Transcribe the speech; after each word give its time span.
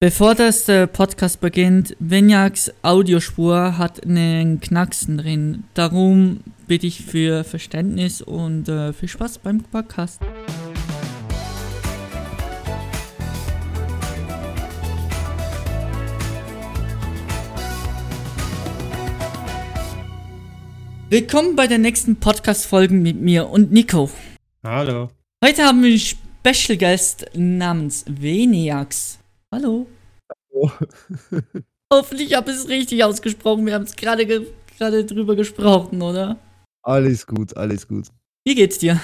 Bevor 0.00 0.36
das 0.36 0.68
äh, 0.68 0.86
Podcast 0.86 1.40
beginnt, 1.40 1.96
Vinjaks 1.98 2.72
Audiospur 2.82 3.78
hat 3.78 4.04
einen 4.04 4.60
Knacksen 4.60 5.18
drin. 5.18 5.64
Darum 5.74 6.38
bitte 6.68 6.86
ich 6.86 7.04
für 7.04 7.42
Verständnis 7.42 8.22
und 8.22 8.68
äh, 8.68 8.92
viel 8.92 9.08
Spaß 9.08 9.38
beim 9.38 9.60
Podcast. 9.60 10.20
Willkommen 21.10 21.56
bei 21.56 21.66
der 21.66 21.78
nächsten 21.78 22.14
Podcast-Folge 22.14 22.94
mit 22.94 23.20
mir 23.20 23.48
und 23.48 23.72
Nico. 23.72 24.08
Hallo. 24.62 25.08
Heute 25.44 25.64
haben 25.64 25.82
wir 25.82 25.90
einen 25.90 25.98
Special 25.98 26.78
Guest 26.78 27.26
namens 27.34 28.04
Veniax. 28.06 29.17
Hallo. 29.52 29.86
Oh. 30.50 30.70
Hoffentlich 31.92 32.34
habe 32.34 32.50
ich 32.50 32.58
es 32.58 32.68
richtig 32.68 33.02
ausgesprochen. 33.02 33.64
Wir 33.64 33.74
haben 33.74 33.84
es 33.84 33.96
gerade 33.96 34.26
ge 34.26 34.46
gerade 34.76 35.04
drüber 35.04 35.34
gesprochen, 35.34 36.00
oder? 36.02 36.36
Alles 36.82 37.26
gut, 37.26 37.56
alles 37.56 37.88
gut. 37.88 38.08
Wie 38.44 38.54
geht's 38.54 38.78
dir? 38.78 39.00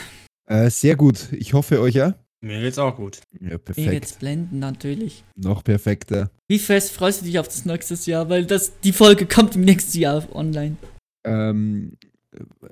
Äh, 0.47 0.71
sehr 0.71 0.97
gut. 0.97 1.33
Ich 1.33 1.55
hoffe 1.55 1.81
euch 1.81 1.95
ja. 1.95 2.15
Mir 2.43 2.61
geht's 2.61 2.79
auch 2.79 2.95
gut. 2.95 3.21
Ja, 3.41 3.49
Mir 3.51 3.59
perfekt. 3.59 3.91
geht's 3.91 4.13
blenden, 4.13 4.59
natürlich. 4.59 5.25
Noch 5.35 5.65
perfekter. 5.65 6.31
Wie 6.47 6.59
fest 6.59 6.93
freust 6.93 7.23
du 7.23 7.25
dich 7.25 7.39
auf 7.39 7.49
das 7.49 7.65
nächste 7.65 7.95
Jahr? 8.11 8.29
Weil 8.29 8.45
das, 8.45 8.79
die 8.81 8.93
Folge 8.93 9.27
kommt 9.27 9.57
im 9.57 9.63
nächsten 9.63 9.99
Jahr 9.99 10.25
online. 10.35 10.77
Ähm, 11.25 11.97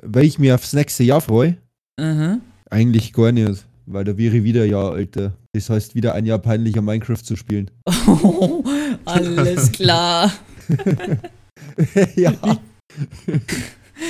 weil 0.02 0.24
ich 0.24 0.38
mir 0.38 0.54
aufs 0.54 0.74
nächste 0.74 1.04
Jahr 1.04 1.22
freue, 1.22 1.56
Aha. 1.98 2.38
eigentlich 2.70 3.14
gar 3.14 3.32
nicht. 3.32 3.64
Weil 3.86 4.04
da 4.04 4.16
wäre 4.16 4.36
ich 4.36 4.44
wieder 4.44 4.62
ein 4.62 4.70
Jahr 4.70 4.96
älter. 4.96 5.32
Das 5.52 5.70
heißt, 5.70 5.94
wieder 5.94 6.14
ein 6.14 6.24
Jahr 6.24 6.38
peinlicher 6.38 6.82
Minecraft 6.82 7.22
zu 7.22 7.36
spielen. 7.36 7.70
Oh, 8.06 8.64
alles 9.04 9.72
klar. 9.72 10.32
ja. 12.16 12.32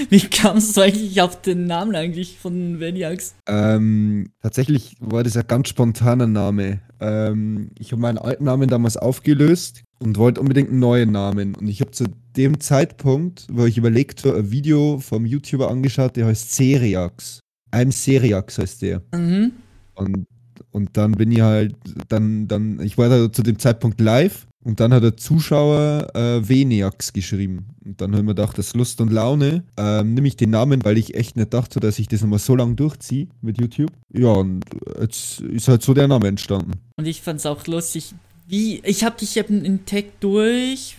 Wie 0.09 0.21
kamst 0.21 0.77
du 0.77 0.83
eigentlich 0.83 1.21
auf 1.21 1.41
den 1.43 1.67
Namen 1.67 1.95
eigentlich 1.95 2.39
von 2.39 2.81
Veniax? 2.81 3.35
Ähm, 3.47 4.31
tatsächlich 4.43 4.97
war 5.01 5.23
das 5.23 5.37
ein 5.37 5.47
ganz 5.47 5.69
spontaner 5.69 6.27
Name. 6.27 6.81
Ähm, 7.01 7.71
ich 7.79 7.93
habe 7.93 8.01
meinen 8.01 8.19
alten 8.19 8.45
Namen 8.45 8.69
damals 8.69 8.97
aufgelöst 8.97 9.83
und 9.99 10.19
wollte 10.19 10.41
unbedingt 10.41 10.71
einen 10.71 10.79
neuen 10.79 11.13
Namen. 11.13 11.55
Und 11.55 11.69
ich 11.69 11.81
habe 11.81 11.91
zu 11.91 12.07
dem 12.37 12.61
Zeitpunkt, 12.61 13.47
wo 13.51 13.67
ich 13.67 13.77
überlegt 13.77 14.25
habe, 14.25 14.39
ein 14.39 14.51
Video 14.51 14.99
vom 14.99 15.27
YouTuber 15.27 15.71
angeschaut, 15.71 16.17
der 16.17 16.27
heißt 16.27 16.55
Seriax. 16.55 17.42
I'm 17.73 17.93
Seriax 17.93 18.59
heißt 18.59 18.83
der. 18.83 19.03
Mhm. 19.15 19.53
Und, 19.95 20.27
und 20.71 20.97
dann 20.97 21.13
bin 21.13 21.33
ich 21.33 21.41
halt, 21.41 21.75
dann, 22.09 22.49
dann, 22.49 22.81
ich 22.81 22.99
war 22.99 23.09
da 23.09 23.33
zu 23.33 23.43
dem 23.43 23.59
Zeitpunkt 23.59 24.01
live 24.01 24.47
und 24.65 24.79
dann 24.79 24.95
hat 24.95 25.03
der 25.03 25.17
Zuschauer 25.17 26.15
äh, 26.15 26.49
Veniax 26.49 27.13
geschrieben. 27.13 27.67
Und 27.85 28.01
dann 28.01 28.15
haben 28.15 28.27
wir 28.27 28.35
gedacht, 28.35 28.57
das 28.59 28.69
ist 28.69 28.77
Lust 28.77 29.01
und 29.01 29.11
Laune. 29.11 29.65
Ähm, 29.77 30.15
nehme 30.15 30.29
ich 30.29 30.37
den 30.37 30.51
Namen, 30.51 30.85
weil 30.85 30.99
ich 30.99 31.15
echt 31.15 31.37
nicht 31.37 31.53
dachte, 31.53 31.81
dass 31.81 31.99
ich 31.99 32.07
das 32.07 32.21
nochmal 32.21 32.39
so 32.39 32.55
lange 32.55 32.75
durchziehe 32.77 33.27
mit 33.41 33.61
YouTube. 33.61 33.91
Ja, 34.13 34.29
und 34.29 34.65
jetzt 35.01 35.41
ist 35.41 35.69
halt 35.69 35.83
so 35.83 35.95
der 35.95 36.07
Name 36.07 36.29
entstanden. 36.29 36.73
Und 36.97 37.07
ich 37.07 37.23
fand's 37.23 37.45
auch 37.45 37.67
lustig. 37.67 38.15
Wie, 38.47 38.81
ich 38.85 39.03
hab 39.05 39.19
dich 39.19 39.37
eben 39.37 39.65
entdeckt 39.65 40.23
durch. 40.23 40.97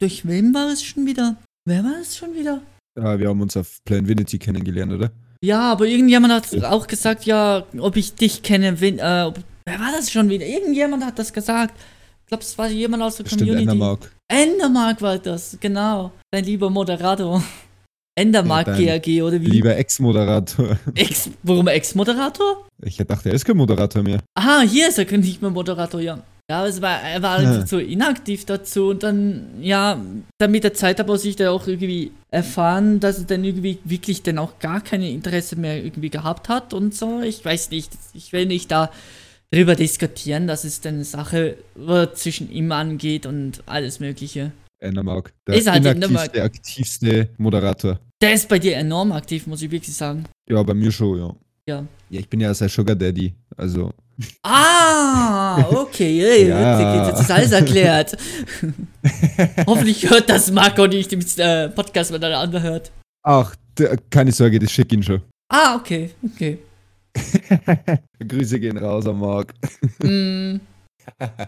Durch 0.00 0.26
wem 0.26 0.52
war 0.52 0.72
es 0.72 0.82
schon 0.82 1.06
wieder? 1.06 1.36
Wer 1.66 1.84
war 1.84 2.00
es 2.00 2.16
schon 2.16 2.34
wieder? 2.34 2.62
Ja, 2.96 3.18
wir 3.18 3.28
haben 3.28 3.40
uns 3.40 3.56
auf 3.56 3.78
Plan 3.84 4.06
Vinity 4.08 4.38
kennengelernt, 4.38 4.92
oder? 4.92 5.12
Ja, 5.44 5.72
aber 5.72 5.86
irgendjemand 5.86 6.32
hat 6.32 6.64
auch 6.64 6.86
gesagt, 6.86 7.26
ja, 7.26 7.64
ob 7.78 7.96
ich 7.96 8.14
dich 8.14 8.42
kenne. 8.42 8.80
Wen, 8.80 8.98
äh, 8.98 9.24
ob, 9.26 9.38
wer 9.66 9.78
war 9.78 9.92
das 9.92 10.10
schon 10.10 10.30
wieder? 10.30 10.46
Irgendjemand 10.46 11.04
hat 11.04 11.18
das 11.18 11.32
gesagt. 11.32 11.74
Ich 12.22 12.28
glaube, 12.28 12.42
es 12.42 12.56
war 12.56 12.68
jemand 12.68 13.02
aus 13.02 13.16
der 13.16 13.26
Stimmt, 13.26 13.42
Community. 13.42 13.62
Endermark. 13.70 14.10
Endermark 14.26 15.02
war 15.02 15.18
das, 15.18 15.58
genau. 15.60 16.12
Dein 16.30 16.44
lieber 16.44 16.70
Moderator. 16.70 17.44
Endermark 18.16 18.68
Ja, 18.78 18.96
GRG 18.96 19.22
oder 19.22 19.40
wie? 19.40 19.46
Lieber 19.46 19.76
Ex-Moderator. 19.76 20.78
Ex, 20.94 21.28
warum 21.42 21.68
Ex-Moderator? 21.68 22.66
Ich 22.82 22.96
dachte, 22.96 23.28
er 23.28 23.34
ist 23.34 23.44
kein 23.44 23.56
Moderator 23.56 24.02
mehr. 24.02 24.20
Aha, 24.38 24.62
hier 24.62 24.88
ist 24.88 24.98
er 24.98 25.18
nicht 25.18 25.42
mehr 25.42 25.50
Moderator, 25.50 26.00
ja. 26.00 26.22
Ja, 26.50 26.58
aber 26.58 26.68
es 26.68 26.82
war, 26.82 27.00
er 27.00 27.22
war 27.22 27.42
Ja. 27.42 27.52
einfach 27.52 27.66
so 27.66 27.78
inaktiv 27.78 28.44
dazu 28.44 28.88
und 28.88 29.02
dann, 29.02 29.62
ja, 29.62 29.98
dann 30.38 30.50
mit 30.50 30.62
der 30.62 30.74
Zeit 30.74 31.00
aber 31.00 31.16
sich 31.16 31.36
da 31.36 31.50
auch 31.50 31.66
irgendwie 31.66 32.12
erfahren, 32.30 33.00
dass 33.00 33.18
er 33.20 33.24
dann 33.24 33.44
irgendwie 33.44 33.78
wirklich 33.84 34.22
dann 34.22 34.36
auch 34.38 34.58
gar 34.58 34.82
kein 34.82 35.00
Interesse 35.02 35.56
mehr 35.56 35.82
irgendwie 35.82 36.10
gehabt 36.10 36.50
hat 36.50 36.74
und 36.74 36.94
so. 36.94 37.22
Ich 37.22 37.42
weiß 37.42 37.70
nicht, 37.70 37.92
ich 38.12 38.32
will 38.34 38.44
nicht 38.44 38.70
da 38.70 38.90
drüber 39.50 39.74
diskutieren, 39.74 40.46
das 40.46 40.64
ist 40.66 40.86
eine 40.86 41.04
Sache, 41.04 41.56
was 41.76 42.14
zwischen 42.16 42.50
ihm 42.52 42.72
angeht 42.72 43.24
und 43.24 43.62
alles 43.66 44.00
Mögliche. 44.00 44.52
Endermark. 44.80 45.32
Der 45.46 45.54
Ist 45.54 45.70
halt 45.70 45.82
inaktivste, 45.86 46.42
aktivste 46.42 47.28
Moderator. 47.38 48.00
Der 48.20 48.34
ist 48.34 48.48
bei 48.50 48.58
dir 48.58 48.76
enorm 48.76 49.12
aktiv, 49.12 49.46
muss 49.46 49.62
ich 49.62 49.70
wirklich 49.70 49.96
sagen. 49.96 50.24
Ja, 50.46 50.62
bei 50.62 50.74
mir 50.74 50.92
schon, 50.92 51.18
ja. 51.18 51.34
Ja. 51.66 51.86
Ja, 52.10 52.20
ich 52.20 52.28
bin 52.28 52.40
ja 52.40 52.52
sein 52.52 52.68
Sugar 52.68 52.94
Daddy. 52.96 53.32
Also, 53.56 53.92
Ah, 54.42 55.58
okay, 55.70 56.46
Ja. 56.48 57.08
jetzt 57.08 57.20
ist 57.20 57.30
alles 57.30 57.52
erklärt. 57.52 58.16
Hoffentlich 59.66 60.08
hört 60.08 60.28
das 60.30 60.50
Marco 60.50 60.86
nicht 60.86 61.12
im 61.12 61.20
äh, 61.38 61.68
Podcast, 61.68 62.12
wenn 62.12 62.22
er 62.22 62.38
anhört. 62.38 62.90
ach, 63.22 63.54
der, 63.78 63.96
keine 64.10 64.32
Sorge, 64.32 64.58
das 64.58 64.70
schick 64.70 64.92
ihn 64.92 65.02
schon. 65.02 65.20
Ah, 65.48 65.74
okay, 65.76 66.10
okay. 66.32 66.58
Grüße 68.28 68.58
gehen 68.60 68.78
raus 68.78 69.06
am 69.06 69.20
Marc. 69.20 69.52
Mm. 70.02 70.56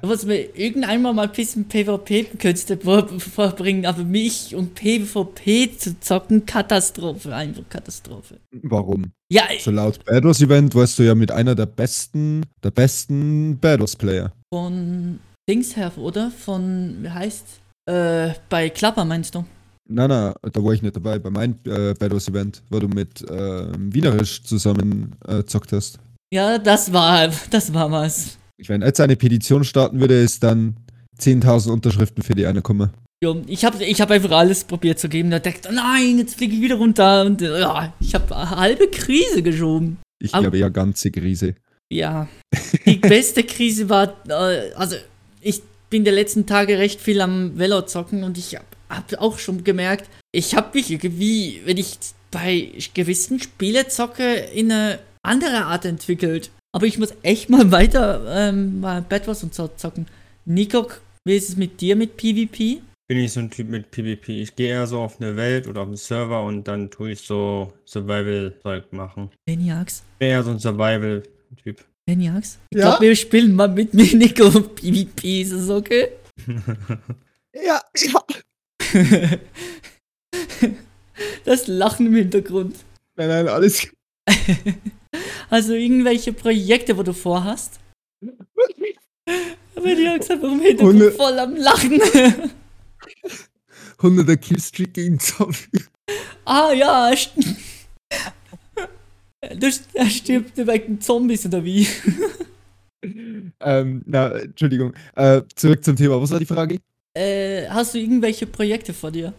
Du 0.03 0.09
musst 0.09 0.27
mir 0.27 0.57
irgendeinmal 0.57 1.13
mal 1.15 1.27
ein 1.29 1.33
bisschen 1.33 1.67
PvP-Künste 1.67 2.77
vor- 2.79 3.09
vorbringen, 3.19 3.87
aber 3.87 4.05
mich 4.05 4.55
und 4.55 4.75
PvP 4.75 5.77
zu 5.77 5.99
zocken, 6.01 6.47
Katastrophe, 6.47 7.35
einfach 7.35 7.63
Katastrophe. 7.69 8.39
Warum? 8.63 9.13
Ja, 9.31 9.45
So 9.61 9.71
laut 9.71 10.05
Bados 10.05 10.41
Event 10.41 10.75
warst 10.75 10.99
du 10.99 11.03
ja 11.03 11.15
mit 11.15 11.31
einer 11.33 11.55
der 11.55 11.67
besten, 11.67 12.43
der 12.63 12.71
besten 12.71 13.59
Bados 13.59 13.97
Player. 13.97 14.33
von 14.53 15.19
Dings 15.49 15.77
her, 15.77 15.93
oder? 15.97 16.31
Von, 16.31 16.97
wie 17.03 17.11
heißt? 17.11 17.45
Äh, 17.89 18.31
bei 18.49 18.69
Klapper 18.71 19.05
meinst 19.05 19.35
du? 19.35 19.45
Nein, 19.89 20.09
nein, 20.09 20.35
da 20.53 20.65
war 20.65 20.73
ich 20.73 20.83
nicht 20.83 20.97
dabei. 20.97 21.19
Bei 21.21 21.31
meinem 21.31 21.55
äh, 21.65 21.95
Bados 21.95 22.27
Event, 22.29 22.63
wo 22.71 22.81
du 22.81 22.89
mit 22.89 23.23
äh, 23.31 23.69
Wienerisch 23.79 24.43
zusammen 24.43 25.15
äh, 25.29 25.45
zockt 25.45 25.73
hast. 25.73 25.99
Ja, 26.33 26.59
das 26.59 26.93
war, 26.93 27.29
das 27.51 27.73
war 27.73 27.89
was. 27.93 28.37
Ich 28.59 28.69
wenn 28.69 28.83
jetzt 28.83 29.01
eine 29.01 29.17
Petition 29.17 29.65
starten 29.65 30.01
würde, 30.01 30.21
ist 30.23 30.43
dann 30.43 30.77
10.000 31.21 31.71
Unterschriften 31.71 32.23
für 32.23 32.35
die 32.35 32.47
eine 32.47 32.63
kommen. 32.63 32.91
Jo, 33.23 33.43
ich 33.47 33.65
habe 33.65 33.83
ich 33.83 34.01
hab 34.01 34.11
einfach 34.11 34.31
alles 34.31 34.65
probiert 34.65 34.99
zu 34.99 35.09
geben. 35.09 35.31
Da 35.31 35.39
denkt, 35.39 35.67
oh 35.69 35.73
nein, 35.73 36.19
jetzt 36.19 36.37
fliege 36.37 36.55
ich 36.55 36.61
wieder 36.61 36.77
runter. 36.77 37.25
Und 37.25 37.43
äh, 37.43 37.61
ja, 37.61 37.95
ich 38.01 38.15
habe 38.15 38.37
eine 38.37 38.51
halbe 38.51 38.89
Krise 38.89 39.43
geschoben. 39.43 39.99
Ich 40.19 40.35
Au. 40.35 40.41
glaube 40.41 40.59
ja 40.59 40.69
ganze 40.69 41.11
Krise. 41.11 41.55
Ja, 41.91 42.29
die 42.87 42.97
beste 42.97 43.45
Krise 43.45 43.89
war, 43.89 44.15
äh, 44.29 44.73
also 44.75 44.97
ich 45.41 45.63
bin 45.89 46.05
der 46.05 46.13
letzten 46.13 46.47
Tage 46.47 46.79
recht 46.79 47.01
viel 47.01 47.21
am 47.21 47.59
Velo 47.59 47.83
zocken 47.83 48.25
und 48.25 48.39
ich 48.39 48.57
habe 48.57 48.67
hab 48.89 49.15
auch 49.21 49.39
schon 49.39 49.65
gemerkt, 49.65 50.11
ich 50.33 50.55
habe 50.55 50.77
mich 50.77 50.91
irgendwie, 50.91 51.63
wenn 51.65 51.77
ich 51.77 51.97
bei 52.31 52.73
gewissen 52.93 53.41
Spiele 53.41 53.89
zocke, 53.89 54.35
in 54.35 54.71
eine 54.73 54.99
andere 55.23 55.65
Art 55.65 55.85
entwickelt. 55.85 56.51
Aber 56.73 56.87
ich 56.87 56.99
muss 56.99 57.15
echt 57.23 57.49
mal 57.49 57.71
weiter 57.71 58.25
ähm, 58.29 58.81
mal 58.81 59.03
Bad 59.03 59.27
Wars 59.27 59.43
und 59.43 59.55
so 59.55 59.69
zocken. 59.69 60.07
Nico, 60.45 60.87
wie 61.25 61.37
ist 61.37 61.49
es 61.49 61.57
mit 61.57 61.81
dir 61.81 61.97
mit 61.97 62.17
PvP? 62.17 62.83
Bin 63.09 63.19
ich 63.19 63.33
so 63.33 63.41
ein 63.41 63.51
Typ 63.51 63.69
mit 63.69 63.91
PvP. 63.91 64.43
Ich 64.43 64.57
gehe 64.57 64.69
eher 64.71 64.87
so 64.87 65.01
auf 65.01 65.21
eine 65.21 65.37
Welt 65.37 65.69
oder 65.69 65.83
auf 65.83 65.87
einen 65.87 65.97
Server 65.97 66.43
und 66.43 66.65
dann 66.67 66.91
tue 66.91 67.13
ich 67.13 67.21
so 67.21 67.73
Survival-Zeug 67.87 68.93
machen. 68.93 69.31
Veniax? 69.49 70.03
Ich 70.15 70.19
bin 70.19 70.29
eher 70.29 70.43
so 70.43 70.51
ein 70.51 70.59
Survival-Typ. 70.59 71.85
Veniax? 72.09 72.59
Ich 72.71 72.79
Ja? 72.79 72.91
glaube, 72.91 73.05
wir 73.07 73.17
spielen 73.17 73.55
mal 73.55 73.69
mit 73.69 73.95
mir 73.95 74.17
Nico 74.17 74.51
PvP, 74.51 75.43
ist 75.43 75.53
das 75.53 75.71
okay? 75.71 76.09
Ja, 77.65 77.81
ja. 77.97 78.25
Das 81.45 81.67
Lachen 81.69 82.07
im 82.07 82.15
Hintergrund. 82.17 82.77
Nein, 83.17 83.29
nein, 83.29 83.49
alles. 83.49 83.89
Also 85.51 85.75
irgendwelche 85.75 86.33
Projekte, 86.33 86.97
wo 86.97 87.03
du 87.03 87.13
vorhast? 87.15 87.79
Aber 89.75 89.95
die 89.95 90.07
Angst 90.09 90.31
einfach 90.31 90.51
im 90.51 90.61
Hintergrund 90.61 90.95
Hunde- 91.01 91.13
voll 91.13 91.39
am 91.39 91.57
Lachen. 91.57 92.01
100er 93.99 94.37
Killstreak 94.37 94.95
gegen 94.95 95.19
Zombie. 95.19 95.85
ah 96.45 96.73
ja, 96.73 97.11
du 99.55 99.67
st- 99.67 99.83
er 99.95 100.11
stirbt 100.11 100.57
wegen 100.57 101.01
Zombies 101.01 101.47
oder 101.47 101.65
wie? 101.65 101.87
Ähm, 103.61 104.03
na, 104.07 104.31
Entschuldigung. 104.33 104.93
Äh, 105.15 105.43
zurück 105.55 105.85
zum 105.85 105.97
Thema. 105.97 106.21
Was 106.21 106.31
war 106.31 106.39
die 106.41 106.47
Frage? 106.47 106.79
Äh, 107.15 107.69
hast 107.69 107.95
du 107.95 107.99
irgendwelche 107.99 108.47
Projekte 108.47 108.93
vor 108.93 109.11
dir? 109.11 109.33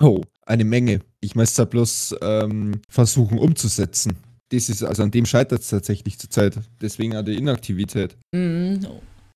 Oh, 0.00 0.22
eine 0.46 0.64
Menge. 0.64 1.00
Ich 1.20 1.34
möchte 1.34 1.62
es 1.62 1.68
bloß 1.68 2.16
ähm, 2.22 2.80
versuchen 2.88 3.38
umzusetzen. 3.38 4.16
Das 4.52 4.68
ist, 4.68 4.82
also 4.82 5.02
an 5.02 5.10
dem 5.10 5.26
scheitert 5.26 5.62
es 5.62 5.68
tatsächlich 5.68 6.18
zurzeit. 6.18 6.58
Deswegen 6.80 7.16
auch 7.16 7.22
die 7.24 7.36
Inaktivität. 7.36 8.16
Mhm. 8.32 8.80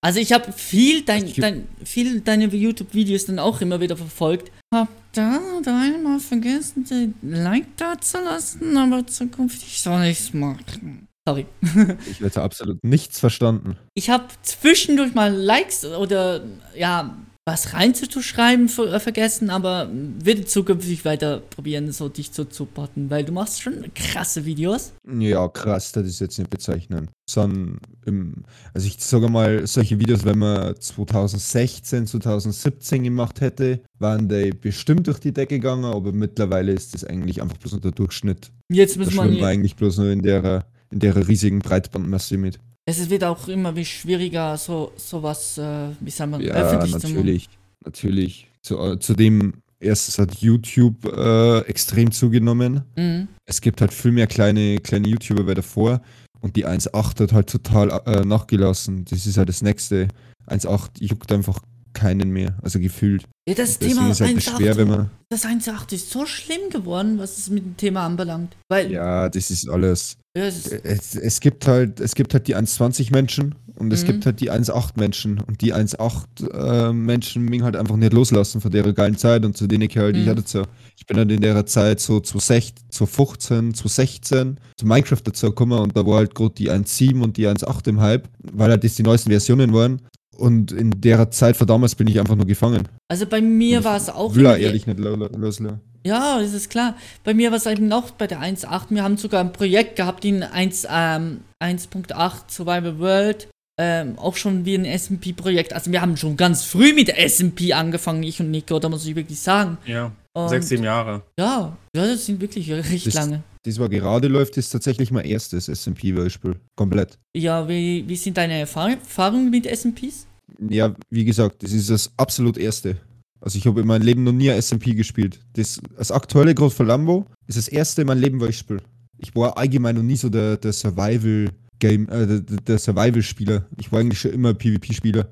Also 0.01 0.21
ich 0.21 0.33
habe 0.33 0.53
viel, 0.53 1.03
dein, 1.03 1.27
Ich- 1.27 1.37
dein, 1.37 1.67
viel 1.85 2.21
deine 2.21 2.47
YouTube-Videos 2.47 3.25
dann 3.27 3.39
auch 3.39 3.61
immer 3.61 3.81
wieder 3.81 3.97
verfolgt. 3.97 4.51
Hab 4.75 4.89
da 5.13 5.39
und 5.57 5.67
einmal 5.69 6.19
vergessen, 6.21 6.85
den 6.85 7.15
Like 7.23 7.77
da 7.77 7.99
zu 8.01 8.19
lassen, 8.19 8.77
aber 8.77 9.07
zukünftig 9.07 9.81
soll 9.81 10.05
ich's 10.07 10.35
machen. 10.35 11.07
Sorry. 11.27 11.47
Ich 12.11 12.21
hätte 12.21 12.43
absolut 12.43 12.83
nichts 12.85 13.19
verstanden. 13.21 13.77
Ich 13.95 14.11
habe 14.11 14.25
zwischendurch 14.43 15.15
mal 15.15 15.33
Likes 15.33 15.85
oder 15.87 16.45
ja, 16.77 17.17
was 17.47 17.75
reinzuschreiben 17.75 18.71
ver 18.71 18.93
äh, 18.93 19.01
vergessen, 19.01 19.51
aber 19.51 19.91
werde 19.93 20.47
zukünftig 20.47 21.05
weiter 21.05 21.41
probieren, 21.41 21.93
so 21.93 22.09
dich 22.09 22.33
zu 22.33 22.47
supporten, 22.49 23.11
weil 23.11 23.25
du 23.25 23.33
machst 23.33 23.61
schon 23.61 23.85
krasse 23.95 24.47
Videos. 24.47 24.93
Ja, 25.07 25.47
krass, 25.49 25.93
das 25.93 26.07
ist 26.07 26.21
jetzt 26.21 26.39
nicht 26.39 26.49
bezeichnen. 26.49 27.11
Sondern 27.29 27.79
im, 28.07 28.45
also 28.73 28.87
ich 28.87 28.99
sage 28.99 29.29
mal, 29.29 29.67
solche 29.67 29.99
Videos, 29.99 30.25
wenn 30.25 30.39
man 30.39 30.75
2016, 30.81 32.07
2017 32.07 33.05
gemacht 33.05 33.43
hätte, 33.43 33.81
waren 33.99 34.29
die 34.29 34.51
bestimmt 34.51 35.07
durch 35.07 35.19
die 35.19 35.33
Decke 35.33 35.57
gegangen, 35.57 35.85
aber 35.85 36.13
mittlerweile 36.13 36.73
ist 36.73 36.95
das 36.95 37.05
eigentlich 37.05 37.43
einfach 37.43 37.59
bloß 37.59 37.75
unter 37.75 37.91
Durchschnitt. 37.91 38.51
Jetzt 38.71 38.97
Da 38.97 39.01
muss 39.01 39.13
schwimmen 39.13 39.37
wir 39.37 39.47
eigentlich 39.47 39.77
bloß 39.77 39.99
nur 39.99 40.11
in 40.11 40.23
der, 40.23 40.65
in 40.91 41.01
der 41.01 41.29
riesigen 41.29 41.59
Breitbandmasse 41.59 42.39
mit. 42.39 42.59
Es 42.87 43.09
wird 43.09 43.25
auch 43.25 43.49
immer 43.49 43.75
wie 43.77 43.85
schwieriger, 43.85 44.57
so 44.59 44.93
sowas, 44.97 45.57
äh, 45.59 45.89
wie 46.01 46.11
sagen 46.11 46.33
wir, 46.33 46.41
Ja, 46.43 46.55
öffentlich 46.55 46.93
zu 46.93 46.99
machen. 46.99 47.15
natürlich. 47.15 47.49
Natürlich. 47.85 48.51
Zu, 48.61 48.79
äh, 48.79 48.99
zudem, 48.99 49.55
erstens 49.81 50.19
hat 50.19 50.35
YouTube 50.37 51.05
äh, 51.07 51.61
extrem 51.61 52.11
zugenommen. 52.13 52.83
Mhm. 52.97 53.29
Es 53.47 53.61
gibt 53.61 53.81
halt 53.81 53.93
viel 53.93 54.13
mehr 54.13 54.27
kleine, 54.27 54.79
kleine 54.79 55.09
YouTuber 55.09 55.45
bei 55.45 55.55
davor 55.55 56.03
und 56.41 56.57
die 56.57 56.67
1.8 56.67 57.21
hat 57.21 57.33
halt 57.33 57.49
total 57.49 57.91
äh, 58.07 58.25
nachgelassen. 58.25 59.05
Das 59.07 59.27
ist 59.27 59.39
halt 59.39 59.49
das 59.49 59.63
nächste. 59.63 60.09
1.8 60.47 61.03
juckt 61.03 61.33
einfach 61.33 61.61
keinen 61.95 62.31
mehr, 62.31 62.57
also 62.63 62.79
gefühlt. 62.79 63.25
Ja, 63.49 63.55
das 63.55 63.79
Deswegen 63.79 63.99
Thema 63.99 64.11
ist 64.11 64.21
halt 64.21 64.37
das 64.37 64.45
1.8 64.49 64.57
schwer, 64.57 64.77
wenn 64.77 64.89
man. 64.89 65.11
Das 65.31 65.45
1.8 65.45 65.93
ist 65.95 66.11
so 66.11 66.27
schlimm 66.27 66.71
geworden, 66.71 67.19
was 67.19 67.39
es 67.39 67.51
mit 67.51 67.65
dem 67.65 67.77
Thema 67.77 68.05
anbelangt. 68.07 68.55
Weil, 68.69 68.91
Ja, 68.93 69.29
das 69.29 69.51
ist 69.51 69.69
alles. 69.69 70.17
ja, 70.37 70.45
es 70.45 70.67
ist, 70.67 70.73
Es, 70.85 71.15
es 71.15 71.41
gibt 71.41 71.67
halt, 71.67 72.01
es 72.01 72.15
gibt 72.15 72.33
halt 72.35 72.47
die 72.49 72.57
1,20 72.57 73.11
Menschen 73.13 73.55
und 73.77 73.93
es 73.93 74.03
Mhm. 74.03 74.07
gibt 74.07 74.27
halt 74.27 74.41
die 74.41 74.51
1,8 74.51 74.99
Menschen. 74.99 75.41
Und 75.41 75.61
die 75.61 75.75
1,8 75.75 76.49
äh, 76.89 76.93
Menschen 76.93 77.45
mich 77.45 77.63
halt 77.63 77.77
einfach 77.77 77.97
nicht 77.97 78.13
loslassen 78.13 78.61
von 78.61 78.71
der 78.71 78.91
geilen 78.93 79.17
Zeit 79.19 79.45
und 79.45 79.57
zu 79.57 79.67
denen 79.67 79.83
ich 79.91 79.97
halt, 79.97 80.17
ich 80.17 80.25
Mhm. 80.27 80.31
hatte 80.31 80.43
so, 80.47 80.63
ich 80.97 81.05
bin 81.07 81.17
halt 81.19 81.31
in 81.31 81.41
der 81.41 81.67
Zeit 81.67 82.01
so 82.01 82.21
2016, 82.21 82.85
2015, 82.91 83.75
2016 83.75 84.61
zu 84.77 84.87
Minecraft 84.87 85.21
dazu 85.25 85.47
gekommen 85.49 85.79
und 85.79 85.97
da 85.97 86.07
war 86.07 86.17
halt 86.19 86.35
gerade 86.35 86.55
die 86.55 86.71
1,7 86.71 87.21
und 87.23 87.37
die 87.37 87.47
1,8 87.49 87.89
im 87.89 88.01
Hype, 88.01 88.29
weil 88.53 88.71
halt 88.71 88.85
das 88.85 88.95
die 88.95 89.03
neuesten 89.03 89.31
Versionen 89.31 89.73
waren. 89.73 90.01
Und 90.37 90.73
in 90.73 91.01
der 91.01 91.31
Zeit 91.31 91.57
von 91.57 91.67
damals 91.67 91.95
bin 91.95 92.07
ich 92.09 92.19
einfach 92.21 92.37
nur 92.37 92.47
gefangen. 92.47 92.89
also 93.09 93.27
bei 93.27 93.41
mir 93.41 93.85
war 93.85 93.97
es 93.97 94.09
auch. 94.11 94.35
Will 94.35 94.47
er 94.47 94.59
ehrlich 94.59 94.87
nicht 94.87 94.99
lo- 94.99 95.15
lo- 95.17 95.29
loslassen. 95.37 95.81
Ja, 96.07 96.39
das 96.41 96.53
ist 96.53 96.69
klar. 96.69 96.97
Bei 97.23 97.33
mir 97.33 97.51
war 97.51 97.57
es 97.57 97.65
eben 97.67 97.91
auch 97.93 98.11
bei 98.11 98.27
der 98.27 98.41
1.8. 98.41 98.87
Wir 98.91 99.03
haben 99.03 99.17
sogar 99.17 99.41
ein 99.41 99.53
Projekt 99.53 99.97
gehabt 99.97 100.25
in 100.27 100.43
1, 100.43 100.87
ähm, 100.91 101.41
1.8 101.63 102.51
Survival 102.51 102.99
World. 102.99 103.49
Ähm, 103.81 104.19
auch 104.19 104.37
schon 104.37 104.65
wie 104.67 104.77
ein 104.77 104.85
SMP-Projekt. 104.85 105.73
Also 105.73 105.91
wir 105.91 106.01
haben 106.01 106.17
schon 106.17 106.37
ganz 106.37 106.63
früh 106.63 106.93
mit 106.93 107.09
SMP 107.09 107.73
angefangen, 107.73 108.23
ich 108.23 108.39
und 108.41 108.51
Nico, 108.53 108.79
da 108.79 108.89
muss 108.89 109.05
ich 109.07 109.17
wirklich 109.17 109.41
sagen. 109.41 109.79
Ja, 109.87 110.13
Und 110.37 110.49
sechs, 110.49 110.69
sieben 110.69 110.85
Jahre. 110.85 111.23
Ja, 111.39 111.77
ja, 111.95 112.07
das 112.07 112.27
sind 112.27 112.41
wirklich 112.41 112.71
recht 112.71 113.07
Das- 113.07 113.15
lange. 113.15 113.43
Das 113.63 113.79
war 113.79 113.89
gerade 113.89 114.29
läuft, 114.29 114.59
ist 114.59 114.69
tatsächlich 114.71 115.11
mein 115.11 115.25
erstes 115.25 115.69
SMP-Beispiel. 115.69 116.57
Komplett. 116.77 117.19
Ja, 117.35 117.67
wie, 117.67 118.05
wie 118.07 118.17
sind 118.17 118.37
deine 118.37 118.59
Erfahr 118.59 118.91
Erfahrungen 118.91 119.49
mit 119.51 119.65
SMPs? 119.67 120.27
Ja, 120.69 120.95
wie 121.09 121.25
gesagt, 121.25 121.63
das 121.63 121.73
ist 121.73 121.89
das 121.89 122.13
absolut 122.19 122.59
erste. 122.59 122.99
Also 123.41 123.57
ich 123.59 123.67
habe 123.67 123.81
in 123.81 123.87
meinem 123.87 124.03
Leben 124.03 124.23
noch 124.25 124.33
nie 124.33 124.51
ein 124.51 124.61
SMP 124.61 124.95
gespielt. 124.95 125.41
Das, 125.55 125.81
das 125.97 126.11
aktuelle 126.13 126.55
Grund 126.55 126.75
für 126.75 126.85
Lambo 126.85 127.25
ist 127.47 127.57
das 127.57 127.69
erste 127.69 128.03
in 128.03 128.09
meinem 128.09 128.21
Leben, 128.21 128.41
wo 128.41 128.45
ich 128.47 128.59
spiele. 128.59 128.83
Ich 129.19 129.35
war 129.35 129.57
allgemein 129.57 129.95
noch 129.97 130.03
nie 130.03 130.17
so 130.17 130.29
der, 130.29 130.57
der 130.59 130.73
Survival-Game, 130.73 132.09
äh, 132.11 132.27
der, 132.27 132.41
der 132.41 132.79
Survival-Spieler. 132.79 133.65
Ich 133.79 133.91
war 133.93 134.01
eigentlich 134.01 134.21
schon 134.21 134.33
immer 134.33 134.53
PvP-Spieler. 134.53 135.29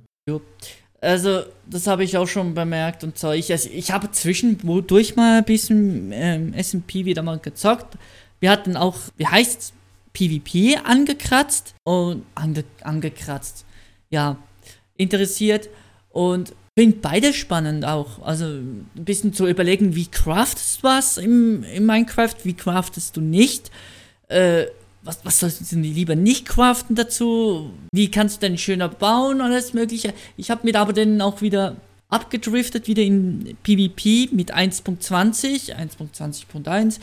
Also, 1.03 1.43
das 1.67 1.89
habe 1.89 2.05
ich 2.05 2.17
auch 2.17 2.29
schon 2.29 2.55
bemerkt 2.55 3.03
und 3.03 3.19
so. 3.19 3.33
Ich, 3.33 3.51
also, 3.51 3.69
ich 3.73 3.91
habe 3.91 4.13
zwischendurch 4.13 5.17
mal 5.17 5.39
ein 5.39 5.45
bisschen 5.45 6.13
ähm, 6.13 6.55
SMP 6.57 7.05
wieder 7.05 7.23
mal 7.23 7.41
gezockt. 7.41 7.99
Wir 8.39 8.51
hatten 8.53 8.77
auch, 8.77 8.97
wie 9.17 9.27
heißt's, 9.27 9.73
PvP 10.13 10.77
angekratzt 10.85 11.75
und 11.83 12.25
ange, 12.37 12.65
angekratzt. 12.83 13.65
Ja, 14.11 14.37
interessiert 14.97 15.71
und 16.11 16.55
finde 16.79 16.99
beide 17.03 17.33
spannend 17.33 17.85
auch. 17.85 18.23
Also 18.23 18.45
ein 18.45 18.87
bisschen 18.95 19.33
zu 19.33 19.49
überlegen, 19.49 19.97
wie 19.97 20.07
craftest 20.07 20.79
du 20.79 20.83
was 20.85 21.17
im, 21.17 21.65
in 21.65 21.85
Minecraft, 21.85 22.37
wie 22.45 22.55
craftest 22.55 23.17
du 23.17 23.21
nicht. 23.21 23.73
Äh, 24.29 24.67
was, 25.05 25.25
was 25.25 25.41
sollst 25.41 25.61
du 25.61 25.65
denn 25.75 25.85
lieber 25.85 26.15
nicht 26.15 26.47
craften 26.47 26.95
dazu? 26.97 27.71
Wie 27.93 28.11
kannst 28.11 28.43
du 28.43 28.49
denn 28.49 28.59
schöner 28.59 28.89
bauen 28.89 29.41
und 29.41 29.43
alles 29.43 29.75
mögliche? 29.75 30.15
Ich 30.37 30.51
habe 30.51 30.61
mir 30.65 30.79
aber 30.79 30.93
dann 30.93 31.21
auch 31.21 31.43
wieder 31.43 31.77
abgedriftet, 32.09 32.87
wieder 32.87 33.03
in 33.03 33.57
PvP 33.63 34.29
mit 34.33 34.55
1.20, 34.55 35.75
1.20.1. 35.75 37.01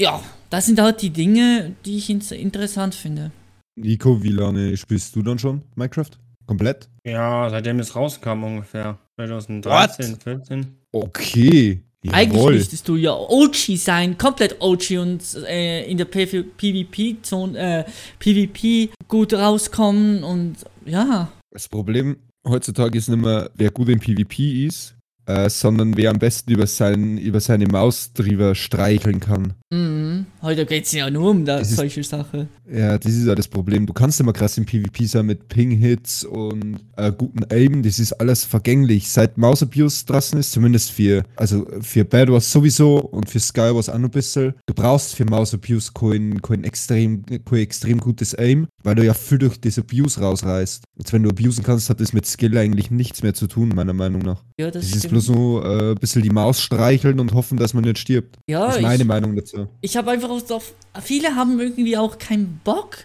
Ja, 0.00 0.20
das 0.50 0.66
sind 0.66 0.80
halt 0.80 1.02
die 1.02 1.10
Dinge, 1.10 1.76
die 1.84 1.98
ich 1.98 2.10
interessant 2.10 2.94
finde. 2.94 3.30
Nico, 3.76 4.22
wie 4.22 4.30
lange 4.30 4.76
spielst 4.76 5.16
du 5.16 5.22
dann 5.22 5.38
schon 5.38 5.62
Minecraft? 5.76 6.10
Komplett? 6.46 6.88
Ja, 7.04 7.48
seitdem 7.48 7.78
es 7.78 7.96
rauskam 7.96 8.44
ungefähr. 8.44 8.98
2013, 9.16 10.16
14. 10.20 10.76
Okay. 10.92 11.82
Eigentlich 12.12 12.40
Jawohl. 12.40 12.54
müsstest 12.54 12.88
du 12.88 12.96
ja 12.96 13.12
OG 13.14 13.76
sein, 13.76 14.18
komplett 14.18 14.56
OG 14.60 14.98
und 14.98 15.22
äh, 15.46 15.84
in 15.90 15.96
der 15.96 16.04
PvP-Zone, 16.04 17.58
äh, 17.58 17.84
PvP 18.18 18.90
gut 19.08 19.32
rauskommen 19.32 20.22
und 20.22 20.56
ja. 20.84 21.32
Das 21.50 21.68
Problem 21.68 22.16
heutzutage 22.46 22.98
ist 22.98 23.08
nicht 23.08 23.22
mehr, 23.22 23.50
wer 23.54 23.70
gut 23.70 23.88
im 23.88 24.00
PvP 24.00 24.66
ist, 24.66 24.96
äh, 25.26 25.48
sondern 25.50 25.96
wer 25.96 26.10
am 26.10 26.18
besten 26.18 26.50
über, 26.52 26.66
sein, 26.66 27.18
über 27.18 27.40
seine 27.40 27.66
Maus 27.66 28.12
drüber 28.12 28.54
streicheln 28.54 29.20
kann. 29.20 29.54
Mhm. 29.70 30.26
Heute 30.42 30.66
geht 30.66 30.84
es 30.84 30.92
ja 30.92 31.10
nur 31.10 31.30
um 31.30 31.44
das, 31.44 31.62
Es 31.62 31.70
ist- 31.70 31.76
solche 31.76 32.02
Sachen. 32.04 32.48
Ja, 32.72 32.96
das 32.98 33.12
ist 33.12 33.26
ja 33.26 33.34
das 33.34 33.48
Problem. 33.48 33.86
Du 33.86 33.92
kannst 33.92 34.20
immer 34.20 34.32
krass 34.32 34.56
im 34.56 34.64
PvP 34.64 35.04
sein 35.06 35.26
mit 35.26 35.48
Ping-Hits 35.48 36.24
und 36.24 36.76
äh, 36.96 37.12
guten 37.12 37.44
Aim. 37.52 37.82
Das 37.82 37.98
ist 37.98 38.12
alles 38.14 38.44
vergänglich. 38.44 39.10
Seit 39.10 39.36
Mouse 39.36 39.62
Abuse 39.62 40.06
draußen 40.06 40.38
ist, 40.38 40.52
zumindest 40.52 40.90
für, 40.92 41.24
also 41.36 41.66
für 41.82 42.04
Bad 42.04 42.30
Wars 42.30 42.50
sowieso 42.50 42.98
und 43.00 43.28
für 43.28 43.40
Sky 43.40 43.74
Wars 43.74 43.88
auch 43.90 43.98
noch 43.98 44.08
ein 44.08 44.12
bisschen. 44.12 44.54
Du 44.66 44.72
brauchst 44.74 45.14
für 45.14 45.24
Mouse 45.26 45.52
Abuse 45.54 45.90
kein, 45.92 46.40
kein, 46.40 46.64
extrem, 46.64 47.24
kein 47.44 47.58
extrem 47.58 47.98
gutes 47.98 48.34
Aim, 48.38 48.66
weil 48.82 48.94
du 48.94 49.04
ja 49.04 49.12
viel 49.14 49.38
durch 49.38 49.60
das 49.60 49.78
Abuse 49.78 50.20
rausreißt. 50.20 50.84
Jetzt, 50.96 51.12
wenn 51.12 51.22
du 51.22 51.30
abusen 51.30 51.64
kannst, 51.64 51.90
hat 51.90 52.00
das 52.00 52.12
mit 52.12 52.24
Skill 52.26 52.56
eigentlich 52.56 52.90
nichts 52.90 53.22
mehr 53.22 53.34
zu 53.34 53.46
tun, 53.46 53.70
meiner 53.74 53.92
Meinung 53.92 54.22
nach. 54.22 54.42
Ja, 54.58 54.70
das, 54.70 54.90
Das 54.90 54.96
ist. 55.04 55.13
Bloß 55.14 55.28
nur 55.30 55.64
äh, 55.64 55.90
ein 55.92 55.94
bisschen 55.96 56.22
die 56.22 56.30
Maus 56.30 56.60
streicheln 56.60 57.20
und 57.20 57.32
hoffen, 57.34 57.56
dass 57.58 57.74
man 57.74 57.84
nicht 57.84 57.98
stirbt. 57.98 58.36
ja, 58.48 58.66
Das 58.66 58.76
ist 58.76 58.82
meine 58.82 59.02
ich, 59.02 59.08
Meinung 59.08 59.36
dazu. 59.36 59.68
ich 59.80 59.96
habe 59.96 60.10
einfach 60.10 60.30
auch 60.30 60.44
so, 60.44 60.60
viele 61.02 61.34
haben 61.36 61.58
irgendwie 61.60 61.96
auch 61.96 62.18
keinen 62.18 62.60
Bock 62.64 62.98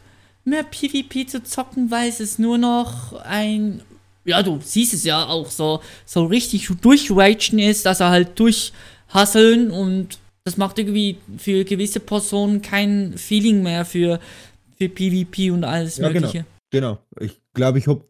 mehr 0.46 0.64
PvP 0.64 1.28
zu 1.28 1.44
zocken, 1.44 1.92
weil 1.92 2.10
es 2.10 2.20
ist 2.20 2.40
nur 2.40 2.58
noch 2.58 3.14
ein, 3.24 3.82
ja, 4.26 4.42
du 4.44 4.60
siehst 4.64 4.94
es 4.94 5.04
ja 5.04 5.26
auch 5.28 5.50
so, 5.52 5.82
so 6.06 6.26
richtig 6.26 6.70
durchragen 6.82 7.60
ist, 7.60 7.86
dass 7.86 8.00
er 8.00 8.10
halt 8.10 8.40
durchhasseln 8.40 9.72
und 9.72 10.18
das 10.46 10.58
macht 10.58 10.80
irgendwie 10.80 11.18
für 11.38 11.64
gewisse 11.64 12.00
Personen 12.00 12.62
kein 12.62 13.14
Feeling 13.18 13.62
mehr 13.62 13.86
für, 13.86 14.20
für 14.78 14.90
PvP 14.90 15.52
und 15.52 15.64
alles 15.64 15.98
Ja, 15.98 16.08
genau. 16.10 16.28
mögliche. 16.28 16.46
Genau. 16.72 16.98
Ich 17.20 17.40
glaube, 17.54 17.78
ich 17.80 17.88
habe, 17.88 18.04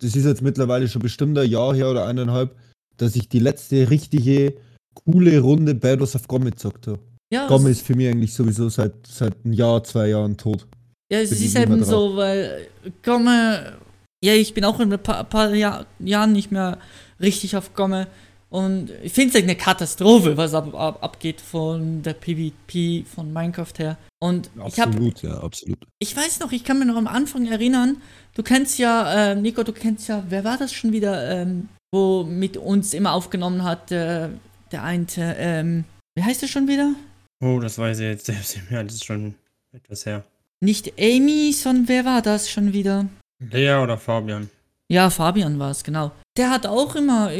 das 0.00 0.14
ist 0.16 0.24
jetzt 0.24 0.42
mittlerweile 0.42 0.88
schon 0.88 1.02
bestimmt 1.02 1.36
ein 1.38 1.50
Jahr 1.50 1.74
her 1.74 1.90
oder 1.90 2.06
eineinhalb, 2.06 2.54
dass 2.96 3.16
ich 3.16 3.28
die 3.28 3.38
letzte 3.40 3.88
richtige 3.90 4.54
coole 4.94 5.38
Runde 5.40 5.74
Battles 5.74 6.14
of 6.14 6.28
Gom 6.28 6.44
gezockt 6.44 6.86
habe. 6.86 6.98
Ja, 7.32 7.46
es- 7.46 7.64
ist 7.78 7.86
für 7.86 7.94
mich 7.94 8.08
eigentlich 8.08 8.34
sowieso 8.34 8.68
seit, 8.68 8.92
seit 9.06 9.34
einem 9.44 9.54
Jahr, 9.54 9.82
zwei 9.84 10.08
Jahren 10.08 10.36
tot. 10.36 10.66
Ja, 11.10 11.18
es 11.20 11.32
ist 11.32 11.56
eben 11.56 11.82
so, 11.84 12.16
weil 12.16 12.66
Gomme, 13.02 13.78
ja, 14.22 14.34
ich 14.34 14.54
bin 14.54 14.64
auch 14.64 14.80
in 14.80 14.92
ein 14.92 15.02
paar, 15.02 15.24
paar 15.24 15.54
Jahr, 15.54 15.86
Jahren 15.98 16.32
nicht 16.32 16.52
mehr 16.52 16.78
richtig 17.20 17.56
auf 17.56 17.74
Gomme 17.74 18.06
und 18.50 18.90
ich 19.02 19.12
finde 19.12 19.36
es 19.38 19.42
eine 19.42 19.56
Katastrophe, 19.56 20.36
was 20.36 20.52
ab, 20.54 20.74
ab, 20.74 21.02
abgeht 21.02 21.40
von 21.40 22.02
der 22.02 22.14
PvP 22.14 23.04
von 23.04 23.32
Minecraft 23.32 23.72
her. 23.78 23.98
Und 24.20 24.50
ich 24.68 24.78
habe, 24.78 25.12
ja, 25.22 25.38
absolut. 25.40 25.78
ich 25.98 26.14
weiß 26.16 26.40
noch, 26.40 26.52
ich 26.52 26.64
kann 26.64 26.78
mir 26.78 26.84
noch 26.86 26.96
am 26.96 27.06
Anfang 27.06 27.46
erinnern, 27.46 27.96
du 28.34 28.42
kennst 28.42 28.78
ja, 28.78 29.32
äh, 29.32 29.34
Nico, 29.36 29.62
du 29.62 29.72
kennst 29.72 30.08
ja, 30.08 30.22
wer 30.28 30.44
war 30.44 30.58
das 30.58 30.72
schon 30.72 30.92
wieder, 30.92 31.30
ähm, 31.30 31.68
wo 31.92 32.24
mit 32.24 32.56
uns 32.56 32.94
immer 32.94 33.12
aufgenommen 33.12 33.62
hat, 33.64 33.92
äh, 33.92 34.28
der 34.72 34.82
eine, 34.82 35.06
ähm, 35.18 35.84
wie 36.14 36.22
heißt 36.22 36.42
er 36.42 36.48
schon 36.48 36.66
wieder? 36.66 36.94
Oh, 37.40 37.58
das 37.60 37.78
weiß 37.78 37.98
ich 37.98 38.06
jetzt 38.06 38.26
selbst 38.26 38.56
nicht 38.56 38.70
mehr. 38.70 38.82
Das 38.82 38.94
ist 38.94 39.04
schon 39.04 39.34
etwas 39.72 40.06
her. 40.06 40.24
Nicht 40.60 40.92
Amy, 40.98 41.52
sondern 41.52 41.88
wer 41.88 42.04
war 42.04 42.22
das 42.22 42.50
schon 42.50 42.72
wieder? 42.72 43.06
Lea 43.40 43.74
oder 43.74 43.98
Fabian? 43.98 44.48
Ja, 44.88 45.10
Fabian 45.10 45.58
war 45.58 45.70
es, 45.70 45.84
genau. 45.84 46.12
Der 46.36 46.50
hat 46.50 46.66
auch 46.66 46.94
immer 46.94 47.30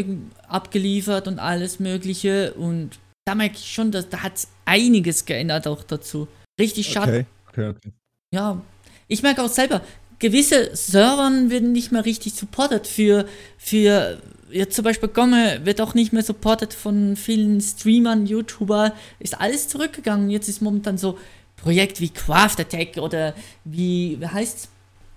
abgeliefert 0.49 1.29
und 1.29 1.39
alles 1.39 1.81
Mögliche 1.81 2.53
und 2.55 2.99
da 3.25 3.35
merke 3.35 3.57
ich 3.57 3.73
schon, 3.73 3.93
dass 3.93 4.09
da 4.09 4.23
hat 4.23 4.33
einiges 4.65 5.25
geändert 5.25 5.67
auch 5.67 5.85
dazu. 5.85 6.29
Richtig 6.59 6.89
schade. 6.89 7.27
Okay, 7.49 7.69
okay, 7.69 7.69
okay. 7.69 7.93
Ja, 8.33 8.61
ich 9.07 9.23
merke 9.23 9.43
auch 9.43 9.49
selber, 9.49 9.83
gewisse 10.19 10.75
Servern 10.75 11.51
werden 11.51 11.73
nicht 11.73 11.93
mehr 11.93 12.05
richtig 12.05 12.35
supported 12.35 12.87
für, 12.87 13.27
für 13.59 14.21
ja, 14.53 14.69
zum 14.69 14.85
Beispiel 14.85 15.09
Gomme 15.09 15.65
wird 15.65 15.81
auch 15.81 15.95
nicht 15.95 16.13
mehr 16.13 16.23
supported 16.23 16.75
von 16.75 17.17
vielen 17.17 17.61
Streamern, 17.61 18.27
YouTuber, 18.27 18.95
ist 19.19 19.41
alles 19.41 19.69
zurückgegangen. 19.69 20.31
Jetzt 20.31 20.49
ist 20.49 20.61
momentan 20.61 20.99
so 20.99 21.19
Projekt 21.57 22.01
wie 22.01 22.11
Craft 22.11 22.61
Attack 22.61 22.97
oder 22.97 23.35
wie, 23.65 24.19
wie 24.21 24.27
heißt's? 24.27 24.69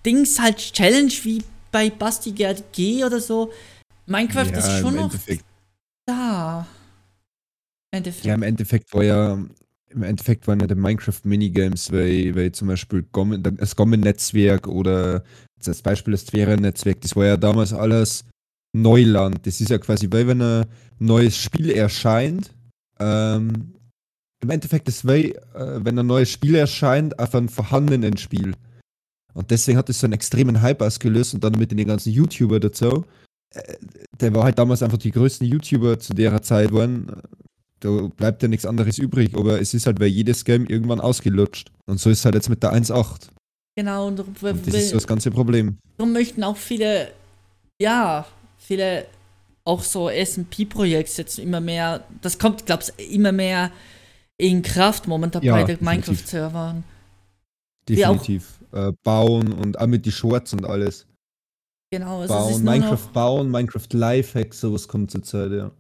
Dings 0.06 0.40
halt 0.40 0.58
Challenge 0.58 1.12
wie 1.24 1.44
bei 1.72 1.90
Basti 1.90 2.32
G 2.32 3.04
oder 3.04 3.20
so. 3.20 3.52
Minecraft 4.06 4.52
ja, 4.52 4.58
ist 4.58 4.80
schon 4.80 4.96
noch 4.96 5.12
Endeffekt. 5.12 5.46
da. 6.06 6.68
Endeffekt. 7.92 8.26
Ja, 8.26 8.36
im 8.36 8.44
Endeffekt 8.44 8.94
war 8.94 9.04
ja 9.04 9.40
im 9.96 10.04
Endeffekt 10.04 10.48
waren 10.48 10.60
ja 10.60 10.68
die 10.68 10.76
Minecraft-Minigames, 10.76 11.92
weil, 11.92 12.36
weil 12.36 12.52
zum 12.52 12.68
Beispiel 12.68 13.06
das 13.58 13.76
Gommen-Netzwerk 13.76 14.68
oder 14.68 15.24
das 15.64 15.82
Beispiel 15.82 16.12
das 16.12 16.26
Twitter-Netzwerk, 16.26 17.02
das 17.02 17.16
war 17.16 17.26
ja 17.26 17.38
damals 17.38 17.74
alles 17.74 18.26
Neuland. 18.82 19.46
Das 19.46 19.62
ist 19.62 19.70
ja 19.70 19.78
quasi, 19.78 20.08
weil 20.12 20.28
wenn 20.28 20.42
ein 20.42 20.66
neues 21.00 21.38
Spiel 21.38 21.72
erscheint, 21.72 22.52
ähm, 23.00 23.74
im 24.42 24.50
Endeffekt 24.50 24.88
ist 24.88 25.06
weil, 25.06 25.32
äh, 25.54 25.80
wenn 25.80 25.98
ein 25.98 26.06
neues 26.06 26.30
Spiel 26.30 26.56
erscheint, 26.56 27.18
auf 27.20 27.34
einem 27.34 27.50
vorhandenen 27.50 28.18
Spiel. 28.18 28.54
Und 29.34 29.52
deswegen 29.52 29.78
hat 29.78 29.90
es 29.90 30.00
so 30.00 30.08
einen 30.08 30.14
extremen 30.14 30.62
Hype 30.62 30.82
ausgelöst 30.82 31.34
und 31.34 31.44
dann 31.44 31.54
mit 31.54 31.72
den 31.72 31.88
ganzen 31.88 32.12
YouTuber 32.12 32.60
dazu. 32.60 33.06
Äh, 33.54 33.76
der 34.20 34.34
war 34.34 34.44
halt 34.44 34.60
damals 34.60 34.84
einfach 34.84 34.98
die 34.98 35.12
größten 35.12 35.48
YouTuber 35.48 36.00
zu 36.00 36.14
der 36.14 36.42
Zeit 36.42 36.72
waren. 36.72 37.08
Da 37.80 37.90
bleibt 38.16 38.42
ja 38.44 38.48
nichts 38.48 38.66
anderes 38.66 38.98
übrig, 38.98 39.36
aber 39.36 39.60
es 39.60 39.74
ist 39.74 39.86
halt 39.86 40.00
bei 40.00 40.06
jedes 40.06 40.46
Game 40.46 40.66
irgendwann 40.66 41.02
ausgelutscht. 41.02 41.72
Und 41.86 42.00
so 42.00 42.10
ist 42.10 42.20
es 42.20 42.26
halt 42.26 42.36
jetzt 42.36 42.50
mit 42.50 42.64
der 42.64 42.74
1.8. 42.74 43.30
Genau, 43.76 44.08
und, 44.08 44.20
und 44.20 44.42
das 44.42 44.74
ist 44.74 44.90
so 44.90 44.96
das 44.96 45.08
ganze 45.08 45.32
Problem. 45.32 45.78
Darum 45.98 46.14
möchten 46.14 46.44
auch 46.44 46.56
viele, 46.56 47.12
ja, 47.82 48.26
viele 48.66 49.06
auch 49.64 49.82
so 49.82 50.10
SP-Projekte 50.10 51.22
jetzt 51.22 51.40
immer 51.40 51.60
mehr, 51.60 52.04
das 52.22 52.38
kommt, 52.38 52.66
glaubst 52.66 52.94
immer 53.00 53.32
mehr 53.32 53.72
in 54.38 54.62
Kraft 54.62 55.08
momentan 55.08 55.42
ja, 55.44 55.54
bei 55.54 55.64
den 55.64 55.78
Minecraft-Servern. 55.82 56.84
Definitiv. 57.88 58.60
Äh, 58.72 58.92
bauen 59.04 59.54
und 59.54 59.80
auch 59.80 59.88
mit 59.88 60.06
die 60.06 60.12
Shorts 60.12 60.54
und 60.54 60.66
alles. 60.66 61.08
Genau, 61.92 62.22
also 62.22 62.34
bauen, 62.34 62.64
Minecraft 62.64 63.08
bauen, 63.14 63.52
Minecraft 63.52 63.88
Lifehacks, 63.92 64.60
sowas 64.60 64.88
kommt 64.88 65.12
zur 65.12 65.24
Zeit, 65.24 65.52
ja. 65.52 65.72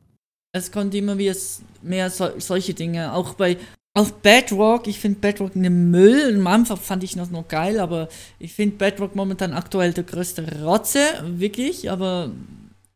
Es 0.53 0.71
kommt 0.71 0.95
immer 0.95 1.17
wieder 1.17 1.35
mehr 1.81 2.09
so, 2.09 2.29
solche 2.39 2.73
Dinge. 2.73 3.13
Auch 3.13 3.33
bei 3.33 3.57
auf 3.93 4.13
Bedrock, 4.21 4.87
ich 4.87 4.99
finde 4.99 5.19
Bedrock 5.19 5.55
eine 5.55 5.69
Müll. 5.69 6.35
Am 6.35 6.47
Anfang 6.47 6.77
fand 6.77 7.03
ich 7.03 7.15
das 7.15 7.31
noch 7.31 7.47
geil, 7.47 7.79
aber 7.79 8.07
ich 8.39 8.53
finde 8.53 8.77
Bedrock 8.77 9.15
momentan 9.15 9.53
aktuell 9.53 9.93
der 9.93 10.03
größte 10.03 10.63
Rotze, 10.63 10.99
wirklich, 11.23 11.89
aber 11.91 12.31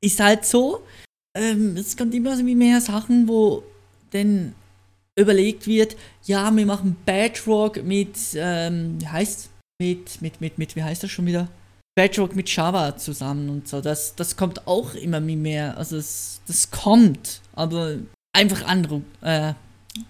ist 0.01 0.19
halt 0.19 0.45
so. 0.45 0.83
Ähm, 1.37 1.77
es 1.77 1.95
kommt 1.95 2.13
immer 2.13 2.35
so 2.35 2.43
mehr 2.43 2.81
Sachen, 2.81 3.27
wo 3.27 3.63
denn 4.13 4.53
überlegt 5.17 5.67
wird, 5.67 5.95
ja, 6.23 6.49
wir 6.55 6.65
machen 6.65 6.95
Bedrock 7.05 7.83
mit, 7.83 8.17
ähm, 8.35 8.99
wie 8.99 9.07
heißt 9.07 9.49
mit, 9.81 10.21
mit, 10.21 10.41
mit, 10.41 10.57
mit, 10.57 10.75
wie 10.75 10.83
heißt 10.83 11.03
das 11.03 11.11
schon 11.11 11.25
wieder? 11.25 11.47
Bedrock 11.95 12.35
mit 12.35 12.53
Java 12.53 12.95
zusammen 12.97 13.49
und 13.49 13.67
so. 13.67 13.81
Das, 13.81 14.15
das 14.15 14.37
kommt 14.37 14.67
auch 14.67 14.93
immer 14.95 15.19
mehr. 15.19 15.77
Also 15.77 15.97
es, 15.97 16.41
das 16.47 16.71
kommt, 16.71 17.41
aber 17.53 17.97
einfach 18.33 18.65
andere, 18.65 19.01
äh, 19.21 19.53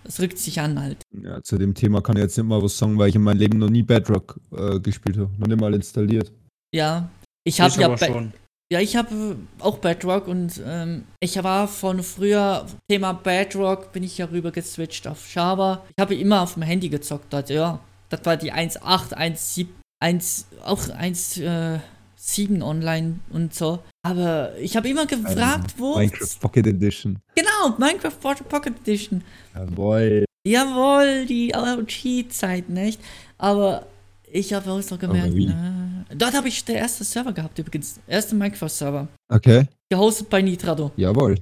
es 0.03 0.19
rückt 0.19 0.37
sich 0.37 0.59
an 0.59 0.79
halt. 0.79 1.01
Ja, 1.11 1.41
zu 1.41 1.57
dem 1.57 1.73
Thema 1.73 2.01
kann 2.01 2.15
ich 2.17 2.21
jetzt 2.21 2.37
nicht 2.37 2.45
mal 2.45 2.61
was 2.61 2.77
sagen, 2.77 2.97
weil 2.97 3.09
ich 3.09 3.15
in 3.15 3.23
meinem 3.23 3.39
Leben 3.39 3.57
noch 3.57 3.69
nie 3.69 3.81
Bedrock 3.81 4.39
äh, 4.55 4.79
gespielt 4.79 5.17
habe. 5.17 5.31
Noch 5.37 5.47
nicht 5.47 5.59
mal 5.59 5.73
installiert. 5.73 6.31
Ja, 6.73 7.09
ich 7.43 7.59
habe 7.59 7.81
ja 7.81 7.97
schon. 7.97 8.33
Ja, 8.71 8.79
ich 8.79 8.95
habe 8.95 9.35
auch 9.59 9.79
Bedrock 9.79 10.27
und 10.27 10.61
ähm, 10.63 11.05
ich 11.19 11.43
war 11.43 11.67
von 11.67 12.03
früher 12.03 12.67
Thema 12.87 13.13
Bedrock, 13.13 13.91
bin 13.91 14.03
ich 14.03 14.19
ja 14.19 14.25
rüber 14.25 14.51
geswitcht 14.51 15.07
auf 15.07 15.33
Java. 15.33 15.83
Ich 15.97 16.01
habe 16.01 16.13
immer 16.13 16.41
auf 16.41 16.53
dem 16.53 16.61
Handy 16.61 16.89
gezockt, 16.89 17.33
also 17.33 17.53
ja. 17.53 17.79
Das 18.09 18.25
war 18.25 18.37
die 18.37 18.53
1.8, 18.53 19.13
1.7, 19.15 19.67
1, 20.01 20.45
auch 20.63 20.81
1.7 20.81 21.39
äh, 21.41 22.61
online 22.61 23.19
und 23.31 23.55
so. 23.55 23.79
Aber 24.03 24.55
ich 24.59 24.77
habe 24.77 24.87
immer 24.87 25.07
gefragt, 25.07 25.73
wo. 25.77 25.97
Minecraft 25.97 26.39
Pocket 26.39 26.67
Edition. 26.67 27.19
Genau, 27.35 27.75
Minecraft 27.77 28.17
Pocket 28.47 28.75
Edition. 28.81 29.23
Jawohl. 29.55 30.25
Jawohl, 30.47 31.25
die 31.25 31.53
OG-Zeit, 31.55 32.69
nicht? 32.69 33.01
Aber 33.37 33.87
ich 34.31 34.53
habe 34.53 34.71
auch 34.71 34.81
so 34.81 34.97
gemerkt, 34.97 35.35
äh, 35.35 36.15
dort 36.15 36.33
habe 36.33 36.47
ich 36.47 36.63
der 36.65 36.75
erste 36.75 37.03
Server 37.03 37.33
gehabt 37.33 37.57
übrigens. 37.59 37.99
Erste 38.07 38.35
Minecraft-Server. 38.35 39.07
Okay. 39.29 39.65
Gehostet 39.89 40.29
bei 40.29 40.41
Nitrado. 40.41 40.91
Jawohl. 40.95 41.37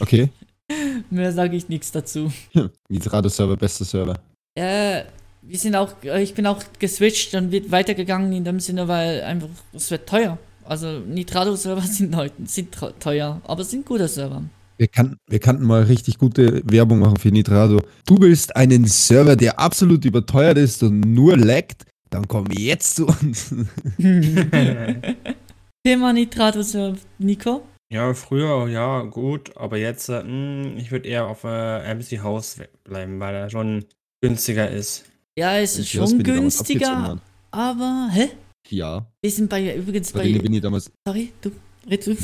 Okay. 0.00 0.30
Mehr 1.10 1.32
sage 1.32 1.56
ich 1.56 1.68
nichts 1.68 1.92
dazu. 1.92 2.32
Nitrado-Server, 2.88 3.56
bester 3.56 3.84
Server. 3.84 4.18
Äh, 4.54 5.02
wir 5.42 5.58
sind 5.58 5.74
auch, 5.74 5.92
äh, 6.04 6.22
ich 6.22 6.34
bin 6.34 6.46
auch 6.46 6.62
geswitcht 6.78 7.34
und 7.34 7.50
wird 7.50 7.70
weitergegangen 7.70 8.32
in 8.32 8.44
dem 8.44 8.60
Sinne, 8.60 8.88
weil 8.88 9.22
einfach, 9.22 9.48
es 9.72 9.90
wird 9.90 10.08
teuer. 10.08 10.38
Also 10.64 11.00
Nitrado-Server 11.00 11.82
sind, 11.86 12.16
sind 12.44 12.76
teuer, 13.00 13.40
aber 13.44 13.64
sind 13.64 13.86
gute 13.86 14.08
Server. 14.08 14.42
Wir, 14.78 14.88
kann, 14.88 15.16
wir 15.28 15.38
kannten 15.38 15.64
mal 15.64 15.82
richtig 15.82 16.18
gute 16.18 16.62
Werbung 16.64 17.00
machen 17.00 17.16
für 17.16 17.28
Nitrado. 17.28 17.80
Du 18.06 18.16
willst 18.18 18.56
einen 18.56 18.86
Server, 18.86 19.36
der 19.36 19.60
absolut 19.60 20.04
überteuert 20.04 20.58
ist 20.58 20.82
und 20.82 21.00
nur 21.00 21.36
laggt? 21.36 21.84
Dann 22.12 22.28
komm 22.28 22.44
jetzt 22.50 22.96
zu 22.96 23.06
uns. 23.06 23.54
Thema 25.82 26.12
Nitrado-Server, 26.12 26.98
Nico? 27.18 27.62
Ja, 27.90 28.12
früher, 28.12 28.68
ja, 28.68 29.00
gut, 29.00 29.56
aber 29.56 29.78
jetzt, 29.78 30.10
äh, 30.10 30.20
hm, 30.20 30.76
ich 30.76 30.92
würde 30.92 31.08
eher 31.08 31.26
auf 31.26 31.44
äh, 31.44 31.94
MC 31.94 32.22
House 32.22 32.58
bleiben, 32.84 33.18
weil 33.18 33.34
er 33.34 33.48
schon 33.48 33.86
günstiger 34.20 34.70
ist. 34.70 35.06
Ja, 35.38 35.56
es 35.56 35.78
ist 35.78 35.88
schon 35.88 36.22
günstiger, 36.22 37.18
aber, 37.50 38.10
hä? 38.12 38.28
Ja. 38.68 39.06
Wir 39.22 39.30
sind 39.30 39.48
bei, 39.48 39.74
übrigens 39.74 40.12
bei... 40.12 40.30
bin 40.38 40.52
ich 40.52 40.60
damals... 40.60 40.92
Sorry, 41.08 41.32
du, 41.40 41.50
red 41.88 42.06
du. 42.06 42.14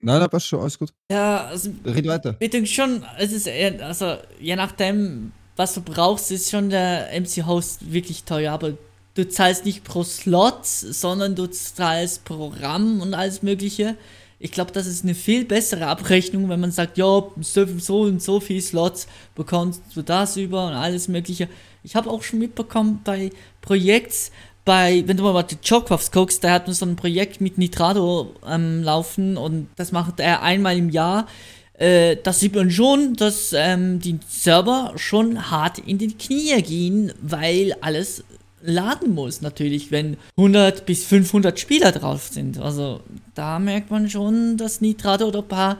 Nein, 0.00 0.26
passt 0.30 0.46
schon, 0.46 0.60
alles 0.60 0.78
gut. 0.78 0.90
Ja, 1.12 1.48
also... 1.48 1.70
Red 1.84 2.06
weiter. 2.06 2.34
Ich 2.40 2.48
denke 2.48 2.66
schon, 2.66 3.04
es 3.18 3.32
ist 3.32 3.46
eher, 3.46 3.86
also, 3.86 4.16
je 4.40 4.56
nachdem, 4.56 5.32
was 5.54 5.74
du 5.74 5.82
brauchst, 5.82 6.30
ist 6.30 6.50
schon 6.50 6.70
der 6.70 7.10
MC-Host 7.20 7.92
wirklich 7.92 8.24
teuer, 8.24 8.54
aber 8.54 8.72
du 9.18 9.28
zahlst 9.28 9.64
nicht 9.64 9.82
pro 9.82 10.04
Slot, 10.04 10.64
sondern 10.64 11.34
du 11.34 11.46
zahlst 11.48 12.24
pro 12.24 12.52
RAM 12.60 13.00
und 13.00 13.14
alles 13.14 13.42
mögliche. 13.42 13.96
Ich 14.38 14.52
glaube, 14.52 14.70
das 14.70 14.86
ist 14.86 15.02
eine 15.02 15.16
viel 15.16 15.44
bessere 15.44 15.88
Abrechnung, 15.88 16.48
wenn 16.48 16.60
man 16.60 16.70
sagt, 16.70 16.96
ja, 16.96 17.24
so, 17.40 18.00
und 18.02 18.22
so 18.22 18.38
viele 18.38 18.60
Slots 18.62 19.08
bekommst 19.34 19.82
du 19.96 20.02
das 20.02 20.36
über 20.36 20.68
und 20.68 20.74
alles 20.74 21.08
mögliche. 21.08 21.48
Ich 21.82 21.96
habe 21.96 22.08
auch 22.08 22.22
schon 22.22 22.38
mitbekommen 22.38 23.00
bei 23.02 23.30
Projekts, 23.60 24.30
bei, 24.64 25.02
wenn 25.06 25.16
du 25.16 25.24
mal 25.24 25.42
die 25.42 25.56
Jockrafts 25.64 26.12
guckst, 26.12 26.44
der 26.44 26.52
hat 26.52 26.68
so 26.68 26.86
ein 26.86 26.94
Projekt 26.94 27.40
mit 27.40 27.58
Nitrado 27.58 28.34
ähm, 28.46 28.84
Laufen 28.84 29.36
und 29.36 29.68
das 29.74 29.90
macht 29.90 30.20
er 30.20 30.42
einmal 30.42 30.76
im 30.76 30.90
Jahr. 30.90 31.26
Äh, 31.72 32.16
das 32.22 32.38
sieht 32.38 32.54
man 32.54 32.70
schon, 32.70 33.14
dass 33.14 33.52
ähm, 33.52 33.98
die 33.98 34.20
Server 34.28 34.92
schon 34.96 35.50
hart 35.50 35.78
in 35.80 35.98
die 35.98 36.16
Knie 36.16 36.62
gehen, 36.62 37.12
weil 37.20 37.74
alles 37.80 38.22
laden 38.62 39.14
muss, 39.14 39.40
natürlich, 39.40 39.90
wenn 39.90 40.16
100 40.36 40.86
bis 40.86 41.04
500 41.04 41.58
Spieler 41.58 41.92
drauf 41.92 42.28
sind. 42.28 42.58
Also 42.58 43.00
da 43.34 43.58
merkt 43.58 43.90
man 43.90 44.10
schon, 44.10 44.56
dass 44.56 44.80
Nitrado 44.80 45.28
oder 45.28 45.40
ein 45.40 45.48
paar 45.48 45.78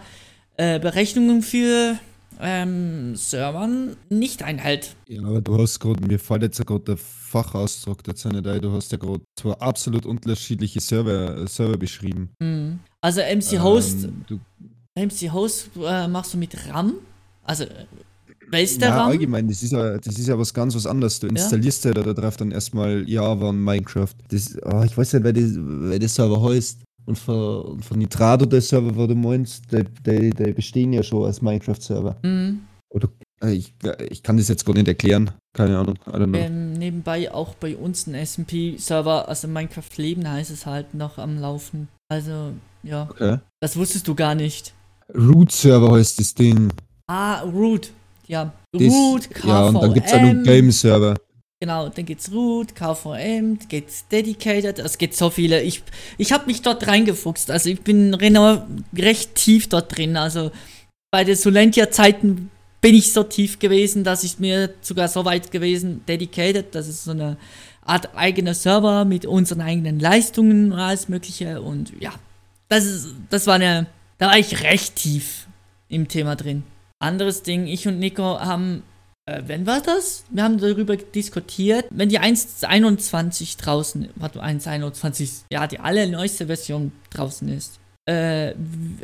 äh, 0.56 0.78
Berechnungen 0.78 1.42
für 1.42 1.98
ähm, 2.40 3.16
Servern 3.16 3.96
nicht 4.08 4.42
einhält. 4.42 4.94
Ja, 5.08 5.22
aber 5.22 5.40
du 5.40 5.58
hast 5.58 5.80
gerade, 5.80 6.06
mir 6.06 6.18
fällt 6.18 6.42
jetzt 6.42 6.64
gerade 6.64 6.84
der 6.84 6.96
Fachausdruck 6.96 8.04
dazu 8.04 8.28
nicht 8.28 8.46
ein, 8.46 8.60
du 8.60 8.72
hast 8.72 8.92
ja 8.92 8.98
gerade 8.98 9.22
zwei 9.36 9.52
absolut 9.54 10.06
unterschiedliche 10.06 10.80
Server, 10.80 11.36
äh, 11.36 11.46
Server 11.46 11.76
beschrieben. 11.76 12.30
Mhm. 12.38 12.80
Also 13.00 13.20
MC 13.20 13.60
Host, 13.60 14.04
ähm, 14.04 14.40
MC 14.96 15.32
Host 15.32 15.70
äh, 15.84 16.08
machst 16.08 16.34
du 16.34 16.38
mit 16.38 16.56
RAM, 16.68 16.94
also 17.44 17.64
Weißt 18.50 18.80
du 18.80 18.86
ja, 18.86 19.06
allgemein, 19.06 19.46
das 19.48 19.62
ist 19.62 19.72
ja, 19.72 19.98
das 19.98 20.18
ist 20.18 20.26
ja 20.28 20.38
was 20.38 20.52
ganz 20.54 20.74
was 20.74 20.86
anderes. 20.86 21.20
Du 21.20 21.26
installierst 21.26 21.84
ja, 21.84 21.92
ja 21.92 22.02
da 22.02 22.12
drauf 22.14 22.36
dann 22.36 22.50
erstmal 22.50 23.08
Java 23.08 23.48
und 23.50 23.62
Minecraft. 23.62 24.14
Das, 24.30 24.56
oh, 24.64 24.82
ich 24.84 24.96
weiß 24.96 25.12
nicht, 25.14 25.24
wer, 25.24 25.32
das, 25.32 25.50
wer 25.56 25.98
der 25.98 26.08
Server 26.08 26.42
heißt. 26.42 26.78
Und 27.06 27.18
von, 27.18 27.80
von 27.82 27.98
Nitrado, 27.98 28.44
der 28.46 28.60
Server, 28.60 28.94
wo 28.94 29.06
du 29.06 29.14
meinst, 29.14 29.64
die, 29.72 29.84
die, 30.06 30.30
die 30.30 30.52
bestehen 30.52 30.92
ja 30.92 31.02
schon 31.02 31.24
als 31.24 31.40
Minecraft-Server. 31.42 32.16
Mhm. 32.22 32.60
Oder 32.90 33.08
Äh, 33.42 33.52
Ich, 33.52 33.72
ich 34.10 34.22
kann 34.22 34.36
das 34.36 34.48
jetzt 34.48 34.64
gar 34.66 34.74
nicht 34.74 34.88
erklären. 34.88 35.30
Keine 35.54 35.78
Ahnung. 35.78 35.96
I 36.06 36.10
don't 36.10 36.26
know. 36.26 36.38
Ähm, 36.38 36.72
nebenbei 36.74 37.32
auch 37.32 37.54
bei 37.54 37.76
uns 37.76 38.06
ein 38.06 38.14
SMP-Server, 38.26 39.28
also 39.28 39.48
Minecraft 39.48 39.90
Leben 39.96 40.28
heißt 40.30 40.50
es 40.50 40.66
halt 40.66 40.94
noch 40.94 41.18
am 41.18 41.38
Laufen. 41.38 41.88
Also, 42.10 42.52
ja, 42.82 43.08
Okay. 43.10 43.38
das 43.60 43.76
wusstest 43.76 44.06
du 44.08 44.14
gar 44.14 44.34
nicht. 44.34 44.74
Root-Server 45.14 45.92
heißt 45.96 46.18
das 46.18 46.34
Ding. 46.34 46.70
Ah, 47.06 47.40
Root. 47.40 47.90
Ja, 48.28 48.52
Root, 48.74 49.30
KVM. 49.30 49.48
ja, 49.48 49.66
und 49.66 49.82
dann 49.82 49.94
gibt 49.94 50.06
es 50.06 50.12
noch 50.12 50.42
Game-Server. 50.44 51.16
Genau, 51.60 51.88
dann 51.88 52.04
geht's 52.04 52.30
Root, 52.30 52.76
KVM, 52.76 53.58
geht's 53.68 54.06
Dedicated, 54.06 54.78
es 54.78 54.96
gibt 54.96 55.14
so 55.14 55.28
viele. 55.28 55.60
Ich, 55.62 55.82
ich 56.16 56.32
habe 56.32 56.46
mich 56.46 56.62
dort 56.62 56.86
reingefuchst, 56.86 57.50
also 57.50 57.68
ich 57.68 57.80
bin 57.80 58.14
recht 58.14 59.34
tief 59.34 59.68
dort 59.68 59.96
drin. 59.96 60.16
Also 60.16 60.52
bei 61.10 61.24
den 61.24 61.34
Solentia-Zeiten 61.34 62.50
bin 62.80 62.94
ich 62.94 63.12
so 63.12 63.24
tief 63.24 63.58
gewesen, 63.58 64.04
dass 64.04 64.22
ich 64.22 64.38
mir 64.38 64.72
sogar 64.82 65.08
so 65.08 65.24
weit 65.24 65.50
gewesen, 65.50 66.04
Dedicated, 66.06 66.76
das 66.76 66.86
ist 66.86 67.02
so 67.02 67.10
eine 67.10 67.38
Art 67.84 68.14
eigener 68.14 68.54
Server 68.54 69.04
mit 69.04 69.26
unseren 69.26 69.62
eigenen 69.62 69.98
Leistungen 69.98 70.72
und 70.72 70.78
alles 70.78 71.08
mögliche 71.08 71.60
und 71.60 71.92
ja, 71.98 72.12
das 72.68 72.84
ist, 72.84 73.08
das 73.30 73.48
war 73.48 73.54
eine, 73.54 73.86
da 74.18 74.28
war 74.28 74.38
ich 74.38 74.62
recht 74.62 74.94
tief 74.94 75.48
im 75.88 76.06
Thema 76.06 76.36
drin. 76.36 76.62
Anderes 76.98 77.42
Ding, 77.42 77.66
ich 77.66 77.86
und 77.86 77.98
Nico 77.98 78.40
haben 78.40 78.82
äh, 79.28 79.42
wenn 79.46 79.66
war 79.66 79.80
das? 79.82 80.24
Wir 80.30 80.42
haben 80.42 80.58
darüber 80.58 80.96
diskutiert, 80.96 81.84
wenn 81.90 82.08
die 82.08 82.18
1.21 82.18 83.58
draußen, 83.60 84.08
warte, 84.16 84.42
1.21, 84.42 85.42
ja, 85.52 85.66
die 85.66 85.80
allerneueste 85.80 86.46
Version 86.46 86.92
draußen 87.10 87.48
ist, 87.48 87.78
äh, 88.06 88.54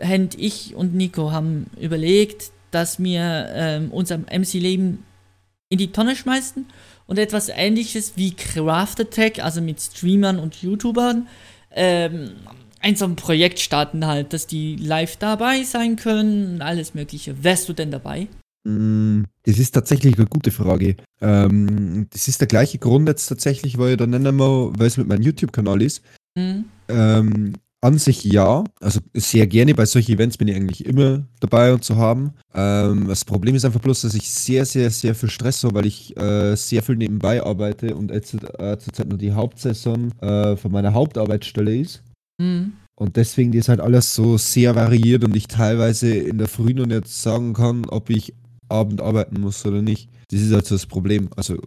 Hand, 0.03 0.39
ich 0.39 0.75
und 0.75 0.95
Nico 0.95 1.31
haben 1.31 1.67
überlegt, 1.79 2.53
dass 2.71 2.99
wir 2.99 3.51
ähm, 3.53 3.91
unser 3.93 4.19
MC-Leben 4.19 5.05
in 5.69 5.79
die 5.79 5.93
Tonne 5.93 6.17
schmeißen 6.17 6.67
und 7.07 7.19
etwas 7.19 7.51
ähnliches 7.51 8.15
wie 8.17 8.33
Craft 8.33 9.01
Attack, 9.01 9.45
also 9.45 9.61
mit 9.61 9.81
Streamern 9.81 10.39
und 10.39 10.57
YouTubern, 10.63 11.29
ähm, 11.71 12.33
ein 12.85 12.97
so 12.97 13.07
ein 13.07 13.17
Projekt 13.17 13.61
starten 13.61 14.07
halt, 14.07 14.33
dass 14.33 14.47
die 14.47 14.77
live 14.77 15.17
dabei 15.17 15.63
sein 15.63 15.97
können 15.97 16.55
und 16.55 16.63
alles 16.63 16.95
mögliche. 16.95 17.43
Wärst 17.43 17.69
du 17.69 17.73
denn 17.73 17.91
dabei? 17.91 18.29
Mm, 18.65 19.23
Das 19.45 19.59
ist 19.59 19.73
tatsächlich 19.73 20.17
eine 20.19 20.27
gute 20.27 20.51
Frage. 20.51 20.97
Ähm, 21.21 22.07
das 22.11 22.29
ist 22.29 22.41
der 22.41 22.49
gleiche 22.49 22.79
Grund 22.79 23.09
jetzt 23.09 23.27
tatsächlich, 23.27 23.79
weil 23.79 23.93
ich 23.93 23.97
dann 23.97 24.11
nennen 24.11 24.37
wir, 24.37 24.73
weil 24.79 24.87
es 24.87 24.99
mit 24.99 25.09
meinem 25.09 25.23
YouTube-Kanal 25.23 25.81
ist. 25.81 26.03
Hm? 26.39 26.67
Ähm, 26.89 27.55
an 27.81 27.99
sich 27.99 28.25
ja, 28.25 28.65
also 28.81 29.01
sehr 29.15 29.47
gerne. 29.47 29.75
Bei 29.75 29.87
solchen 29.87 30.13
Events 30.13 30.39
bin 30.39 30.49
ich 30.49 30.57
eigentlich 30.57 30.87
immer 30.87 31.27
dabei 31.41 31.73
und 31.73 31.85
zu 31.85 31.97
haben. 31.97 32.33
Ähm, 32.55 33.09
das 33.09 33.25
Problem 33.25 33.55
ist 33.55 33.65
einfach 33.65 33.81
bloß, 33.81 34.03
dass 34.03 34.15
ich 34.15 34.31
sehr, 34.31 34.65
sehr, 34.67 34.91
sehr 34.91 35.15
viel 35.15 35.31
Stress 35.31 35.65
habe, 35.65 35.75
weil 35.75 35.87
ich 35.87 36.17
äh, 36.19 36.55
sehr 36.55 36.83
viel 36.83 36.97
nebenbei 36.97 37.43
arbeite 37.43 37.95
und 37.95 38.11
jetzt 38.11 38.35
äh, 38.35 38.79
zurzeit 38.79 39.09
nur 39.09 39.19
die 39.19 39.33
Hauptsaison 39.33 40.13
äh, 40.21 40.57
von 40.57 40.73
meiner 40.73 40.95
Hauptarbeitsstelle 40.95 41.77
ist. 41.77 42.03
Hm? 42.41 42.75
Und 42.97 43.17
deswegen 43.17 43.53
ist 43.55 43.69
halt 43.69 43.81
alles 43.81 44.15
so 44.15 44.39
sehr 44.39 44.77
variiert 44.77 45.25
und 45.25 45.35
ich 45.35 45.49
teilweise 45.49 46.15
in 46.15 46.39
der 46.39 46.49
Früh 46.49 46.75
noch 46.75 46.87
nicht 46.87 47.09
sagen 47.09 47.53
kann, 47.55 47.87
ob 47.87 48.11
ich 48.11 48.35
Abend 48.69 49.01
arbeiten 49.01 49.41
muss 49.41 49.65
oder 49.67 49.83
nicht. 49.83 50.09
Das 50.31 50.41
ist 50.41 50.53
halt 50.53 50.67
so 50.67 50.75
das 50.77 50.87
Problem. 50.87 51.29
Also 51.37 51.59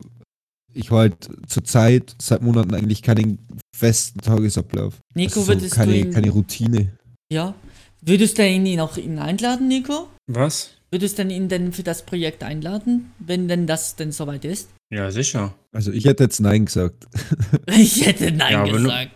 ich 0.73 0.89
habe 0.89 1.01
halt 1.01 1.29
zurzeit 1.47 2.15
seit 2.21 2.41
Monaten 2.41 2.73
eigentlich 2.73 3.01
keinen 3.01 3.39
festen 3.75 4.19
Tagesablauf. 4.21 4.95
Nico, 5.15 5.39
also 5.39 5.41
so 5.41 5.47
würdest 5.49 5.73
keine, 5.73 5.91
du 5.91 5.97
ihn, 5.99 6.11
keine 6.11 6.29
Routine. 6.29 6.93
ja, 7.31 7.53
würdest 8.01 8.37
du 8.37 8.47
ihn 8.47 8.79
auch 8.79 8.97
ihn 8.97 9.19
einladen, 9.19 9.67
Nico? 9.67 10.07
Was? 10.27 10.71
Würdest 10.91 11.19
du 11.19 11.23
ihn 11.23 11.49
denn 11.49 11.73
für 11.73 11.83
das 11.83 12.05
Projekt 12.05 12.43
einladen, 12.43 13.11
wenn 13.19 13.47
denn 13.47 13.67
das 13.67 13.95
denn 13.95 14.11
soweit 14.11 14.45
ist? 14.45 14.69
Ja, 14.89 15.11
sicher. 15.11 15.53
Also 15.73 15.91
ich 15.91 16.05
hätte 16.05 16.23
jetzt 16.23 16.39
Nein 16.39 16.65
gesagt. 16.65 17.05
Ich 17.67 18.05
hätte 18.05 18.31
nein 18.31 18.53
Ja, 18.53 18.65
du- 18.65 18.71
gesagt. 18.71 19.11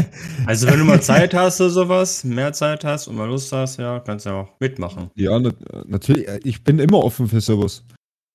Also 0.46 0.66
wenn 0.68 0.78
du 0.78 0.84
mal 0.84 1.02
Zeit 1.02 1.34
hast 1.34 1.60
oder 1.60 1.70
sowas, 1.70 2.22
mehr 2.22 2.52
Zeit 2.52 2.84
hast 2.84 3.08
und 3.08 3.16
mal 3.16 3.26
Lust 3.28 3.50
hast, 3.52 3.78
ja, 3.78 3.98
kannst 4.00 4.24
du 4.26 4.30
ja 4.30 4.40
auch 4.42 4.50
mitmachen. 4.60 5.10
Ja, 5.16 5.38
na, 5.40 5.52
natürlich. 5.86 6.28
äh, 6.28 6.38
Ich 6.44 6.62
bin 6.62 6.78
immer 6.78 6.98
offen 7.02 7.26
für 7.28 7.40
sowas. 7.40 7.82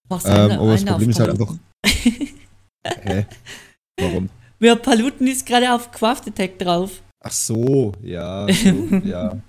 Machst 0.10 0.27
Ähm, 0.27 0.33
eine, 0.33 0.59
aber 0.59 0.72
das 0.74 0.83
Problem 0.83 1.09
ist 1.09 1.20
halt 1.22 1.37
Paluten. 1.37 1.59
Hä? 2.85 3.25
Warum? 4.00 4.29
Ja, 4.59 4.75
Paluten 4.75 5.25
ist 5.25 5.44
gerade 5.48 5.74
auf 5.74 5.89
Craft 5.92 6.27
Attack 6.27 6.59
drauf. 6.59 7.01
Ach 7.24 7.31
so, 7.31 7.94
ja. 8.03 8.46
So, 8.53 8.70
ja. 9.03 9.42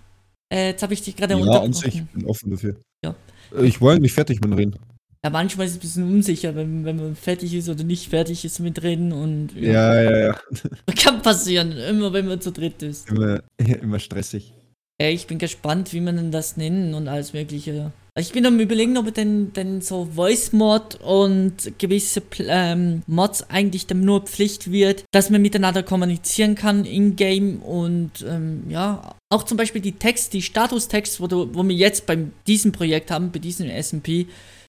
Äh, 0.51 0.69
jetzt 0.69 0.83
habe 0.83 0.95
ich 0.95 1.03
dich 1.03 1.15
gerade 1.15 1.35
ja, 1.35 1.41
an 1.61 1.73
sich 1.75 1.85
unterbrochen. 1.97 2.09
bin 2.15 2.25
offen 2.27 2.51
dafür. 2.51 2.77
Ja. 3.05 3.15
Äh, 3.55 3.67
Ich 3.67 3.79
war 3.83 3.99
nicht 3.99 4.15
fertig 4.15 4.37
mit 4.41 4.45
dem 4.51 4.55
Reden. 4.55 4.77
Ja, 5.25 5.31
manchmal 5.31 5.67
ist 5.67 5.73
es 5.73 5.79
ein 5.79 5.81
bisschen 5.81 6.15
unsicher, 6.15 6.57
wenn, 6.57 6.85
wenn 6.85 6.97
man 6.97 7.15
fertig 7.15 7.55
ist 7.55 7.69
oder 7.69 7.85
nicht 7.85 8.11
fertig 8.11 8.45
ist 8.45 8.59
mit 8.59 8.83
Reden 8.83 9.13
und 9.13 9.51
Ja, 9.55 10.03
ja, 10.03 10.19
ja. 10.19 10.41
kann 10.97 11.23
passieren, 11.23 11.73
immer 11.73 12.13
wenn 12.13 12.27
man 12.27 12.41
zu 12.41 12.51
dritt 12.51 12.83
ist. 12.83 13.09
Immer, 13.09 13.41
immer 13.59 14.01
stressig. 14.01 14.53
Ja, 15.01 15.09
ich 15.09 15.29
bin 15.29 15.39
gespannt, 15.39 15.93
wie 15.93 16.01
man 16.01 16.17
denn 16.17 16.33
das 16.33 16.57
nennen 16.57 16.95
und 16.95 17.07
alles 17.07 17.33
mögliche. 17.33 17.93
Ich 18.19 18.33
bin 18.33 18.45
am 18.45 18.61
überlegen, 18.61 18.99
ob 18.99 19.15
denn, 19.15 19.53
denn 19.55 19.81
so 19.81 20.05
Voice 20.05 20.53
Mod 20.53 20.97
und 20.97 21.79
gewisse 21.79 22.23
ähm, 22.41 23.03
Mods 23.07 23.49
eigentlich 23.49 23.87
dann 23.87 24.01
nur 24.01 24.23
Pflicht 24.25 24.71
wird, 24.71 25.05
dass 25.13 25.31
man 25.31 25.41
miteinander 25.41 25.83
kommunizieren 25.83 26.55
kann 26.55 26.85
in-game 26.85 27.63
und 27.63 28.25
ähm, 28.29 28.65
ja, 28.69 29.15
auch 29.31 29.45
zum 29.45 29.57
Beispiel 29.57 29.81
die 29.81 29.93
Text, 29.93 30.35
die 30.35 30.43
Statustext, 30.43 31.21
wo, 31.21 31.27
du, 31.27 31.55
wo 31.55 31.63
wir 31.63 31.75
jetzt 31.75 32.05
bei 32.05 32.19
diesem 32.47 32.73
Projekt 32.73 33.11
haben, 33.11 33.33
bei 33.33 33.39
diesem 33.39 33.71
SMP, 33.71 34.27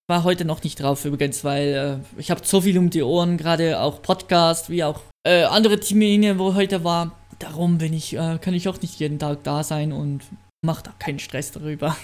war 0.08 0.24
heute 0.24 0.46
noch 0.46 0.64
nicht 0.64 0.82
drauf 0.82 1.06
übrigens, 1.06 1.44
weil 1.44 2.02
äh, 2.18 2.20
ich 2.20 2.32
habe 2.32 2.42
so 2.44 2.62
viel 2.62 2.78
um 2.78 2.90
die 2.90 3.04
Ohren, 3.04 3.38
gerade 3.38 3.80
auch 3.80 4.02
Podcast, 4.02 4.70
wie 4.70 4.84
auch 4.84 5.02
äh, 5.26 5.44
andere 5.44 5.80
Termine, 5.80 6.40
wo 6.40 6.56
heute 6.56 6.84
war. 6.84 7.18
Darum 7.40 7.78
bin 7.78 7.94
ich, 7.94 8.14
äh, 8.14 8.38
kann 8.40 8.54
ich 8.54 8.68
auch 8.68 8.82
nicht 8.82 9.00
jeden 9.00 9.20
Tag 9.20 9.44
da 9.44 9.64
sein 9.64 9.92
und 9.92 10.22
mach 10.62 10.82
da 10.82 10.92
keinen 11.00 11.20
Stress 11.20 11.52
darüber. 11.52 11.96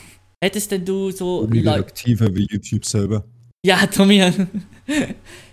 Hättest 0.43 0.71
denn 0.71 0.85
du 0.85 1.11
so 1.11 1.49
Weniger 1.49 1.75
aktiver 1.75 2.33
wie 2.33 2.47
YouTube 2.49 2.85
selber. 2.85 3.25
Ja, 3.65 3.85
Tommy. 3.87 4.31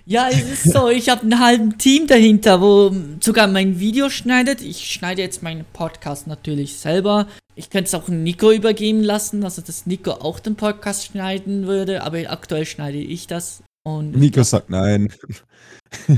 Ja, 0.07 0.29
es 0.31 0.65
ist 0.65 0.73
so, 0.73 0.89
ich 0.89 1.09
habe 1.09 1.23
einen 1.23 1.41
halben 1.41 1.79
Team 1.79 2.07
dahinter, 2.07 2.61
wo 2.61 2.95
sogar 3.21 3.47
mein 3.49 3.81
Video 3.81 4.09
schneidet. 4.09 4.61
Ich 4.63 4.91
schneide 4.91 5.21
jetzt 5.23 5.43
meinen 5.43 5.65
Podcast 5.73 6.27
natürlich 6.27 6.77
selber. 6.77 7.27
Ich 7.55 7.71
könnte 7.71 7.89
es 7.89 7.95
auch 7.95 8.09
Nico 8.09 8.53
übergeben 8.53 9.03
lassen, 9.03 9.43
also 9.45 9.63
dass 9.63 9.87
Nico 9.87 10.13
auch 10.13 10.39
den 10.41 10.57
Podcast 10.57 11.07
schneiden 11.07 11.67
würde, 11.67 12.03
aber 12.03 12.19
aktuell 12.31 12.67
schneide 12.67 12.99
ich 12.99 13.27
das. 13.27 13.63
Und 13.83 14.17
Nico 14.17 14.43
sagt 14.43 14.71
nein. 14.71 15.13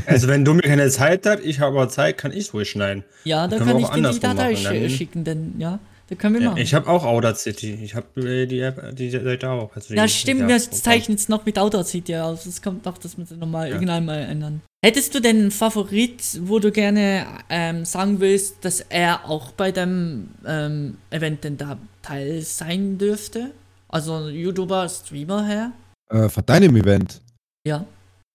Also 0.06 0.28
wenn 0.28 0.46
du 0.46 0.54
mir 0.54 0.62
keine 0.62 0.88
Zeit 0.88 1.26
hast, 1.26 1.40
ich 1.44 1.60
habe 1.60 1.76
aber 1.78 1.88
Zeit, 1.90 2.16
kann 2.16 2.32
ich 2.32 2.52
ruhig 2.54 2.70
schneiden. 2.70 3.04
ja, 3.24 3.46
da 3.46 3.58
können 3.58 3.78
wir 3.78 3.86
kann 3.86 4.02
ich 4.06 4.10
die 4.12 4.20
Datei 4.20 4.54
sch- 4.54 4.64
dann- 4.64 4.90
schicken, 4.90 5.24
denn 5.24 5.54
ja, 5.58 5.78
da 6.08 6.14
können 6.14 6.34
wir 6.34 6.42
Ja, 6.42 6.50
machen. 6.50 6.60
ich 6.62 6.74
habe 6.74 6.88
auch 6.88 7.04
Audacity. 7.04 7.74
Ich 7.82 7.94
habe 7.94 8.46
die 8.46 8.60
App, 8.60 8.96
die 8.96 9.10
Seite 9.10 9.50
auch. 9.50 9.74
Also 9.74 9.94
Ja, 9.94 10.08
stimmt, 10.08 10.48
wir 10.48 10.58
zeichnen 10.58 11.16
es 11.16 11.28
noch 11.28 11.44
mit 11.44 11.58
Audacity 11.58 12.16
aus. 12.16 12.46
Es 12.46 12.62
kommt 12.62 12.84
noch, 12.84 12.98
dass 12.98 13.16
wir 13.16 13.24
es 13.24 13.30
nochmal 13.32 13.68
Ja. 13.68 13.74
irgendwann 13.74 14.06
mal 14.06 14.18
ändern. 14.18 14.62
Hättest 14.84 15.14
du 15.14 15.20
denn 15.20 15.36
einen 15.38 15.50
Favorit, 15.50 16.22
wo 16.42 16.60
du 16.60 16.70
gerne 16.70 17.26
ähm, 17.50 17.84
sagen 17.84 18.20
willst, 18.20 18.64
dass 18.64 18.80
er 18.80 19.28
auch 19.28 19.50
bei 19.52 19.72
dem 19.72 20.28
ähm, 20.46 20.98
Event 21.10 21.44
denn 21.44 21.56
da 21.56 21.78
teil 22.02 22.40
sein 22.42 22.96
dürfte? 22.96 23.50
Also 23.88 24.28
YouTuber, 24.28 24.88
Streamer 24.88 25.44
her? 25.46 25.72
Äh, 26.10 26.28
von 26.28 26.46
deinem 26.46 26.76
Event. 26.76 27.20
Ja. 27.66 27.84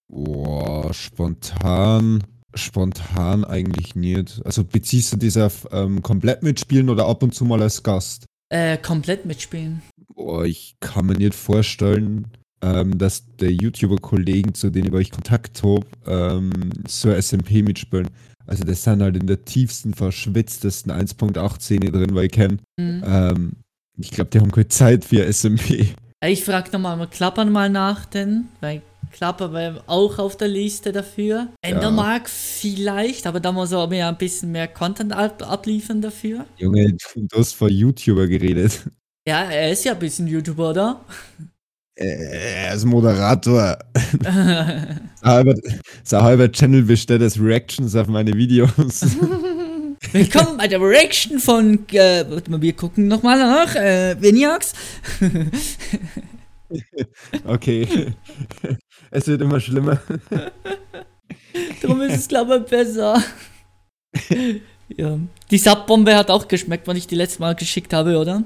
Boah, 0.09 0.93
spontan. 0.93 2.23
Spontan 2.55 3.43
eigentlich 3.43 3.95
nicht. 3.95 4.41
Also 4.45 4.63
beziehst 4.63 5.13
du 5.13 5.17
dich 5.17 5.39
auf 5.39 5.67
ähm, 5.71 6.01
komplett 6.01 6.43
mitspielen 6.43 6.89
oder 6.89 7.07
ab 7.07 7.23
und 7.23 7.33
zu 7.33 7.45
mal 7.45 7.61
als 7.61 7.83
Gast? 7.83 8.25
Äh, 8.49 8.77
komplett 8.77 9.25
mitspielen. 9.25 9.81
Boah, 10.15 10.45
ich 10.45 10.75
kann 10.79 11.07
mir 11.07 11.17
nicht 11.17 11.33
vorstellen, 11.33 12.27
ähm, 12.61 12.97
dass 12.97 13.25
der 13.37 13.51
YouTuber-Kollegen, 13.51 14.53
zu 14.53 14.69
denen 14.69 14.85
ich 14.85 14.91
bei 14.91 14.99
euch 14.99 15.11
Kontakt 15.11 15.63
habe, 15.63 15.85
ähm, 16.05 16.51
so 16.87 17.11
SMP 17.11 17.63
mitspielen. 17.63 18.09
Also 18.45 18.63
das 18.63 18.83
sind 18.83 19.01
halt 19.01 19.17
in 19.17 19.27
der 19.27 19.43
tiefsten, 19.43 19.93
verschwitztesten 19.93 20.91
1.8-Szene 20.91 21.91
drin, 21.91 22.13
weil 22.13 22.25
ich 22.25 22.31
kenne. 22.31 22.57
Mhm. 22.77 23.03
Ähm, 23.05 23.51
ich 23.97 24.11
glaube, 24.11 24.29
die 24.31 24.39
haben 24.39 24.51
keine 24.51 24.67
Zeit 24.67 25.05
für 25.05 25.31
SMP. 25.31 25.87
Äh, 26.23 26.31
Ich 26.31 26.43
frage 26.43 26.71
nochmal 26.71 26.97
mal 26.97 27.07
Klappern 27.07 27.51
mal 27.51 27.69
nach, 27.69 28.05
denn, 28.05 28.45
weil 28.61 28.81
Klapper 29.11 29.53
war 29.53 29.83
auch 29.85 30.17
auf 30.17 30.37
der 30.37 30.47
Liste 30.47 30.91
dafür. 30.91 31.49
Endermark 31.61 32.29
vielleicht, 32.29 33.27
aber 33.27 33.39
da 33.39 33.51
muss 33.51 33.71
er 33.71 33.91
ja 33.93 34.09
ein 34.09 34.17
bisschen 34.17 34.51
mehr 34.51 34.67
Content 34.67 35.13
ab 35.13 35.43
abliefern 35.47 36.01
dafür. 36.01 36.45
Junge, 36.57 36.97
du 37.15 37.37
hast 37.37 37.53
vor 37.53 37.69
YouTuber 37.69 38.27
geredet. 38.27 38.81
Ja, 39.27 39.43
er 39.43 39.71
ist 39.71 39.85
ja 39.85 39.93
ein 39.93 39.99
bisschen 39.99 40.27
YouTuber, 40.27 40.71
oder? 40.71 41.01
Äh, 41.95 42.69
als 42.69 42.83
Moderator. 42.85 43.77
Sein 44.23 45.09
halber, 45.23 45.53
halber 46.11 46.51
Channel 46.51 46.81
besteht 46.81 47.21
aus 47.21 47.39
Reactions 47.39 47.95
auf 47.95 48.07
meine 48.07 48.33
Videos. 48.33 49.05
Willkommen 50.11 50.57
bei 50.57 50.67
der 50.67 50.79
Reaction 50.81 51.39
von, 51.39 51.87
äh, 51.91 52.25
warte 52.29 52.51
mal, 52.51 52.61
wir 52.61 52.73
gucken 52.73 53.07
nochmal 53.07 53.37
nach, 53.39 53.75
äh, 53.75 54.15
Viniax. 54.21 54.73
Okay. 57.45 57.87
Es 59.11 59.27
wird 59.27 59.41
immer 59.41 59.59
schlimmer. 59.59 60.01
Darum 61.83 62.01
ist 62.01 62.15
es, 62.15 62.27
glaube 62.27 62.63
ich, 62.63 62.69
besser. 62.69 63.21
ja. 64.87 65.19
Die 65.51 65.57
Subbombe 65.59 66.15
hat 66.15 66.31
auch 66.31 66.47
geschmeckt, 66.47 66.87
wann 66.87 66.97
ich 66.97 67.05
die 67.05 67.13
letzte 67.13 67.41
Mal 67.41 67.53
geschickt 67.53 67.93
habe, 67.93 68.17
oder? 68.17 68.43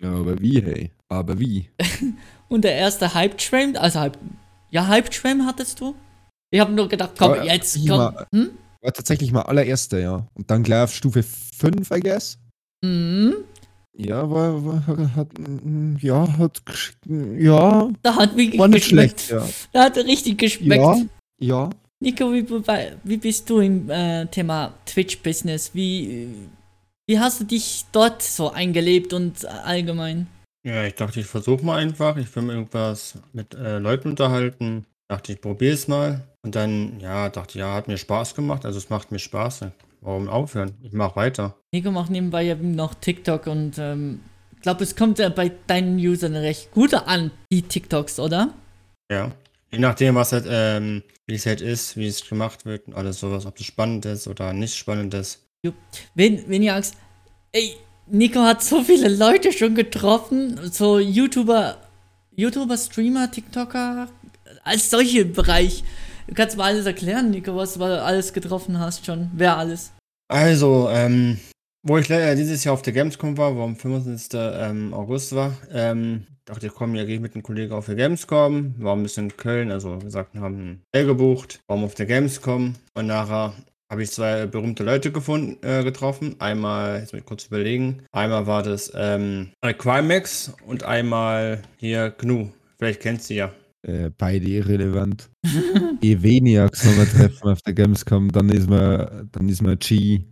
Ja, 0.00 0.10
aber 0.10 0.40
wie, 0.40 0.60
hey? 0.60 0.90
Aber 1.08 1.38
wie? 1.38 1.68
Und 2.48 2.64
der 2.64 2.74
erste 2.74 3.14
Hype-Train, 3.14 3.76
also 3.76 4.00
Hype, 4.00 4.18
ja, 4.70 4.88
Hype-Train 4.88 5.46
hattest 5.46 5.80
du? 5.80 5.94
Ich 6.50 6.58
habe 6.58 6.72
nur 6.72 6.88
gedacht, 6.88 7.12
komm, 7.16 7.36
Ja, 7.36 7.44
jetzt 7.44 7.78
komm. 7.86 8.12
Hm? 8.32 8.50
War 8.80 8.92
tatsächlich 8.92 9.32
mal 9.32 9.42
allererster, 9.42 9.98
ja. 9.98 10.26
Und 10.34 10.50
dann 10.50 10.62
gleich 10.62 10.84
auf 10.84 10.94
Stufe 10.94 11.22
5, 11.22 11.90
I 11.90 12.00
guess. 12.00 12.38
Mhm. 12.84 13.34
Ja, 13.96 14.30
war, 14.30 14.64
war 14.64 14.86
hat, 15.16 15.28
ja, 16.00 16.38
hat, 16.38 16.62
ja, 17.08 17.90
Da 18.02 18.14
hat 18.14 18.36
wirklich 18.36 18.58
war 18.58 18.68
nicht 18.68 18.84
geschmeckt. 18.84 19.20
schlecht, 19.22 19.30
ja. 19.30 19.48
Da 19.72 19.84
hat 19.84 19.96
er 19.96 20.04
richtig 20.04 20.38
geschmeckt. 20.38 20.80
Ja, 20.80 20.96
ja. 21.40 21.70
Nico, 22.00 22.32
wie, 22.32 22.48
wie, 22.48 22.92
wie 23.02 23.16
bist 23.16 23.50
du 23.50 23.58
im 23.58 23.90
äh, 23.90 24.26
Thema 24.26 24.72
Twitch-Business? 24.86 25.72
Wie, 25.74 26.28
wie 27.08 27.18
hast 27.18 27.40
du 27.40 27.44
dich 27.44 27.86
dort 27.90 28.22
so 28.22 28.52
eingelebt 28.52 29.12
und 29.12 29.44
allgemein? 29.44 30.28
Ja, 30.64 30.84
ich 30.84 30.94
dachte, 30.94 31.18
ich 31.18 31.26
versuche 31.26 31.64
mal 31.64 31.78
einfach. 31.78 32.16
Ich 32.18 32.34
will 32.36 32.44
mir 32.44 32.52
irgendwas 32.52 33.18
mit 33.32 33.54
äh, 33.54 33.78
Leuten 33.78 34.10
unterhalten. 34.10 34.84
Dachte, 35.08 35.32
ich 35.32 35.40
probiere 35.40 35.74
es 35.74 35.88
mal. 35.88 36.24
Und 36.42 36.54
dann, 36.54 37.00
ja, 37.00 37.28
dachte, 37.30 37.58
ja, 37.58 37.74
hat 37.74 37.88
mir 37.88 37.98
Spaß 37.98 38.34
gemacht. 38.34 38.64
Also 38.64 38.78
es 38.78 38.90
macht 38.90 39.10
mir 39.10 39.18
Spaß. 39.18 39.66
Warum 40.00 40.28
aufhören? 40.28 40.74
Ich 40.82 40.92
mache 40.92 41.16
weiter. 41.16 41.56
Nico 41.72 41.90
macht 41.90 42.10
nebenbei 42.10 42.42
ja 42.42 42.54
noch 42.54 42.94
TikTok 42.94 43.46
und 43.46 43.78
ähm, 43.78 44.20
ich 44.54 44.62
glaube, 44.62 44.84
es 44.84 44.94
kommt 44.94 45.18
ja 45.18 45.28
bei 45.28 45.50
deinen 45.66 45.98
Usern 45.98 46.36
recht 46.36 46.70
gut 46.70 46.94
an, 46.94 47.30
die 47.50 47.62
TikToks, 47.62 48.20
oder? 48.20 48.54
Ja. 49.10 49.32
Je 49.70 49.78
nachdem, 49.78 50.14
was 50.14 50.32
halt, 50.32 50.46
ähm, 50.48 51.02
wie 51.26 51.34
es 51.34 51.46
halt 51.46 51.60
ist, 51.60 51.96
wie 51.96 52.06
es 52.06 52.26
gemacht 52.26 52.64
wird 52.64 52.86
und 52.86 52.94
alles 52.94 53.20
sowas, 53.20 53.44
ob 53.44 53.58
es 53.58 53.66
spannend 53.66 54.06
ist 54.06 54.26
oder 54.28 54.52
nicht 54.52 54.76
spannend 54.76 55.14
ist. 55.14 55.44
Wenn, 56.14 56.48
wenn 56.48 56.62
ihr 56.62 56.74
Angst, 56.74 56.94
ey, 57.52 57.76
Nico 58.06 58.40
hat 58.40 58.62
so 58.62 58.82
viele 58.82 59.08
Leute 59.08 59.52
schon 59.52 59.74
getroffen, 59.74 60.58
so 60.70 60.98
YouTuber, 60.98 61.76
YouTuber, 62.36 62.78
Streamer, 62.78 63.30
TikToker, 63.30 64.08
als 64.68 64.90
solche 64.90 65.24
Bereich. 65.24 65.82
Du 66.26 66.34
kannst 66.34 66.56
mal 66.56 66.64
alles 66.64 66.86
erklären, 66.86 67.30
Nico, 67.30 67.56
was 67.56 67.74
du 67.74 67.82
alles 67.82 68.32
getroffen 68.32 68.78
hast 68.78 69.06
schon. 69.06 69.30
Wer 69.34 69.56
alles? 69.56 69.92
Also, 70.28 70.88
ähm, 70.90 71.38
wo 71.82 71.96
ich 71.96 72.08
leider 72.08 72.36
dieses 72.36 72.64
Jahr 72.64 72.74
auf 72.74 72.82
der 72.82 72.92
Gamescom 72.92 73.38
war, 73.38 73.56
wo 73.56 73.62
am 73.62 73.76
25. 73.76 74.38
Ähm, 74.38 74.92
August 74.92 75.34
war, 75.34 75.56
ähm, 75.72 76.26
dachte 76.44 76.66
ich, 76.66 76.74
komm, 76.74 76.94
ja, 76.94 77.04
gehe 77.04 77.16
ich 77.16 77.20
mit 77.20 77.34
einem 77.34 77.42
Kollegen 77.42 77.72
auf 77.72 77.86
der 77.86 77.94
Gamescom, 77.94 78.74
war 78.78 78.94
ein 78.94 79.02
bisschen 79.02 79.30
in 79.30 79.36
Köln, 79.36 79.70
also 79.70 79.98
gesagt, 79.98 80.34
haben 80.36 80.54
ein 80.54 80.82
Hotel 80.88 81.06
gebucht, 81.06 81.60
waren 81.66 81.84
auf 81.84 81.94
der 81.94 82.06
Gamescom 82.06 82.74
und 82.94 83.06
nachher 83.06 83.54
habe 83.90 84.02
ich 84.02 84.10
zwei 84.10 84.46
berühmte 84.46 84.84
Leute 84.84 85.10
gefunden, 85.12 85.56
äh, 85.66 85.82
getroffen. 85.82 86.36
Einmal, 86.40 87.00
jetzt 87.00 87.12
muss 87.12 87.20
ich 87.20 87.26
kurz 87.26 87.46
überlegen, 87.46 88.02
einmal 88.12 88.46
war 88.46 88.62
das 88.62 88.92
ähm, 88.94 89.50
Crimex 89.78 90.52
und 90.66 90.82
einmal 90.82 91.62
hier 91.78 92.10
Gnu. 92.10 92.50
Vielleicht 92.76 93.00
kennst 93.00 93.30
du 93.30 93.34
ja. 93.34 93.52
Äh, 93.82 94.10
beide 94.16 94.46
irrelevant. 94.46 95.30
Je 96.02 96.22
weniger 96.22 96.70
treffen 96.70 97.48
auf 97.48 97.62
der 97.62 97.74
Gamescom, 97.74 98.32
dann 98.32 98.48
ist 98.48 98.68
man, 98.68 99.28
dann 99.30 99.48
ist 99.48 99.62
man 99.62 99.78
G. 99.78 100.24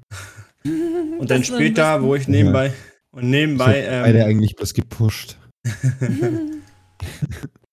Und 1.18 1.30
dann 1.30 1.44
später, 1.44 2.02
wo 2.02 2.14
ich 2.14 2.28
nebenbei 2.28 2.72
und 3.16 3.30
nebenbei 3.30 3.82
So, 3.82 3.88
beide 3.88 4.18
ähm, 4.18 4.26
eigentlich 4.26 4.56
bloß 4.56 4.74
gepusht. 4.74 5.38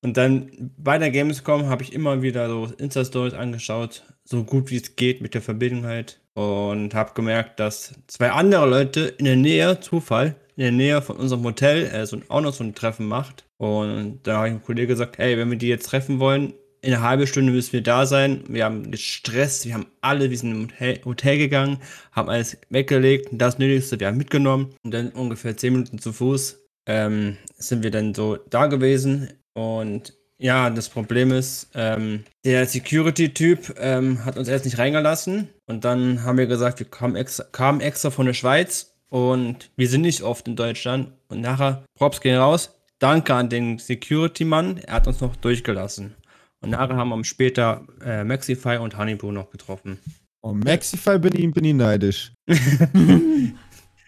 Und 0.01 0.17
dann 0.17 0.51
bei 0.77 0.97
der 0.97 1.11
Gamescom 1.11 1.67
habe 1.67 1.83
ich 1.83 1.93
immer 1.93 2.21
wieder 2.21 2.47
so 2.49 2.65
Insta-Stories 2.77 3.33
angeschaut, 3.33 4.03
so 4.25 4.43
gut 4.43 4.69
wie 4.69 4.77
es 4.77 4.95
geht 4.95 5.21
mit 5.21 5.33
der 5.33 5.41
Verbindung 5.41 5.85
halt. 5.85 6.21
Und 6.33 6.93
habe 6.93 7.13
gemerkt, 7.13 7.59
dass 7.59 7.93
zwei 8.07 8.31
andere 8.31 8.69
Leute 8.69 9.01
in 9.01 9.25
der 9.25 9.35
Nähe, 9.35 9.79
Zufall, 9.79 10.35
in 10.55 10.63
der 10.63 10.71
Nähe 10.71 11.01
von 11.01 11.17
unserem 11.17 11.43
Hotel 11.43 11.85
äh, 11.85 12.05
so, 12.05 12.19
auch 12.29 12.41
noch 12.41 12.53
so 12.53 12.63
ein 12.63 12.75
Treffen 12.75 13.07
macht. 13.07 13.45
Und 13.57 14.19
da 14.23 14.37
habe 14.37 14.47
ich 14.47 14.53
einem 14.53 14.63
Kollegen 14.63 14.89
gesagt, 14.89 15.17
hey, 15.17 15.37
wenn 15.37 15.49
wir 15.49 15.57
die 15.57 15.67
jetzt 15.67 15.87
treffen 15.87 16.19
wollen, 16.19 16.53
in 16.83 16.93
einer 16.93 17.03
halben 17.03 17.25
Stunde 17.25 17.53
müssen 17.53 17.71
wir 17.71 17.81
da 17.81 18.05
sein. 18.05 18.43
Wir 18.49 18.65
haben 18.65 18.91
gestresst, 18.91 19.65
wir 19.65 19.73
haben 19.73 19.87
alle, 20.01 20.29
wir 20.29 20.37
sind 20.37 20.51
im 20.51 20.63
Hotel, 20.63 20.99
Hotel 21.05 21.37
gegangen, 21.37 21.77
haben 22.11 22.29
alles 22.29 22.57
weggelegt, 22.69 23.29
das 23.31 23.57
Nötigste, 23.57 23.99
wir 23.99 24.07
haben 24.07 24.17
mitgenommen. 24.17 24.75
Und 24.83 24.93
dann 24.93 25.09
ungefähr 25.11 25.55
zehn 25.55 25.73
Minuten 25.73 25.99
zu 25.99 26.11
Fuß 26.11 26.59
ähm, 26.85 27.37
sind 27.57 27.83
wir 27.83 27.91
dann 27.91 28.13
so 28.13 28.35
da 28.35 28.67
gewesen. 28.67 29.29
Und 29.53 30.13
ja, 30.37 30.69
das 30.69 30.89
Problem 30.89 31.31
ist, 31.31 31.69
ähm, 31.73 32.25
der 32.43 32.65
Security-Typ 32.65 33.75
ähm, 33.79 34.25
hat 34.25 34.37
uns 34.37 34.49
erst 34.49 34.65
nicht 34.65 34.77
reingelassen. 34.77 35.47
Und 35.67 35.85
dann 35.85 36.23
haben 36.23 36.37
wir 36.37 36.47
gesagt, 36.47 36.79
wir 36.79 36.87
kamen 36.89 37.15
extra, 37.15 37.45
kamen 37.45 37.79
extra 37.79 38.09
von 38.09 38.25
der 38.25 38.33
Schweiz 38.33 38.92
und 39.13 39.69
wir 39.75 39.87
sind 39.87 40.01
nicht 40.01 40.23
oft 40.23 40.47
in 40.47 40.55
Deutschland. 40.55 41.11
Und 41.27 41.41
nachher, 41.41 41.83
Props 41.93 42.19
gehen 42.19 42.35
raus. 42.35 42.75
Danke 42.97 43.35
an 43.35 43.47
den 43.47 43.77
Security-Mann, 43.77 44.77
er 44.79 44.95
hat 44.95 45.07
uns 45.07 45.21
noch 45.21 45.35
durchgelassen. 45.35 46.15
Und 46.61 46.71
nachher 46.71 46.95
haben 46.95 47.09
wir 47.09 47.23
später 47.23 47.85
äh, 48.03 48.23
Maxify 48.23 48.77
und 48.77 48.97
Honeyboo 48.97 49.31
noch 49.31 49.51
getroffen. 49.51 49.99
Oh, 50.41 50.53
Maxify 50.53 51.19
bin 51.19 51.35
ich, 51.35 51.53
bin 51.53 51.63
ich 51.63 51.75
neidisch. 51.75 52.31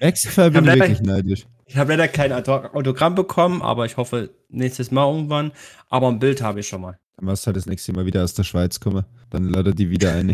Maxify 0.01 0.49
bin 0.49 0.65
ich 0.65 0.73
wirklich 0.73 1.01
neidisch. 1.01 1.45
Ich 1.67 1.77
habe 1.77 1.91
leider 1.91 2.07
kein 2.07 2.33
Auto- 2.33 2.69
Autogramm 2.73 3.13
bekommen, 3.13 3.61
aber 3.61 3.85
ich 3.85 3.97
hoffe 3.97 4.31
nächstes 4.49 4.89
Mal 4.89 5.07
irgendwann. 5.11 5.51
Aber 5.89 6.07
ein 6.07 6.17
Bild 6.17 6.41
habe 6.41 6.61
ich 6.61 6.67
schon 6.67 6.81
mal. 6.81 6.97
Dann 7.17 7.25
musst 7.25 7.43
du 7.43 7.47
halt 7.47 7.57
das 7.57 7.67
nächste 7.67 7.93
Mal 7.93 8.07
wieder 8.07 8.23
aus 8.23 8.33
der 8.33 8.43
Schweiz 8.43 8.79
kommen. 8.79 9.05
Dann 9.29 9.49
lade 9.49 9.75
die 9.75 9.89
wieder 9.91 10.13
eine. 10.13 10.33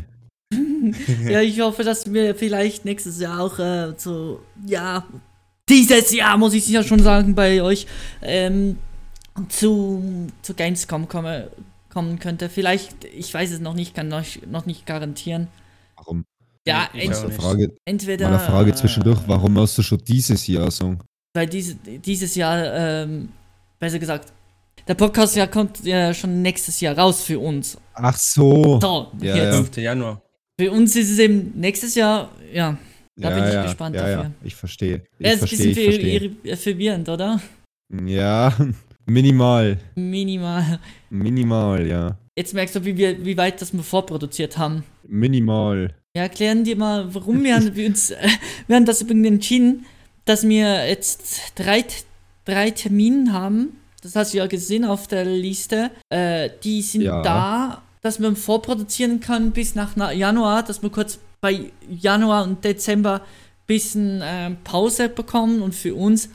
ja, 1.30 1.42
ich 1.42 1.60
hoffe, 1.62 1.84
dass 1.84 2.12
wir 2.12 2.36
vielleicht 2.36 2.86
nächstes 2.86 3.20
Jahr 3.20 3.40
auch 3.40 3.60
äh, 3.60 3.94
so, 3.98 4.42
ja, 4.66 5.06
dieses 5.70 6.12
Jahr, 6.12 6.38
muss 6.38 6.54
ich 6.54 6.68
ja 6.68 6.84
schon 6.84 7.02
sagen, 7.02 7.36
bei 7.36 7.62
euch, 7.62 7.88
ähm, 8.22 8.78
zu, 9.50 10.28
zu 10.42 10.54
Gamescom 10.54 11.08
komme, 11.08 11.50
kommen 11.90 12.20
könnte. 12.20 12.50
Vielleicht, 12.50 13.06
ich 13.06 13.34
weiß 13.34 13.52
es 13.52 13.60
noch 13.60 13.74
nicht, 13.74 13.96
kann 13.96 14.12
euch 14.12 14.42
noch 14.50 14.66
nicht 14.66 14.86
garantieren. 14.86 15.48
Warum? 15.96 16.26
Ja, 16.68 16.90
ent. 16.94 17.16
Frage, 17.16 17.74
entweder. 17.86 18.30
mal 18.30 18.38
eine 18.38 18.46
Frage 18.46 18.76
zwischendurch. 18.76 19.20
Warum 19.26 19.58
hast 19.60 19.78
du 19.78 19.82
schon 19.82 20.00
dieses 20.00 20.46
Jahr 20.48 20.70
sagen? 20.70 21.00
Weil 21.34 21.48
diese, 21.48 21.76
dieses 21.76 22.36
Jahr, 22.36 22.74
ähm, 22.74 23.30
besser 23.80 23.98
gesagt, 23.98 24.34
der 24.88 24.96
Podcast 24.96 25.36
ja 25.36 25.48
kommt 25.48 25.84
ja 25.84 26.14
schon 26.14 26.42
nächstes 26.42 26.82
Jahr 26.82 26.98
raus 26.98 27.24
für 27.24 27.40
uns. 27.40 27.78
Ach 27.94 28.18
so. 28.18 28.80
So, 28.82 29.12
Ja, 29.22 29.36
jetzt. 29.36 29.54
ja. 29.54 29.64
5. 29.64 29.78
Januar. 29.78 30.22
Für 30.62 30.70
uns 30.72 30.96
ist 30.96 31.10
es 31.10 31.18
eben 31.18 31.54
nächstes 31.56 31.96
Jahr, 31.96 32.30
ja. 32.54 32.78
Da 33.16 33.30
bin 33.32 33.46
ich 33.48 33.54
ja, 33.54 33.64
gespannt 33.64 33.96
ja, 33.96 34.02
dafür. 34.04 34.24
Ja, 34.26 34.32
ich 34.44 34.54
verstehe. 34.56 35.02
Er 35.18 35.34
ist 35.34 35.42
ein 35.42 35.50
bisschen 35.50 35.74
verstehe. 35.74 36.20
verwirr- 36.44 36.56
verwirrend, 36.56 37.10
oder? 37.10 37.42
Ja, 38.06 38.56
minimal. 39.08 39.80
Minimal. 39.96 40.80
Minimal, 41.10 41.88
ja. 41.88 42.16
Jetzt 42.38 42.54
merkst 42.54 42.76
du, 42.76 42.86
wie, 42.86 42.96
wir, 42.96 43.26
wie 43.26 43.36
weit 43.38 43.60
das 43.60 43.74
wir 43.74 43.82
vorproduziert 43.82 44.60
haben. 44.60 44.84
Minimal. 45.08 45.96
Ja, 46.16 46.22
erklären 46.24 46.64
dir 46.64 46.76
mal, 46.76 47.12
warum 47.16 47.44
wir, 47.44 47.56
haben 47.56 47.76
wir 47.76 47.88
uns, 47.88 48.12
äh, 48.12 48.28
wir 48.68 48.76
haben 48.76 48.86
das 48.86 49.02
übrigens 49.02 49.28
entschieden, 49.28 49.86
dass 50.26 50.48
wir 50.48 50.88
jetzt 50.88 51.54
drei, 51.56 51.84
drei 52.46 52.70
Termine 52.70 53.34
haben. 53.34 53.78
Das 54.04 54.16
hast 54.16 54.34
du 54.34 54.38
ja 54.38 54.46
gesehen 54.46 54.86
auf 54.86 55.08
der 55.08 55.26
Liste. 55.26 55.90
Äh, 56.10 56.52
die 56.64 56.84
sind 56.84 57.02
Ja. 57.02 57.24
da, 57.24 57.82
dass 58.02 58.20
man 58.20 58.36
vorproduzieren 58.36 59.20
kann 59.20 59.52
bis 59.52 59.76
nach 59.76 59.96
Na- 59.96 60.12
Januar, 60.12 60.64
dass 60.64 60.82
wir 60.82 60.90
kurz 60.90 61.20
bei 61.40 61.72
Januar 61.90 62.44
und 62.44 62.64
Dezember 62.64 63.22
bisschen 63.68 64.22
ähm, 64.24 64.58
Pause 64.64 65.08
bekommen 65.08 65.62
und 65.62 65.74
für 65.74 65.96
uns 65.96 66.30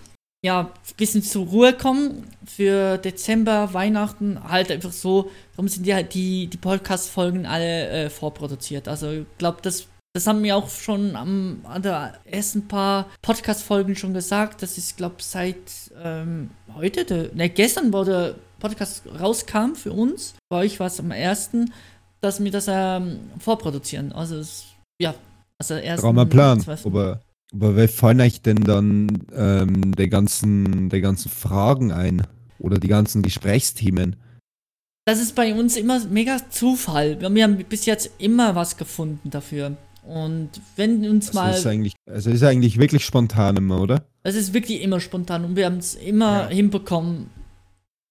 ja 0.44 0.60
ein 0.60 0.96
bisschen 0.96 1.22
zur 1.22 1.46
Ruhe 1.46 1.72
kommen. 1.72 2.24
Für 2.46 2.98
Dezember, 2.98 3.74
Weihnachten 3.74 4.38
halt 4.48 4.70
einfach 4.70 4.92
so. 4.92 5.30
Darum 5.52 5.68
sind 5.68 5.84
die 5.86 5.94
halt 5.94 6.14
die, 6.14 6.46
die 6.46 6.56
Podcast-Folgen 6.56 7.46
alle 7.46 7.88
äh, 7.88 8.10
vorproduziert. 8.10 8.88
Also 8.88 9.10
ich 9.10 9.26
glaube, 9.38 9.58
das, 9.62 9.86
das 10.14 10.26
haben 10.26 10.42
wir 10.42 10.56
auch 10.56 10.70
schon 10.70 11.14
am 11.16 11.60
an 11.64 11.82
der 11.82 12.14
ersten 12.24 12.68
paar 12.68 13.06
Podcast-Folgen 13.22 13.96
schon 13.96 14.14
gesagt. 14.14 14.62
Das 14.62 14.78
ist, 14.78 14.96
glaube 14.96 15.16
seit 15.18 15.56
ähm, 16.02 16.50
heute, 16.74 17.30
ne, 17.34 17.50
gestern, 17.50 17.90
der 17.90 18.36
Podcast 18.68 19.02
rauskam 19.20 19.74
für 19.74 19.92
uns. 19.92 20.34
Bei 20.48 20.58
euch 20.58 20.80
war 20.80 20.88
es 20.88 20.98
am 21.00 21.10
ersten, 21.10 21.72
dass 22.20 22.42
wir 22.42 22.50
das 22.50 22.66
ähm, 22.68 23.18
vorproduzieren. 23.38 24.12
Also 24.12 24.36
es, 24.36 24.64
ja, 25.00 25.14
also 25.58 25.74
erst. 25.74 26.02
Plan. 26.30 26.64
Aber, 26.84 27.20
aber 27.52 27.76
wer 27.76 27.88
fallen 27.88 28.20
euch 28.20 28.42
denn 28.42 28.64
dann 28.64 29.26
ähm, 29.34 29.92
der, 29.94 30.08
ganzen, 30.08 30.88
der 30.88 31.00
ganzen 31.00 31.30
Fragen 31.30 31.92
ein? 31.92 32.26
Oder 32.58 32.78
die 32.78 32.88
ganzen 32.88 33.20
Gesprächsthemen? 33.22 34.16
Das 35.04 35.20
ist 35.20 35.34
bei 35.34 35.54
uns 35.54 35.76
immer 35.76 36.02
mega 36.06 36.38
Zufall. 36.50 37.20
Wir 37.20 37.42
haben 37.44 37.58
bis 37.68 37.84
jetzt 37.84 38.10
immer 38.18 38.54
was 38.54 38.76
gefunden 38.76 39.30
dafür. 39.30 39.76
Und 40.06 40.50
wenn 40.76 41.06
uns 41.08 41.26
Das 41.26 41.34
mal. 41.34 41.50
ist 41.50 41.66
eigentlich, 41.66 41.94
also 42.08 42.30
ist 42.30 42.42
eigentlich 42.42 42.78
wirklich 42.78 43.04
spontan 43.04 43.56
immer, 43.56 43.80
oder? 43.80 44.06
Es 44.22 44.34
ist 44.36 44.54
wirklich 44.54 44.80
immer 44.80 45.00
spontan 45.00 45.44
und 45.44 45.54
wir 45.56 45.66
haben 45.66 45.78
es 45.78 45.94
immer 45.94 46.44
Ja. 46.44 46.48
hinbekommen, 46.48 47.28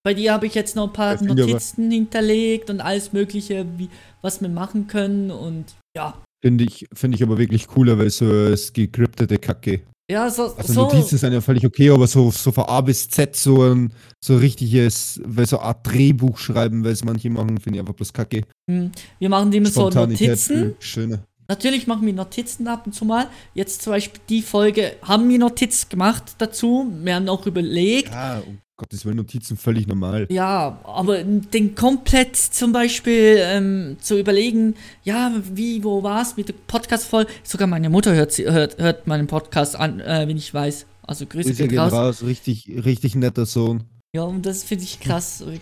Bei 0.06 0.14
dir 0.14 0.34
habe 0.34 0.46
ich 0.46 0.54
jetzt 0.54 0.76
noch 0.76 0.86
ein 0.86 0.94
paar 0.94 1.22
Notizen 1.24 1.90
hinterlegt 1.90 2.70
und 2.70 2.80
alles 2.80 3.12
Mögliche, 3.12 3.66
wie, 3.78 3.90
was 4.22 4.40
wir 4.40 4.50
machen 4.50 4.86
können 4.86 5.32
und 5.32 5.66
ja. 5.98 6.22
Finde 6.44 6.64
ich, 6.64 6.86
finde 6.94 7.16
ich 7.16 7.24
aber 7.24 7.40
wirklich 7.40 7.66
cooler, 7.66 7.98
weil 7.98 8.12
so 8.12 8.50
das 8.52 8.72
gegripptete 8.72 9.40
Kacke. 9.40 9.82
Ja, 10.08 10.30
so, 10.30 10.54
Also 10.56 10.74
so 10.74 10.82
Notizen 10.84 11.18
sind 11.18 11.34
ja 11.34 11.42
völlig 11.42 11.66
okay, 11.66 11.90
aber 11.90 12.06
so, 12.06 12.30
so 12.30 12.52
von 12.52 12.66
A 12.66 12.82
bis 12.82 13.10
Z 13.10 13.36
so 13.36 13.64
ein 13.64 13.92
so 14.24 14.38
richtiges, 14.38 15.20
weil 15.26 15.48
so 15.48 15.58
eine 15.58 15.70
Art 15.70 15.88
Drehbuch 15.88 16.38
schreiben, 16.38 16.84
weil 16.84 16.92
es 16.92 17.04
manche 17.04 17.32
machen, 17.32 17.60
finde 17.60 17.78
ich 17.78 17.80
einfach 17.80 17.96
bloß 17.96 18.14
Kacke. 18.14 18.44
hm, 18.70 18.92
wir 19.18 19.30
machen 19.30 19.52
immer 19.52 19.70
so 19.70 19.90
Notizen. 19.90 20.76
schöner. 20.78 21.26
Natürlich 21.48 21.88
machen 21.88 22.06
wir 22.06 22.14
Notizen 22.14 22.68
ab 22.68 22.86
und 22.86 22.94
zu 22.94 23.06
mal. 23.06 23.28
Jetzt 23.56 23.82
zum 23.82 23.94
Beispiel 23.94 24.22
die 24.30 24.44
Folge 24.44 24.98
haben 25.02 25.28
wir 25.30 25.40
Notiz 25.40 25.90
gemacht 25.90 26.36
dazu. 26.38 26.92
Wir 27.02 27.16
haben 27.16 27.28
auch 27.28 27.48
überlegt. 27.48 28.10
Ja, 28.12 28.44
um 28.46 28.60
Gottes 28.78 29.06
Willen, 29.06 29.16
Notizen 29.18 29.56
völlig 29.56 29.88
normal. 29.88 30.28
Ja, 30.30 30.80
aber 30.84 31.24
den 31.24 31.76
komplett 31.76 32.36
zum 32.36 32.74
Beispiel 32.74 33.38
ähm, 33.40 33.96
zu 34.02 34.20
überlegen, 34.20 34.76
ja, 35.04 35.32
wie, 35.54 35.82
wo 35.84 36.04
war's 36.04 36.36
mit 36.36 36.50
der 36.50 36.56
Podcast-Folge. 36.68 37.32
Sogar 37.44 37.68
meine 37.68 37.90
Mutter 37.90 38.14
hört, 38.14 38.34
sie- 38.34 38.46
hört, 38.52 38.78
hört 38.78 39.08
meinen 39.08 39.28
Podcast 39.28 39.78
an, 39.78 40.02
äh, 40.02 40.28
wenn 40.28 40.36
ich 40.36 40.54
weiß. 40.54 40.88
Also 41.04 41.26
Grüße 41.26 41.54
gehen 41.54 41.78
raus. 41.80 41.94
raus, 41.94 42.24
richtig, 42.24 42.70
richtig 42.84 43.16
netter 43.16 43.46
Sohn. 43.46 43.84
Ja, 44.14 44.24
und 44.24 44.46
das 44.46 44.64
finde 44.66 44.84
ich 44.84 45.00
krass. 45.00 45.44
wir- 45.46 45.60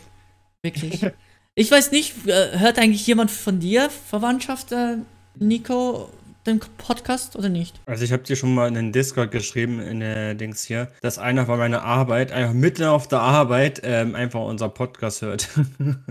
Wirklich. 0.63 1.05
Ich 1.55 1.69
weiß 1.69 1.91
nicht, 1.91 2.25
äh, 2.25 2.57
hört 2.57 2.79
eigentlich 2.79 3.05
jemand 3.05 3.29
von 3.29 3.59
dir, 3.59 3.91
Verwandtschaft, 3.91 4.71
äh, 4.71 4.97
Nico, 5.37 6.09
den 6.45 6.59
Podcast 6.77 7.35
oder 7.35 7.49
nicht? 7.49 7.79
Also 7.85 8.03
ich 8.03 8.11
habe 8.11 8.23
dir 8.23 8.35
schon 8.35 8.53
mal 8.53 8.67
in 8.67 8.73
den 8.73 8.91
Discord 8.91 9.31
geschrieben, 9.31 9.79
in 9.79 10.01
der 10.01 10.35
Dings 10.35 10.63
hier, 10.63 10.89
dass 11.01 11.17
einer 11.17 11.45
von 11.45 11.57
meiner 11.57 11.83
Arbeit, 11.83 12.31
einfach 12.31 12.53
mitten 12.53 12.83
auf 12.83 13.07
der 13.07 13.21
Arbeit, 13.21 13.81
ähm, 13.83 14.15
einfach 14.15 14.41
unser 14.41 14.69
Podcast 14.69 15.21
hört. 15.21 15.49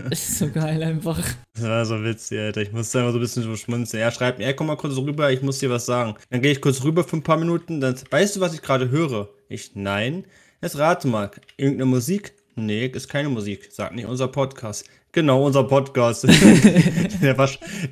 Das 0.09 0.19
ist 0.29 0.39
so 0.39 0.49
geil 0.49 0.81
einfach. 0.81 1.19
Das 1.53 1.63
war 1.63 1.85
so 1.85 2.03
witzig, 2.03 2.39
Alter. 2.39 2.61
Ich 2.61 2.71
musste 2.71 2.99
einfach 2.99 3.11
so 3.11 3.17
ein 3.17 3.21
bisschen 3.21 3.43
so 3.43 3.55
schmunzeln. 3.55 4.01
Er 4.01 4.11
schreibt 4.11 4.39
mir, 4.39 4.45
ey, 4.45 4.55
komm 4.55 4.67
mal 4.67 4.77
kurz 4.77 4.95
rüber, 4.97 5.31
ich 5.31 5.41
muss 5.41 5.59
dir 5.59 5.69
was 5.69 5.85
sagen. 5.85 6.15
Dann 6.29 6.41
gehe 6.41 6.51
ich 6.51 6.61
kurz 6.61 6.83
rüber 6.83 7.03
für 7.03 7.17
ein 7.17 7.23
paar 7.23 7.37
Minuten, 7.37 7.79
dann, 7.79 7.95
weißt 8.09 8.35
du, 8.35 8.39
was 8.39 8.53
ich 8.53 8.61
gerade 8.61 8.89
höre? 8.89 9.29
Ich, 9.49 9.75
nein. 9.75 10.25
Jetzt 10.61 10.77
rate 10.77 11.07
mal, 11.07 11.29
irgendeine 11.57 11.85
Musik? 11.85 12.33
Nee, 12.55 12.85
ist 12.85 13.09
keine 13.09 13.29
Musik. 13.29 13.69
Sagt 13.71 13.95
nicht 13.95 14.05
unser 14.05 14.27
Podcast. 14.27 14.85
Genau, 15.15 15.45
unser 15.45 15.63
Podcast. 15.63 16.23
der, 17.21 17.37
war, 17.37 17.47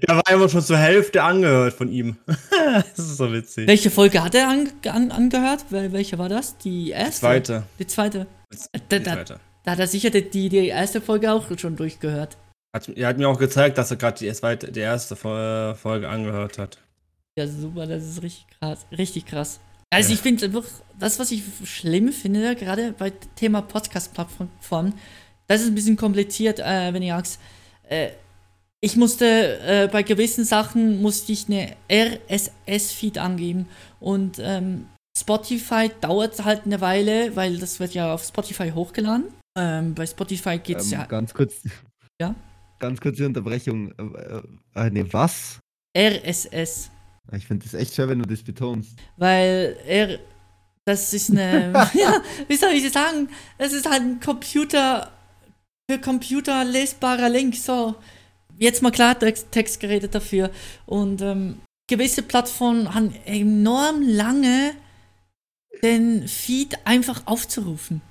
der 0.07 0.15
war 0.15 0.27
einfach 0.27 0.49
schon 0.49 0.61
zur 0.63 0.77
Hälfte 0.77 1.21
angehört 1.21 1.73
von 1.73 1.87
ihm. 1.91 2.17
das 2.25 2.97
ist 2.97 3.17
so 3.17 3.31
witzig. 3.31 3.67
Welche 3.67 3.91
Folge 3.91 4.23
hat 4.23 4.33
er 4.33 4.49
an, 4.49 4.69
an, 4.87 5.11
angehört? 5.11 5.65
Wel- 5.69 5.91
Welche 5.91 6.17
war 6.17 6.29
das? 6.29 6.57
Die 6.57 6.89
erste? 6.89 7.19
Zweite. 7.21 7.63
Die 7.77 7.85
zweite. 7.85 8.25
Die 8.51 8.79
Da, 8.89 8.97
da, 8.99 9.13
zweite. 9.13 9.39
da 9.63 9.71
hat 9.71 9.79
er 9.79 9.85
sicher 9.87 10.09
die, 10.09 10.27
die, 10.27 10.49
die 10.49 10.67
erste 10.67 10.99
Folge 10.99 11.31
auch 11.31 11.45
schon 11.59 11.75
durchgehört. 11.75 12.37
Hat, 12.75 12.89
er 12.89 13.07
hat 13.09 13.17
mir 13.19 13.27
auch 13.29 13.37
gezeigt, 13.37 13.77
dass 13.77 13.91
er 13.91 13.97
gerade 13.97 14.17
die, 14.17 14.71
die 14.71 14.79
erste 14.79 15.15
Fol- 15.15 15.75
Folge 15.75 16.09
angehört 16.09 16.57
hat. 16.57 16.79
Ja, 17.37 17.45
super, 17.47 17.85
das 17.85 18.03
ist 18.03 18.23
richtig 18.23 18.47
krass. 18.59 18.85
Richtig 18.97 19.25
krass. 19.27 19.59
Also 19.93 20.09
Ja. 20.09 20.15
ich 20.15 20.21
finde 20.21 20.63
das, 20.99 21.19
was 21.19 21.31
ich 21.31 21.43
schlimm 21.65 22.11
finde, 22.13 22.55
gerade 22.55 22.93
bei 22.97 23.11
Thema 23.35 23.61
Podcast-Plattformen, 23.61 24.93
das 25.47 25.61
ist 25.61 25.67
ein 25.67 25.75
bisschen 25.75 25.97
kompliziert, 25.97 26.59
äh, 26.59 26.93
wenn 26.93 27.03
ich 27.03 27.09
sagst, 27.09 27.39
äh, 27.89 28.09
ich 28.83 28.95
musste 28.95 29.59
äh, 29.59 29.89
bei 29.91 30.01
gewissen 30.01 30.43
Sachen 30.43 31.01
musste 31.01 31.31
ich 31.31 31.47
eine 31.47 31.75
RSS-Feed 31.91 33.19
angeben 33.19 33.67
und 33.99 34.39
ähm, 34.39 34.87
Spotify 35.15 35.91
dauert 36.01 36.43
halt 36.43 36.65
eine 36.65 36.81
Weile, 36.81 37.35
weil 37.35 37.57
das 37.57 37.79
wird 37.79 37.93
ja 37.93 38.13
auf 38.13 38.23
Spotify 38.23 38.71
hochgeladen. 38.71 39.25
Ähm, 39.57 39.93
bei 39.93 40.07
Spotify 40.07 40.57
geht's 40.57 40.91
Ähm, 40.91 40.99
ja 40.99 41.05
Ganz 41.05 41.33
kurz. 41.33 41.61
Ja? 42.19 42.33
Ganz 42.79 42.99
kurze 42.99 43.25
Unterbrechung. 43.25 43.91
Äh, 44.73 44.89
nee, 44.89 45.05
was? 45.11 45.59
RSS. 45.95 46.89
Ich 47.33 47.45
finde 47.45 47.65
das 47.65 47.73
echt 47.73 47.93
schwer, 47.93 48.09
wenn 48.09 48.19
du 48.19 48.25
das 48.27 48.41
betonst. 48.41 48.97
weil 49.17 49.77
er 49.85 50.19
das 50.85 51.13
ist 51.13 51.29
eine 51.29 51.71
ja, 51.93 52.21
wie 52.47 52.55
soll 52.55 52.71
ich 52.71 52.83
das 52.83 52.93
sagen 52.93 53.29
das 53.59 53.71
ist 53.71 53.87
halt 53.87 54.01
ein 54.01 54.19
Computer 54.19 55.11
für 55.89 55.99
Computer 55.99 56.63
lesbarer 56.63 57.29
Link 57.29 57.55
so 57.55 57.95
jetzt 58.57 58.81
mal 58.81 58.91
Klartext 58.91 59.51
Text 59.51 59.79
geredet 59.79 60.15
dafür 60.15 60.51
und 60.85 61.21
ähm, 61.21 61.61
gewisse 61.87 62.23
Plattformen 62.23 62.93
haben 62.93 63.13
enorm 63.25 64.01
lange 64.01 64.73
den 65.83 66.27
Feed 66.27 66.77
einfach 66.85 67.25
aufzurufen 67.25 68.01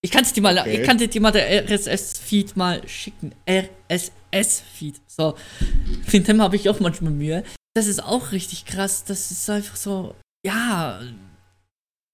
ich 0.00 0.10
kann 0.10 0.22
es 0.22 0.32
dir 0.32 0.42
mal 0.42 0.58
Okay. 0.58 0.80
ich 0.80 0.86
kann 0.86 0.98
dir 0.98 1.20
mal 1.20 1.32
der 1.32 1.64
RSS 1.64 2.18
Feed 2.18 2.56
mal 2.56 2.86
schicken 2.88 3.34
RSS 3.48 4.62
Feed 4.74 5.00
so 5.06 5.34
mit 6.12 6.28
dem 6.28 6.42
habe 6.42 6.56
ich 6.56 6.68
auch 6.68 6.80
manchmal 6.80 7.12
Mühe 7.12 7.44
das 7.78 7.86
ist 7.86 8.02
auch 8.02 8.32
richtig 8.32 8.64
krass. 8.64 9.04
Das 9.04 9.30
ist 9.30 9.48
einfach 9.48 9.76
so, 9.76 10.16
ja. 10.44 11.00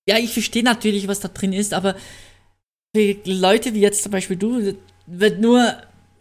Ja, 0.07 0.19
ich 0.19 0.35
verstehe 0.35 0.63
natürlich, 0.63 1.09
was 1.09 1.21
da 1.21 1.29
drin 1.29 1.55
ist, 1.55 1.73
aber 1.73 1.97
für 2.95 3.17
Leute 3.25 3.75
wie 3.75 3.81
jetzt 3.81 4.03
zum 4.03 4.13
Beispiel 4.13 4.37
du, 4.37 4.75
wird 5.07 5.41
nur 5.41 5.75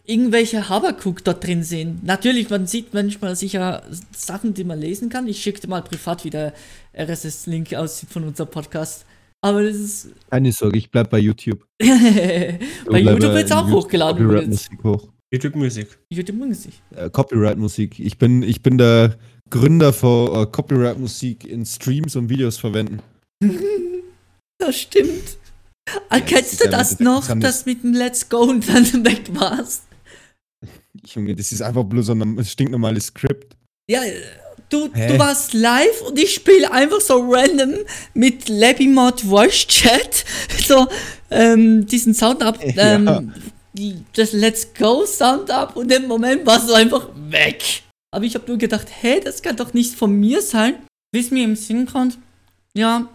irgendwelche 0.04 0.68
Habakuk 0.68 1.24
dort 1.24 1.46
drin 1.46 1.62
sehen. 1.62 2.00
Natürlich, 2.02 2.50
man 2.50 2.66
sieht 2.66 2.92
manchmal 2.92 3.36
sicher 3.36 3.82
Sachen, 4.12 4.54
die 4.54 4.64
man 4.64 4.78
lesen 4.78 5.08
kann. 5.08 5.26
Ich 5.28 5.40
schicke 5.40 5.60
dir 5.60 5.68
mal 5.68 5.82
privat 5.82 6.24
wieder 6.24 6.52
RSS-Link 6.96 7.74
aus 7.74 8.04
von 8.08 8.24
unserem 8.24 8.50
Podcast. 8.50 9.06
Aber 9.40 9.62
das 9.62 9.76
ist. 9.76 10.08
Keine 10.30 10.52
Sorge, 10.52 10.78
ich 10.78 10.90
bleib 10.90 11.10
bei 11.10 11.18
YouTube. 11.18 11.64
bei 11.78 12.58
YouTube 12.90 13.34
wird 13.34 13.44
es 13.44 13.52
auch 13.52 13.70
hochgeladen. 13.70 14.24
übrigens. 14.24 14.68
Copyright-Musik 14.68 14.84
hoch. 14.84 15.12
YouTube-Musik. 15.32 15.98
YouTube 16.10 16.36
Musik. 16.36 16.72
Äh, 16.94 17.10
Copyright-Musik. 17.10 17.98
Ich 17.98 18.18
bin, 18.18 18.42
ich 18.42 18.62
bin 18.62 18.78
der 18.78 19.16
Gründer 19.50 19.92
von 19.92 20.42
äh, 20.42 20.46
Copyright-Musik 20.46 21.46
in 21.46 21.64
Streams 21.66 22.16
und 22.16 22.28
Videos 22.28 22.58
verwenden. 22.58 23.00
Das 24.56 24.80
stimmt. 24.80 25.36
Ah, 26.08 26.20
das 26.20 26.28
kennst 26.28 26.60
du 26.60 26.64
ja 26.64 26.70
das 26.70 27.00
noch, 27.00 27.28
das 27.38 27.66
mit 27.66 27.82
dem 27.82 27.92
Let's 27.92 28.28
Go 28.28 28.42
und 28.44 28.68
dann 28.68 29.04
weg 29.04 29.22
warst? 29.30 29.82
Junge, 31.06 31.34
das 31.34 31.52
ist 31.52 31.60
einfach 31.62 31.84
bloß 31.84 32.10
ein 32.10 32.18
norm- 32.18 32.44
stinknormales 32.44 33.06
Skript. 33.06 33.56
Ja, 33.90 34.00
du, 34.70 34.88
Hä? 34.94 35.08
du 35.08 35.18
warst 35.18 35.52
live 35.52 36.00
und 36.08 36.18
ich 36.18 36.34
spiele 36.34 36.70
einfach 36.72 37.00
so 37.00 37.18
random 37.30 37.74
mit 38.14 38.48
Labimod 38.48 39.20
Voice 39.20 39.66
Chat 39.66 40.24
so 40.66 40.86
ähm, 41.30 41.84
diesen 41.86 42.14
Sound 42.14 42.42
ab, 42.42 42.58
Ja. 42.74 42.94
ähm, 42.94 43.34
das 44.14 44.32
Let's 44.32 44.72
Go 44.72 45.04
Sound 45.04 45.50
ab 45.50 45.76
und 45.76 45.92
im 45.92 46.06
Moment 46.06 46.46
warst 46.46 46.68
du 46.68 46.72
einfach 46.74 47.08
weg. 47.28 47.82
Aber 48.14 48.24
ich 48.24 48.34
habe 48.36 48.46
nur 48.46 48.56
gedacht, 48.56 48.86
hey, 49.02 49.20
das 49.20 49.42
kann 49.42 49.56
doch 49.56 49.74
nicht 49.74 49.94
von 49.96 50.12
mir 50.12 50.40
sein. 50.40 50.76
Bis 51.12 51.30
mir 51.30 51.44
im 51.44 51.56
Sinn 51.56 51.86
kommt, 51.86 52.16
ja, 52.74 53.08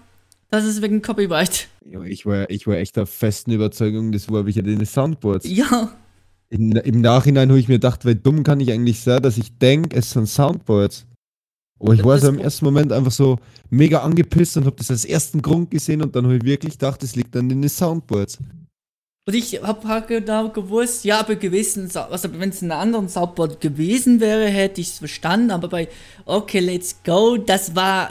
das 0.52 0.66
ist 0.66 0.82
wegen 0.82 1.02
Copyright. 1.02 1.68
Ich 2.06 2.26
war, 2.26 2.50
ich 2.50 2.68
war 2.68 2.76
echt 2.78 2.96
der 2.96 3.06
festen 3.06 3.52
Überzeugung, 3.52 4.12
das 4.12 4.30
war 4.32 4.46
welche 4.46 4.64
den 4.64 4.86
Soundboards. 4.86 5.46
Ja, 5.48 5.92
In, 6.50 6.72
Im 6.74 7.02
Nachhinein 7.02 7.50
habe 7.50 7.60
ich 7.60 7.68
mir 7.68 7.76
gedacht, 7.76 8.06
weil 8.06 8.16
dumm 8.16 8.44
kann 8.44 8.60
ich 8.60 8.72
eigentlich 8.72 9.02
sein, 9.02 9.22
dass 9.22 9.38
ich 9.38 9.58
denke, 9.58 9.96
es 9.98 10.12
sind 10.12 10.28
Soundboards. 10.28 11.06
Aber 11.80 11.94
ich 11.94 12.04
war 12.04 12.20
so 12.20 12.28
im 12.28 12.40
ersten 12.40 12.66
Moment 12.66 12.92
einfach 12.92 13.12
so 13.12 13.38
mega 13.70 14.00
angepisst 14.02 14.58
und 14.58 14.66
habe 14.66 14.76
das 14.76 14.92
als 14.92 15.06
ersten 15.06 15.42
Grund 15.42 15.72
gesehen 15.72 16.02
und 16.02 16.16
dann 16.16 16.26
habe 16.26 16.36
ich 16.38 16.44
wirklich 16.44 16.74
gedacht, 16.74 17.02
es 17.04 17.16
liegt 17.16 17.36
an 17.38 17.48
den 17.48 17.68
Soundboards. 17.70 18.40
Und 19.28 19.36
ich 19.36 19.62
habe 19.62 19.88
halt 19.88 20.08
genau 20.08 20.50
gewusst, 20.50 21.06
ja, 21.06 21.20
aber 21.20 21.36
gewissen, 21.36 21.88
Sa- 21.90 22.08
also 22.08 22.30
wenn 22.34 22.50
es 22.50 22.62
ein 22.62 22.72
anderes 22.72 23.14
Soundboard 23.14 23.62
gewesen 23.62 24.20
wäre, 24.20 24.48
hätte 24.48 24.82
ich 24.82 24.88
es 24.88 24.98
verstanden, 24.98 25.52
aber 25.52 25.70
bei 25.70 25.88
Okay, 26.26 26.60
let's 26.60 26.98
go, 27.06 27.38
das 27.38 27.76
war 27.76 28.10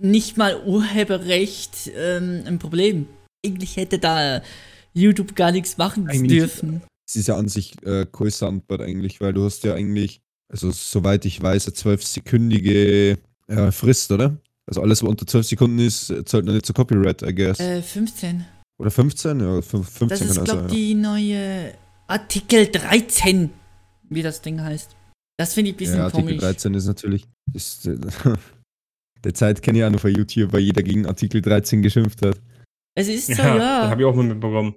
nicht 0.00 0.36
mal 0.36 0.62
Urheberrecht 0.64 1.90
ähm, 1.96 2.42
ein 2.46 2.58
Problem. 2.58 3.06
Eigentlich 3.44 3.76
hätte 3.76 3.98
da 3.98 4.42
YouTube 4.94 5.34
gar 5.36 5.52
nichts 5.52 5.76
machen 5.78 6.08
Eigentlich- 6.08 6.38
dürfen. 6.38 6.82
Es 7.08 7.14
ist 7.16 7.28
ja 7.28 7.36
an 7.36 7.48
sich 7.48 7.74
äh, 7.86 8.04
kein 8.10 8.30
Soundboard 8.30 8.80
eigentlich, 8.80 9.20
weil 9.20 9.32
du 9.32 9.44
hast 9.44 9.62
ja 9.62 9.74
eigentlich, 9.74 10.20
also 10.52 10.70
soweit 10.72 11.24
ich 11.24 11.40
weiß, 11.40 11.66
eine 11.66 11.74
zwölfsekündige 11.74 13.18
äh, 13.48 13.70
Frist, 13.72 14.10
oder? 14.10 14.36
Also 14.66 14.82
alles, 14.82 15.02
was 15.02 15.08
unter 15.10 15.24
zwölf 15.26 15.46
Sekunden 15.46 15.78
ist, 15.78 16.06
zählt 16.24 16.44
noch 16.44 16.52
nicht 16.52 16.66
zu 16.66 16.72
Copyright, 16.72 17.22
I 17.22 17.32
guess. 17.32 17.60
Äh, 17.60 17.80
15. 17.82 18.44
Oder 18.80 18.90
15? 18.90 19.38
Ja, 19.38 19.46
fün- 19.60 19.84
15 19.84 20.08
Das 20.08 20.18
kann 20.18 20.28
ist, 20.28 20.44
glaube 20.44 20.60
sein. 20.62 20.68
die 20.76 20.94
neue 20.94 21.74
Artikel 22.08 22.66
13, 22.66 23.50
wie 24.08 24.22
das 24.22 24.42
Ding 24.42 24.60
heißt. 24.60 24.90
Das 25.38 25.54
finde 25.54 25.70
ich 25.70 25.76
ein 25.76 25.78
bisschen 25.78 25.98
Ja, 25.98 26.04
Artikel 26.06 26.24
komisch. 26.24 26.40
13 26.40 26.74
ist 26.74 26.86
natürlich. 26.86 27.24
Ist, 27.52 27.88
äh, 29.26 29.28
der 29.28 29.34
Zeit 29.34 29.62
kenne 29.62 29.78
ich 29.78 29.84
auch 29.84 29.90
noch 29.90 30.00
von 30.00 30.14
YouTube, 30.14 30.52
weil 30.52 30.60
jeder 30.60 30.82
gegen 30.82 31.06
Artikel 31.06 31.40
13 31.42 31.82
geschimpft 31.82 32.24
hat. 32.24 32.40
Es 32.94 33.08
ist 33.08 33.26
so, 33.26 33.32
Ja, 33.42 33.56
ja. 33.56 33.80
das 33.82 33.90
habe 33.90 34.02
ich 34.02 34.06
auch 34.06 34.14
mal 34.14 34.24
mitbekommen. 34.24 34.74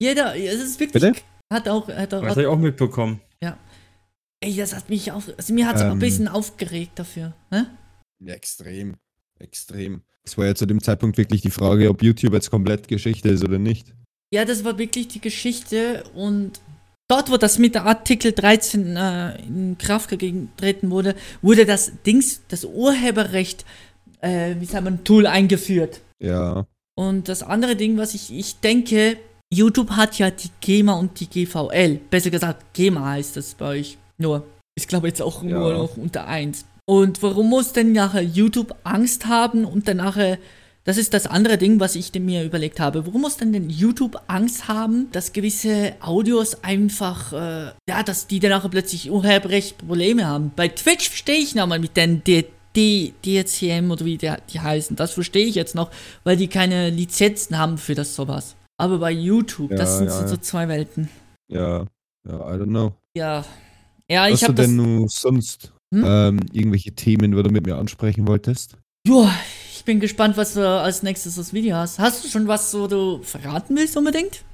Jeder, 0.00 0.36
es 0.36 0.62
ist 0.62 0.78
wirklich. 0.80 1.02
Bitte? 1.02 1.20
Hat 1.52 1.68
auch, 1.68 1.88
hat 1.88 2.14
auch, 2.14 2.20
Das 2.22 2.30
habe 2.30 2.42
ich 2.42 2.46
auch 2.46 2.58
mitbekommen. 2.58 3.20
Ey, 4.40 4.54
das 4.54 4.72
hat 4.72 4.88
mich 4.88 5.10
auf, 5.10 5.28
also 5.36 5.52
mir 5.52 5.66
hat 5.66 5.76
es 5.76 5.82
ein 5.82 5.92
Ähm. 5.92 5.98
bisschen 5.98 6.28
aufgeregt 6.28 6.92
dafür. 6.96 7.34
Ne? 7.50 7.66
Ja, 8.20 8.34
extrem. 8.34 8.94
Extrem. 9.40 10.02
Es 10.22 10.38
war 10.38 10.46
ja 10.46 10.54
zu 10.54 10.66
dem 10.66 10.80
Zeitpunkt 10.80 11.18
wirklich 11.18 11.40
die 11.40 11.50
Frage, 11.50 11.88
ob 11.90 12.02
YouTube 12.04 12.34
jetzt 12.34 12.48
komplett 12.50 12.86
Geschichte 12.86 13.30
ist 13.30 13.42
oder 13.42 13.58
nicht. 13.58 13.94
Ja, 14.32 14.44
das 14.44 14.64
war 14.64 14.78
wirklich 14.78 15.08
die 15.08 15.20
Geschichte 15.20 16.04
und 16.14 16.60
dort, 17.08 17.30
wo 17.30 17.36
das 17.36 17.58
mit 17.58 17.74
der 17.74 17.86
Artikel 17.86 18.32
13 18.32 18.96
äh, 18.96 19.40
in 19.42 19.76
Kraft 19.78 20.10
getreten 20.10 20.90
wurde, 20.90 21.14
wurde 21.42 21.66
das 21.66 21.92
Dings, 22.06 22.42
das 22.48 22.64
Urheberrecht, 22.64 23.64
äh, 24.20 24.54
wie 24.58 24.66
sagt 24.66 24.84
man, 24.84 25.04
Tool 25.04 25.26
eingeführt. 25.26 26.00
Ja. 26.22 26.66
Und 26.96 27.28
das 27.28 27.42
andere 27.42 27.76
Ding, 27.76 27.96
was 27.96 28.14
ich, 28.14 28.32
ich 28.36 28.60
denke, 28.60 29.16
YouTube 29.52 29.92
hat 29.92 30.18
ja 30.18 30.30
die 30.30 30.50
GEMA 30.60 30.94
und 30.94 31.18
die 31.20 31.28
GVL. 31.28 32.00
Besser 32.10 32.30
gesagt, 32.30 32.74
GEMA 32.74 33.04
heißt 33.12 33.36
das 33.36 33.54
bei 33.54 33.66
euch. 33.78 33.98
Nur, 34.18 34.44
ich 34.76 34.88
glaube 34.88 35.08
jetzt 35.08 35.22
auch 35.22 35.42
Ja. 35.42 35.58
nur 35.58 35.72
noch 35.72 35.96
unter 35.96 36.26
eins. 36.26 36.66
Und 36.84 37.22
warum 37.22 37.48
muss 37.48 37.72
denn 37.72 37.92
nachher 37.92 38.22
YouTube 38.22 38.74
Angst 38.82 39.26
haben 39.26 39.64
und 39.64 39.88
dann 39.88 39.98
nachher, 39.98 40.38
das 40.88 40.96
ist 40.96 41.12
das 41.12 41.26
andere 41.26 41.58
Ding, 41.58 41.80
was 41.80 41.96
ich 41.96 42.14
mir 42.14 42.42
überlegt 42.44 42.80
habe. 42.80 43.06
Warum 43.06 43.20
muss 43.20 43.36
denn 43.36 43.52
denn 43.52 43.68
YouTube 43.68 44.18
Angst 44.26 44.68
haben, 44.68 45.10
dass 45.12 45.34
gewisse 45.34 45.92
Audios 46.00 46.64
einfach, 46.64 47.34
äh, 47.34 47.72
ja, 47.86 48.02
dass 48.02 48.26
die 48.26 48.40
dann 48.40 48.52
nachher 48.52 48.70
plötzlich 48.70 49.10
Urheberrecht 49.10 49.76
Probleme 49.76 50.26
haben? 50.26 50.50
Bei 50.56 50.68
Twitch 50.68 51.10
verstehe 51.10 51.36
ich 51.36 51.54
nochmal 51.54 51.78
mit 51.78 51.94
den 51.98 52.24
D 52.24 52.46
D 52.74 53.12
DCM 53.22 53.90
oder 53.90 54.06
wie 54.06 54.16
die, 54.16 54.32
die 54.50 54.60
heißen. 54.60 54.96
Das 54.96 55.12
verstehe 55.12 55.44
ich 55.44 55.56
jetzt 55.56 55.74
noch, 55.74 55.90
weil 56.24 56.38
die 56.38 56.48
keine 56.48 56.88
Lizenzen 56.88 57.58
haben 57.58 57.76
für 57.76 57.94
das 57.94 58.14
sowas. 58.14 58.56
Aber 58.80 58.96
bei 58.98 59.10
YouTube, 59.12 59.68
das 59.76 59.90
Ja, 59.90 59.96
sind 59.98 60.06
ja, 60.06 60.26
so, 60.26 60.34
ja. 60.36 60.40
zwei 60.40 60.68
Welten. 60.68 61.10
Ja. 61.52 61.84
Ja, 62.26 62.34
I 62.54 62.58
don't 62.58 62.64
know. 62.68 62.94
Ja. 63.14 63.44
Ja, 64.10 64.22
Hast 64.22 64.32
ich 64.32 64.40
du 64.40 64.44
habe 64.46 64.54
das. 64.54 64.66
denn 64.68 64.76
nur 64.76 65.06
sonst 65.10 65.70
Hm? 65.94 66.04
ähm, 66.06 66.40
irgendwelche 66.52 66.92
Themen, 66.92 67.32
die 67.32 67.42
du 67.42 67.50
mit 67.50 67.66
mir 67.66 67.76
ansprechen 67.76 68.26
wolltest? 68.26 68.76
Joa, 69.06 69.30
ich 69.78 69.84
bin 69.84 70.00
gespannt, 70.00 70.36
was 70.36 70.54
du 70.54 70.68
als 70.68 71.02
nächstes 71.04 71.36
das 71.36 71.52
Video 71.52 71.76
hast. 71.76 71.98
Hast 72.00 72.24
du 72.24 72.28
schon 72.28 72.48
was, 72.48 72.70
so 72.72 72.88
du 72.88 73.22
verraten 73.22 73.76
willst 73.76 73.96
unbedingt? 73.96 74.44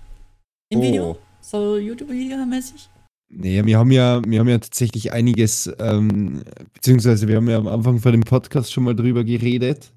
Im 0.69 0.83
Video? 0.83 1.13
Oh. 1.13 1.19
So 1.41 1.79
YouTube-Video-mäßig? 1.79 2.91
Nee, 3.31 3.65
wir 3.65 3.79
haben 3.79 3.91
ja, 3.91 4.21
wir 4.27 4.39
haben 4.41 4.49
ja 4.49 4.59
tatsächlich 4.59 5.13
einiges, 5.13 5.71
ähm, 5.79 6.43
beziehungsweise 6.75 7.27
wir 7.27 7.37
haben 7.37 7.49
ja 7.49 7.57
am 7.57 7.69
Anfang 7.69 7.99
von 8.01 8.13
dem 8.13 8.23
Podcast 8.23 8.73
schon 8.73 8.85
mal 8.85 8.95
drüber 8.95 9.25
geredet, 9.25 9.93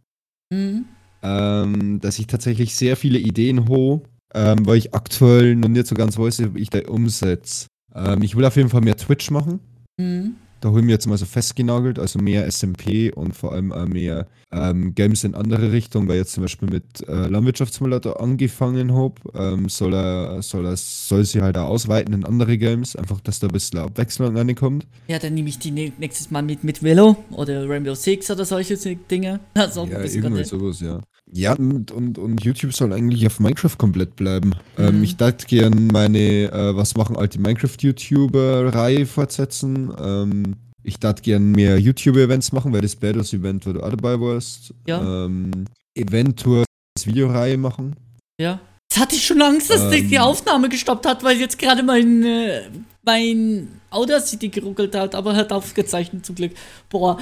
Mhm. 0.51 0.85
ähm, 1.23 1.99
dass 1.99 2.19
ich 2.19 2.27
tatsächlich 2.27 2.73
sehr 2.75 2.95
viele 2.95 3.19
Ideen 3.19 3.67
habe, 3.69 4.01
ähm, 4.33 4.65
weil 4.65 4.77
ich 4.77 4.93
aktuell 4.93 5.55
noch 5.57 5.67
nicht 5.67 5.87
so 5.87 5.95
ganz 5.95 6.17
weiß, 6.17 6.53
wie 6.55 6.61
ich 6.61 6.69
da 6.69 6.87
umsetze. 6.87 7.67
Ähm, 7.93 8.21
ich 8.21 8.35
will 8.37 8.45
auf 8.45 8.55
jeden 8.55 8.69
Fall 8.69 8.81
mehr 8.81 8.95
Twitch 8.95 9.29
machen. 9.29 9.59
Mhm. 9.99 10.35
Da 10.59 10.69
ich 10.75 10.83
mir 10.83 10.91
jetzt 10.91 11.07
mal 11.07 11.17
so 11.17 11.25
festgenagelt, 11.25 11.99
also 11.99 12.19
mehr 12.19 12.45
SMP 12.47 13.11
und 13.13 13.35
vor 13.35 13.53
allem 13.53 13.71
auch 13.71 13.85
mehr 13.85 14.27
ähm, 14.51 14.95
Games 14.95 15.23
in 15.23 15.35
andere 15.35 15.71
Richtungen, 15.71 16.07
weil 16.07 16.15
ich 16.15 16.21
jetzt 16.21 16.33
zum 16.33 16.43
Beispiel 16.43 16.69
mit 16.69 17.07
äh, 17.07 17.27
Landwirtschaftssimulator 17.27 18.19
angefangen 18.21 18.93
habe, 18.93 19.15
ähm, 19.35 19.69
soll 19.69 19.93
er, 19.93 20.41
soll 20.41 20.65
er, 20.65 20.75
soll 20.77 21.25
sie 21.25 21.41
halt 21.41 21.57
auch 21.57 21.67
ausweiten 21.67 22.13
in 22.13 22.23
andere 22.25 22.57
Games, 22.57 22.95
einfach, 22.95 23.19
dass 23.21 23.39
da 23.39 23.47
ein 23.47 23.53
bisschen 23.53 23.79
Abwechslung 23.79 24.35
reinkommt. 24.35 24.87
Ja, 25.07 25.19
dann 25.19 25.33
nehme 25.33 25.49
ich 25.49 25.59
die 25.59 25.71
nä- 25.71 25.91
nächstes 25.97 26.31
Mal 26.31 26.41
mit, 26.43 26.63
mit 26.63 26.81
Velo 26.81 27.17
oder 27.31 27.67
Rainbow 27.69 27.93
Six 27.93 28.31
oder 28.31 28.45
solche 28.45 28.77
Dinge. 28.77 29.39
Auch 29.57 29.87
Ja, 29.87 30.01
irgendwie 30.03 30.43
sowas, 30.43 30.79
ja. 30.81 31.01
Ja, 31.33 31.53
und, 31.53 31.91
und, 31.91 32.17
und 32.17 32.41
YouTube 32.45 32.73
soll 32.73 32.93
eigentlich 32.93 33.27
auf 33.27 33.41
Minecraft 33.41 33.77
komplett 33.77 34.15
bleiben. 34.15 34.53
Ähm, 34.77 34.99
Mhm. 34.99 35.03
ich 35.03 35.17
dachte 35.17 35.45
gern 35.45 35.87
meine 35.87 36.51
äh, 36.51 36.75
Was 36.75 36.95
machen 36.95 37.17
alte 37.17 37.37
Minecraft-YouTuber-Reihe 37.39 39.05
fortsetzen. 39.05 39.91
Ähm, 40.01 40.55
ich 40.87 40.97
dachte 40.99 41.21
gern 41.21 41.51
mehr 41.51 41.77
YouTube-Events 41.77 42.51
machen, 42.53 42.71
weil 42.73 42.81
das 42.81 42.95
Battles-Event, 42.95 43.65
wo 43.65 43.73
du 43.73 43.81
auch 43.83 43.89
dabei 43.89 44.19
warst. 44.19 44.73
Ja. 44.87 45.25
Ähm, 45.25 45.65
eventuell 45.95 46.63
eine 46.97 47.05
Videoreihe 47.05 47.57
machen. 47.57 47.95
Ja. 48.39 48.59
Jetzt 48.89 49.01
hatte 49.01 49.15
ich 49.15 49.25
schon 49.25 49.41
Angst, 49.41 49.69
dass 49.69 49.89
die- 49.89 50.07
die 50.07 50.15
Ähm. 50.15 50.21
Aufnahme 50.21 50.69
gestoppt 50.69 51.05
hat, 51.05 51.23
weil 51.23 51.37
jetzt 51.37 51.59
gerade 51.59 51.83
mein, 51.83 52.23
äh, 52.23 52.69
mein 53.03 53.67
Audacity 53.89 54.47
geruckelt 54.49 54.95
hat, 54.95 55.13
aber 55.13 55.35
hat 55.35 55.51
aufgezeichnet 55.51 56.25
zum 56.25 56.35
Glück. 56.35 56.53
Boah. 56.89 57.19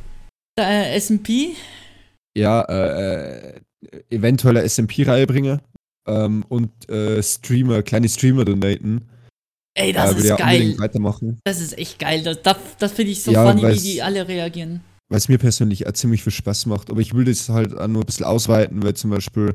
Der 0.58 0.94
äh, 0.94 1.00
SMP? 1.00 1.54
Ja, 2.36 2.62
äh, 2.62 3.48
äh, 3.56 3.60
eventuell 4.10 4.56
eine 4.56 4.68
SMP-Reihe 4.68 5.26
bringen. 5.26 5.60
Ähm, 6.06 6.44
und 6.48 6.88
äh, 6.88 7.20
Streamer, 7.22 7.82
kleine 7.82 8.08
Streamer 8.08 8.44
donaten. 8.44 9.02
Ey, 9.74 9.92
das 9.92 10.14
will 10.16 10.22
ist 10.24 10.28
ja 10.30 10.36
geil. 10.36 10.74
weitermachen. 10.78 11.38
Das 11.44 11.60
ist 11.60 11.78
echt 11.78 11.98
geil. 11.98 12.22
Das, 12.22 12.42
das, 12.42 12.56
das 12.78 12.92
finde 12.92 13.12
ich 13.12 13.22
so 13.22 13.30
Ja, 13.32 13.46
funny, 13.46 13.62
wie 13.74 13.78
die 13.80 14.02
alle 14.02 14.26
reagieren. 14.26 14.80
weil 15.08 15.18
es 15.18 15.28
mir 15.28 15.38
persönlich 15.38 15.86
auch 15.86 15.92
ziemlich 15.92 16.22
viel 16.22 16.32
Spaß 16.32 16.66
macht. 16.66 16.90
Aber 16.90 17.00
ich 17.00 17.14
will 17.14 17.24
das 17.24 17.48
halt 17.48 17.72
nur 17.72 18.02
ein 18.02 18.06
bisschen 18.06 18.26
ausweiten, 18.26 18.82
weil 18.82 18.94
zum 18.94 19.10
Beispiel, 19.10 19.54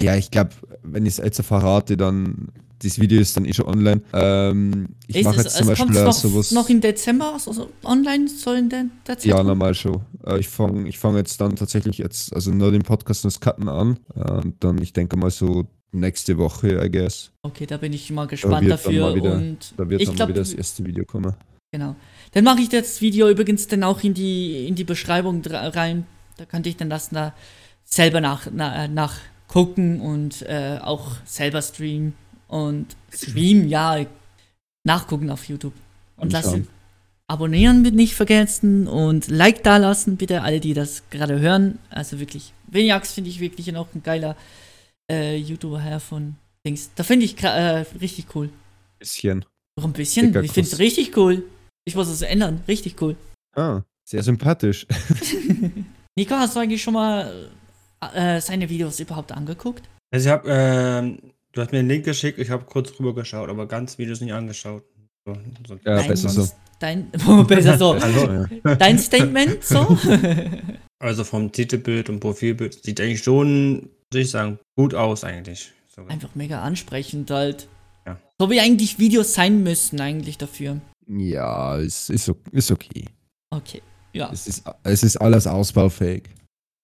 ja, 0.00 0.16
ich 0.16 0.30
glaube, 0.30 0.50
wenn 0.82 1.06
ich 1.06 1.18
es 1.18 1.24
jetzt 1.24 1.40
verrate, 1.42 1.96
dann, 1.96 2.48
das 2.82 2.98
Video 2.98 3.20
ist 3.20 3.36
dann 3.36 3.44
eh 3.44 3.52
schon 3.52 3.66
online. 3.66 4.02
Ähm, 4.12 4.88
ich 5.06 5.22
mache 5.22 5.36
jetzt 5.42 5.56
zum 5.56 5.68
Beispiel 5.68 5.92
noch, 6.02 6.12
sowas. 6.12 6.50
noch 6.50 6.68
im 6.68 6.80
Dezember 6.80 7.34
also 7.34 7.68
online, 7.84 8.26
so 8.28 8.52
in 8.52 8.68
der, 8.68 8.86
der 9.06 9.18
Zeit? 9.18 9.26
ja, 9.26 9.42
normal 9.44 9.74
schon. 9.74 10.00
Äh, 10.26 10.40
ich 10.40 10.48
fange 10.48 10.88
ich 10.88 10.98
fang 10.98 11.14
jetzt 11.14 11.40
dann 11.40 11.54
tatsächlich 11.54 11.98
jetzt, 11.98 12.34
also 12.34 12.50
nur 12.50 12.72
den 12.72 12.82
Podcast 12.82 13.24
und 13.24 13.32
das 13.32 13.38
Cutten 13.40 13.68
an. 13.68 14.00
Äh, 14.16 14.32
und 14.32 14.64
dann, 14.64 14.78
ich 14.82 14.92
denke 14.92 15.16
mal 15.16 15.30
so 15.30 15.66
nächste 15.92 16.38
Woche, 16.38 16.84
I 16.84 16.90
guess. 16.90 17.30
Okay, 17.42 17.66
da 17.66 17.76
bin 17.76 17.92
ich 17.92 18.10
mal 18.10 18.26
gespannt 18.26 18.62
dann 18.62 18.68
dafür. 18.70 19.00
mal 19.06 19.14
wieder- 19.14 19.34
und 19.34 19.74
Da 19.76 19.88
wird 19.88 20.00
ich 20.00 20.06
dann 20.06 20.14
mal 20.14 20.16
glaube, 20.16 20.32
wieder 20.32 20.40
das 20.42 20.52
erste 20.52 20.84
Video 20.84 21.04
kommen. 21.04 21.34
genau. 21.70 21.96
Dann 22.32 22.44
mache 22.44 22.60
ich 22.60 22.68
das 22.70 23.00
Video 23.00 23.28
übrigens 23.28 23.66
dann 23.68 23.82
auch 23.84 24.02
in 24.02 24.14
die, 24.14 24.66
in 24.66 24.74
die 24.74 24.84
Beschreibung 24.84 25.42
rein. 25.44 26.06
Da 26.38 26.46
könnte 26.46 26.68
ich 26.68 26.76
dann 26.76 26.88
das 26.90 27.10
da 27.10 27.34
selber 27.84 28.20
nach, 28.20 28.46
na, 28.50 28.84
äh, 28.84 28.88
nachgucken 28.88 30.00
und 30.00 30.42
äh, 30.42 30.78
auch 30.82 31.16
selber 31.24 31.60
streamen. 31.60 32.14
Und 32.48 32.96
streamen, 33.10 33.68
ja, 33.68 34.04
nachgucken 34.84 35.30
auf 35.30 35.48
YouTube. 35.48 35.74
Und 36.16 36.32
lassen. 36.32 36.68
Abonnieren 37.26 37.84
wird 37.84 37.94
nicht 37.94 38.14
vergessen 38.14 38.86
und 38.86 39.28
Like 39.28 39.62
da 39.62 39.78
lassen, 39.78 40.16
bitte, 40.16 40.42
alle, 40.42 40.60
die 40.60 40.74
das 40.74 41.04
gerade 41.10 41.40
hören. 41.40 41.78
Also 41.90 42.18
wirklich, 42.20 42.52
Veniax 42.66 43.12
finde 43.12 43.30
ich 43.30 43.40
wirklich 43.40 43.72
noch 43.72 43.88
ein 43.94 44.02
geiler 44.02 44.36
äh, 45.12 45.36
YouTuber 45.36 45.80
her 45.80 46.00
von 46.00 46.36
Dings. 46.66 46.90
Da 46.94 47.04
finde 47.04 47.26
ich 47.26 47.42
äh, 47.42 47.84
richtig 48.00 48.34
cool. 48.34 48.48
Bisschen. 48.98 49.44
Noch 49.76 49.84
ein 49.84 49.92
bisschen. 49.92 50.26
Dicker 50.26 50.42
ich 50.42 50.52
finde 50.52 50.70
es 50.70 50.78
richtig 50.78 51.16
cool. 51.16 51.44
Ich 51.84 51.94
muss 51.94 52.08
es 52.08 52.22
ändern. 52.22 52.62
Richtig 52.66 53.00
cool. 53.00 53.16
Ah, 53.54 53.82
sehr 54.08 54.22
sympathisch. 54.22 54.86
Nico, 56.16 56.34
hast 56.34 56.56
du 56.56 56.60
eigentlich 56.60 56.82
schon 56.82 56.94
mal 56.94 57.50
äh, 58.14 58.40
seine 58.40 58.66
Videos 58.70 58.98
überhaupt 58.98 59.30
angeguckt? 59.30 59.86
Also 60.10 60.26
ich 60.26 60.32
habe, 60.32 60.48
ähm, 60.50 61.18
du 61.52 61.60
hast 61.60 61.70
mir 61.70 61.80
einen 61.80 61.88
Link 61.90 62.06
geschickt, 62.06 62.38
ich 62.38 62.48
habe 62.48 62.64
kurz 62.64 62.98
rüber 62.98 63.14
geschaut, 63.14 63.50
aber 63.50 63.68
ganz 63.68 63.98
Videos 63.98 64.22
nicht 64.22 64.32
angeschaut. 64.32 64.84
So, 65.26 65.36
so. 65.68 65.74
Ja, 65.84 65.96
dein, 65.96 66.08
besser 66.08 66.28
so. 66.30 66.48
Dein, 66.78 67.10
besser 67.46 67.76
so. 67.76 67.92
Also, 67.92 68.46
Ja. 68.64 68.74
Dein 68.76 68.98
Statement 68.98 69.62
so? 69.62 69.98
also 70.98 71.22
vom 71.22 71.52
Titelbild 71.52 72.08
und 72.08 72.20
Profilbild 72.20 72.82
sieht 72.82 73.02
eigentlich 73.02 73.22
schon, 73.22 73.90
würde 74.12 74.22
ich 74.22 74.30
sagen, 74.30 74.58
gut 74.76 74.94
aus 74.94 75.24
eigentlich. 75.24 75.72
Sogar. 75.94 76.10
Einfach 76.10 76.34
mega 76.34 76.62
ansprechend 76.62 77.30
halt. 77.30 77.68
Ja. 78.06 78.18
So 78.38 78.50
wie 78.50 78.60
eigentlich 78.60 78.98
Videos 78.98 79.34
sein 79.34 79.62
müssen 79.62 80.00
eigentlich 80.00 80.38
dafür. 80.38 80.80
Ja, 81.06 81.78
es 81.78 82.08
ist, 82.08 82.32
ist 82.52 82.70
okay. 82.70 83.06
Okay. 83.50 83.82
Ja. 84.12 84.30
Es 84.32 84.46
ist, 84.46 84.64
es 84.84 85.02
ist 85.02 85.16
alles 85.16 85.46
ausbaufähig. 85.46 86.24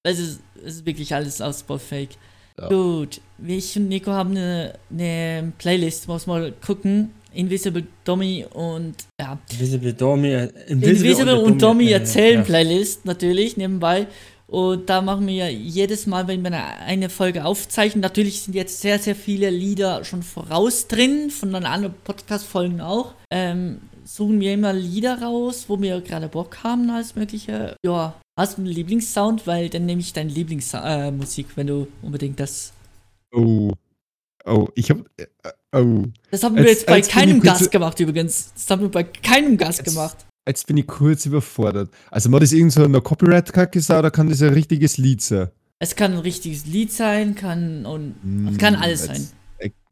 Es 0.03 0.19
ist, 0.19 0.41
es 0.65 0.77
ist 0.77 0.87
wirklich 0.87 1.15
alles 1.15 1.41
ausbaufähig. 1.41 2.11
Ja. 2.59 2.69
Gut, 2.69 3.21
ich 3.47 3.77
und 3.77 3.89
Nico 3.89 4.11
haben 4.11 4.31
eine, 4.31 4.79
eine 4.91 5.53
Playlist, 5.59 6.09
muss 6.09 6.27
mal 6.27 6.53
gucken. 6.65 7.11
Invisible 7.35 7.87
Dommy 8.05 8.47
und 8.53 8.95
ja. 9.21 9.39
Invisible 9.53 9.93
Domi, 9.93 10.29
äh, 10.29 10.51
Invisible 10.67 11.39
und 11.39 11.63
Dommy 11.63 11.89
äh, 11.89 11.93
erzählen 11.93 12.39
ja. 12.39 12.45
Playlist 12.45 13.05
natürlich 13.05 13.57
nebenbei. 13.57 14.07
Und 14.51 14.89
da 14.89 15.03
machen 15.03 15.27
wir 15.27 15.35
ja 15.35 15.49
jedes 15.49 16.07
Mal, 16.07 16.27
wenn 16.27 16.43
wir 16.43 16.53
eine, 16.53 17.11
Folge 17.11 17.45
aufzeichnen, 17.45 18.01
natürlich 18.01 18.43
sind 18.43 18.55
jetzt 18.55 18.81
sehr, 18.81 18.99
sehr 18.99 19.15
viele 19.15 19.51
Lieder 19.51 20.05
schon 20.05 20.23
voraus 20.23 20.89
drin, 20.89 21.31
von 21.31 21.53
den 21.53 21.67
anderen 21.67 21.95
Podcast-Folgen 22.05 22.81
auch. 22.81 23.13
Ähm, 23.31 23.81
suchen 24.05 24.41
wir 24.41 24.55
immer 24.55 24.73
Lieder 24.73 25.21
raus, 25.21 25.67
wo 25.69 25.79
wir 25.81 26.01
gerade 26.01 26.29
Bock 26.29 26.65
haben 26.65 26.89
als 26.89 27.15
mögliche. 27.15 27.77
Ja, 27.85 28.15
hast 28.39 28.57
du 28.57 28.63
einen 28.63 28.73
Lieblingssound? 28.73 29.47
Weil 29.47 29.69
dann 29.69 29.85
nehme 29.85 30.01
ich 30.01 30.15
deine 30.15 30.31
Lieblingsmusik, 30.31 31.47
äh, 31.47 31.57
wenn 31.57 31.67
du 31.67 31.87
unbedingt 32.01 32.41
das. 32.41 32.73
Oh. 33.35 33.73
Oh, 34.47 34.69
ich 34.75 34.89
hab. 34.89 34.99
Äh, 35.19 35.27
oh. 35.77 36.05
Das 36.31 36.43
haben 36.43 36.57
wir 36.57 36.63
Jetzt- 36.63 36.81
jetzt 36.81 36.87
bei 36.87 37.03
keinem 37.03 37.43
Gast 37.43 37.71
gemacht 37.71 38.01
übrigens. 38.01 38.51
Das 38.55 38.71
haben 38.71 38.81
wir 38.81 38.91
bei 38.91 39.05
keinem 39.05 39.59
Gast 39.59 39.85
gemacht. 39.85 40.25
Jetzt 40.49 40.67
bin 40.67 40.79
ich 40.79 40.87
kurz 40.87 41.27
überfordert. 41.27 41.91
Also, 42.11 42.31
mal 42.31 42.41
das 42.41 42.53
irgend 42.53 42.73
so 42.73 42.83
eine 42.83 43.01
Copyright-Kacke 43.03 43.81
sein 43.81 43.99
oder 43.99 44.11
kann 44.11 44.29
das 44.29 44.43
ein 44.43 44.55
richtiges 44.55 44.97
Lied 44.97 45.21
sein? 45.23 45.49
Es 45.79 45.95
kann 45.95 46.13
ein 46.15 46.19
richtiges 46.19 46.65
Lied 46.67 46.91
sein, 46.93 47.35
kann 47.35 47.85
und 47.87 48.15
Hm, 48.23 48.49
es 48.49 48.59
kann 48.59 48.75
alles 48.75 49.05
sein. 49.05 49.29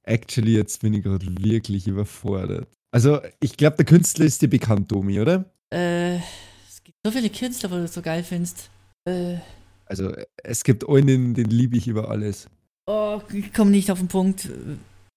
Actually, 0.04 0.54
jetzt 0.56 0.80
bin 0.82 0.94
ich 0.94 1.02
gerade 1.02 1.26
wirklich 1.40 1.86
überfordert. 1.88 2.68
Also, 2.92 3.20
ich 3.40 3.56
glaube, 3.56 3.76
der 3.78 3.84
Künstler 3.86 4.24
ist 4.24 4.40
dir 4.40 4.48
bekannt, 4.48 4.90
Domi, 4.92 5.20
oder? 5.20 5.44
Äh, 5.72 6.16
es 6.16 6.82
gibt 6.84 6.96
so 7.04 7.10
viele 7.10 7.28
Künstler, 7.28 7.70
wo 7.72 7.74
du 7.74 7.88
so 7.88 8.00
geil 8.02 8.22
findest. 8.22 8.70
Äh, 9.04 9.38
Also, 9.86 10.12
es 10.42 10.62
gibt 10.64 10.88
einen, 10.88 11.34
den 11.34 11.46
liebe 11.50 11.76
ich 11.76 11.88
über 11.88 12.08
alles. 12.08 12.48
oh, 12.86 13.20
ich 13.32 13.52
komme 13.52 13.72
nicht 13.72 13.90
auf 13.90 13.98
den 13.98 14.08
Punkt. 14.08 14.48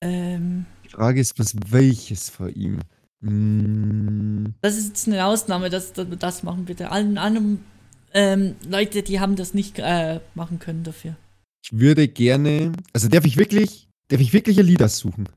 Ähm, 0.02 0.66
Die 0.84 0.90
Frage 0.90 1.22
ist, 1.22 1.38
was 1.38 1.56
welches 1.70 2.30
von 2.30 2.54
ihm? 2.54 2.80
Hm, 3.22 4.54
das 4.62 4.78
ist 4.78 4.88
jetzt 4.90 5.08
eine 5.08 5.26
Ausnahme, 5.26 5.70
dass, 5.70 5.94
dass 5.94 6.10
wir 6.10 6.18
das 6.18 6.44
machen, 6.44 6.66
bitte. 6.66 6.92
Allen 6.92 7.18
anderen 7.18 7.64
ähm, 8.14 8.56
Leute, 8.68 9.04
die 9.04 9.20
haben 9.20 9.36
das 9.36 9.54
nicht 9.54 9.78
äh, 9.80 10.20
machen 10.36 10.60
können 10.60 10.84
dafür. 10.84 11.16
ich 11.64 11.78
würde 11.78 12.08
gerne. 12.08 12.72
Also 12.94 13.08
darf 13.08 13.26
ich 13.26 13.38
wirklich. 13.38 13.88
Darf 14.08 14.22
ich 14.22 14.34
wirklich 14.34 14.60
ein 14.60 14.66
Lied 14.66 14.82
aussuchen? 14.82 15.30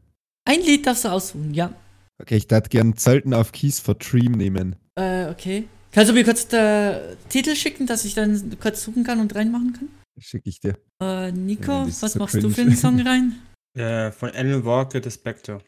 Ein 0.46 0.60
Lied 0.62 0.86
darfst 0.86 1.04
du 1.04 1.08
aussuchen, 1.10 1.52
ja. 1.52 1.74
Okay, 2.18 2.36
ich 2.36 2.46
darf 2.46 2.70
gern 2.70 2.96
Zelten 2.96 3.34
auf 3.34 3.52
Keys 3.52 3.80
for 3.80 3.94
Dream 3.94 4.32
nehmen. 4.32 4.76
Äh, 4.94 5.26
okay. 5.28 5.68
Kannst 5.90 6.10
du 6.10 6.14
mir 6.14 6.24
kurz 6.24 6.48
den 6.48 7.00
Titel 7.28 7.54
schicken, 7.54 7.86
dass 7.86 8.06
ich 8.06 8.14
dann 8.14 8.56
kurz 8.60 8.82
suchen 8.82 9.04
kann 9.04 9.20
und 9.20 9.34
reinmachen 9.34 9.74
kann? 9.74 9.88
Schicke 10.18 10.48
ich 10.48 10.60
dir. 10.60 10.78
Äh, 11.02 11.32
Nico, 11.32 11.86
was 11.86 12.12
so 12.12 12.18
machst 12.18 12.34
du 12.36 12.40
cringe. 12.40 12.54
für 12.54 12.60
einen 12.62 12.76
Song 12.76 13.00
rein? 13.06 13.34
Äh, 13.74 14.10
von 14.10 14.30
Alan 14.30 14.64
Walker, 14.64 15.02
The 15.02 15.10
Spectre. 15.10 15.58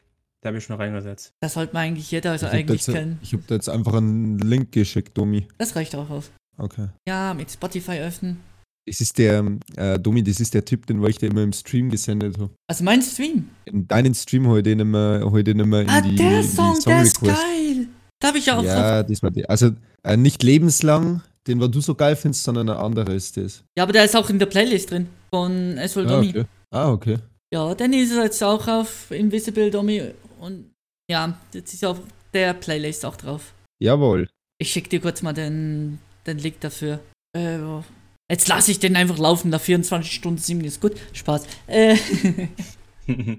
Da 0.44 0.48
habe 0.48 0.58
ich 0.58 0.64
schon 0.64 0.76
reingesetzt. 0.76 1.32
Das 1.40 1.54
sollte 1.54 1.72
man 1.72 1.84
eigentlich 1.84 2.10
jeder 2.10 2.32
also 2.32 2.46
habe 2.46 2.56
eigentlich 2.58 2.86
jetzt- 2.86 2.94
kennen. 2.94 3.18
ich 3.22 3.32
hab 3.32 3.46
da 3.46 3.54
jetzt 3.54 3.70
einfach 3.70 3.94
einen 3.94 4.38
Link 4.40 4.72
geschickt, 4.72 5.16
Domi. 5.16 5.48
Das 5.56 5.74
reicht 5.74 5.96
auch 5.96 6.10
aus. 6.10 6.30
Okay. 6.58 6.88
Ja, 7.08 7.32
mit 7.32 7.50
Spotify 7.50 8.00
öffnen. 8.00 8.36
Das 8.86 9.00
ist 9.00 9.16
der, 9.16 9.42
äh, 9.76 9.98
Domi, 9.98 10.22
das 10.22 10.40
ist 10.40 10.52
der 10.52 10.62
Typ, 10.62 10.84
den 10.86 11.02
ich 11.06 11.16
dir 11.16 11.30
immer 11.30 11.40
im 11.42 11.54
Stream 11.54 11.88
gesendet 11.88 12.36
habe. 12.38 12.50
Also 12.68 12.84
mein 12.84 13.00
Stream. 13.00 13.48
In 13.64 13.88
deinen 13.88 14.14
Stream 14.14 14.44
immer, 14.44 15.22
hol 15.24 15.38
ich 15.38 15.44
den 15.46 15.60
immer 15.60 15.80
in 15.80 15.88
ah, 15.88 16.02
die, 16.02 16.14
der 16.14 16.42
die 16.42 16.46
Song, 16.46 16.78
der 16.86 17.02
ist 17.02 17.18
geil. 17.22 17.86
Da 18.20 18.28
habe 18.28 18.36
ich 18.36 18.44
ja 18.44 18.58
auch 18.58 18.62
Ja, 18.62 19.02
das 19.02 19.22
war 19.22 19.30
der. 19.30 19.48
Also 19.48 19.70
äh, 20.02 20.18
nicht 20.18 20.42
lebenslang, 20.42 21.22
den 21.46 21.58
was 21.58 21.70
du 21.70 21.80
so 21.80 21.94
geil 21.94 22.16
findest, 22.16 22.44
sondern 22.44 22.68
ein 22.68 22.76
anderer 22.76 23.14
ist 23.14 23.38
das. 23.38 23.64
Ja, 23.78 23.84
aber 23.84 23.94
der 23.94 24.04
ist 24.04 24.14
auch 24.14 24.28
in 24.28 24.38
der 24.38 24.46
Playlist 24.46 24.90
drin. 24.90 25.06
Von 25.30 25.78
Eswell 25.78 26.06
Ah, 26.06 26.10
Domi. 26.10 26.28
okay. 26.28 26.44
Ah, 26.70 26.92
okay. 26.92 27.18
Ja, 27.50 27.74
dann 27.74 27.92
ist 27.94 28.12
er 28.12 28.24
jetzt 28.24 28.42
auch 28.42 28.66
auf 28.68 29.10
Invisible 29.10 29.70
Domi. 29.70 30.02
Und 30.44 30.74
ja, 31.10 31.38
jetzt 31.54 31.72
ist 31.72 31.86
auf 31.86 32.00
der 32.34 32.52
Playlist 32.52 33.06
auch 33.06 33.16
drauf. 33.16 33.54
Jawohl. 33.82 34.28
Ich 34.60 34.70
schick 34.70 34.90
dir 34.90 35.00
kurz 35.00 35.22
mal 35.22 35.32
den, 35.32 36.00
den 36.26 36.36
Link 36.36 36.60
dafür. 36.60 37.00
Äh, 37.34 37.56
jetzt 38.30 38.46
lasse 38.48 38.70
ich 38.70 38.78
den 38.78 38.94
einfach 38.94 39.16
laufen, 39.16 39.48
nach 39.48 39.60
24 39.62 40.12
Stunden 40.12 40.36
7 40.36 40.62
ist 40.64 40.82
gut. 40.82 41.00
Spaß. 41.14 41.46
Äh, 41.66 41.96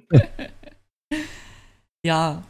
ja, 2.04 2.44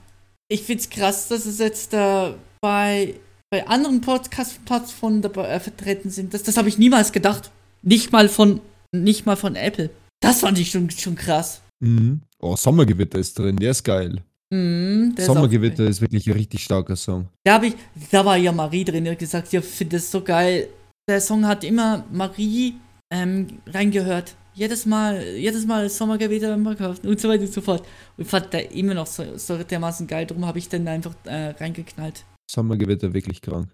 ich 0.47 0.63
find's 0.63 0.89
krass, 0.89 1.27
dass 1.27 1.45
es 1.45 1.59
jetzt 1.59 1.93
äh, 1.93 2.33
bei, 2.61 3.15
bei 3.49 3.67
anderen 3.67 3.99
Podcast-Plattformen 3.99 5.21
dabei 5.21 5.49
äh, 5.49 5.59
vertreten 5.59 6.09
sind. 6.09 6.33
Das, 6.33 6.43
das 6.43 6.55
habe 6.55 6.69
ich 6.69 6.77
niemals 6.77 7.11
gedacht. 7.11 7.51
Nicht 7.81 8.13
mal 8.13 8.29
von, 8.29 8.61
nicht 8.93 9.25
mal 9.25 9.35
von 9.35 9.57
Apple. 9.57 9.89
Das 10.21 10.39
fand 10.39 10.57
ich 10.59 10.71
schon, 10.71 10.89
schon 10.91 11.15
krass. 11.15 11.61
Mhm. 11.81 12.21
Oh, 12.39 12.55
Sommergewitter 12.55 13.19
ist 13.19 13.37
drin, 13.37 13.57
der 13.57 13.71
ist 13.71 13.83
geil. 13.83 14.23
Ist 14.51 15.29
auch- 15.29 15.33
Sommergewitter 15.35 15.85
ist 15.87 16.01
wirklich 16.01 16.27
ein 16.27 16.33
richtig 16.33 16.63
starker 16.63 16.95
Song. 16.95 17.27
Da, 17.43 17.55
hab 17.55 17.63
ich, 17.63 17.73
da 18.11 18.23
war 18.25 18.37
ja 18.37 18.51
Marie 18.51 18.85
drin, 18.85 19.03
die 19.03 19.11
hat 19.11 19.19
gesagt, 19.19 19.51
ich 19.53 19.63
finde 19.65 19.97
das 19.97 20.09
so 20.11 20.21
geil. 20.21 20.69
Der 21.09 21.19
Song 21.21 21.45
hat 21.45 21.63
immer 21.63 22.05
Marie 22.11 22.75
ähm, 23.11 23.47
reingehört. 23.67 24.35
Jedes 24.53 24.85
Mal, 24.85 25.21
jedes 25.35 25.65
Mal 25.65 25.89
Sommergewitter 25.89 26.53
im 26.53 26.63
Podcast 26.63 27.05
und 27.05 27.19
so 27.19 27.27
weiter 27.27 27.43
und 27.43 27.51
so 27.51 27.59
fort. 27.61 27.85
Und 28.17 28.25
fand 28.25 28.53
der 28.53 28.71
immer 28.71 28.93
noch 28.93 29.07
so, 29.07 29.37
so 29.37 29.57
dermaßen 29.61 30.07
geil, 30.07 30.25
darum 30.25 30.45
habe 30.45 30.59
ich 30.59 30.69
den 30.69 30.87
einfach 30.87 31.13
äh, 31.25 31.49
reingeknallt. 31.49 32.23
Sommergewitter 32.49 33.13
wirklich 33.13 33.41
krank. 33.41 33.67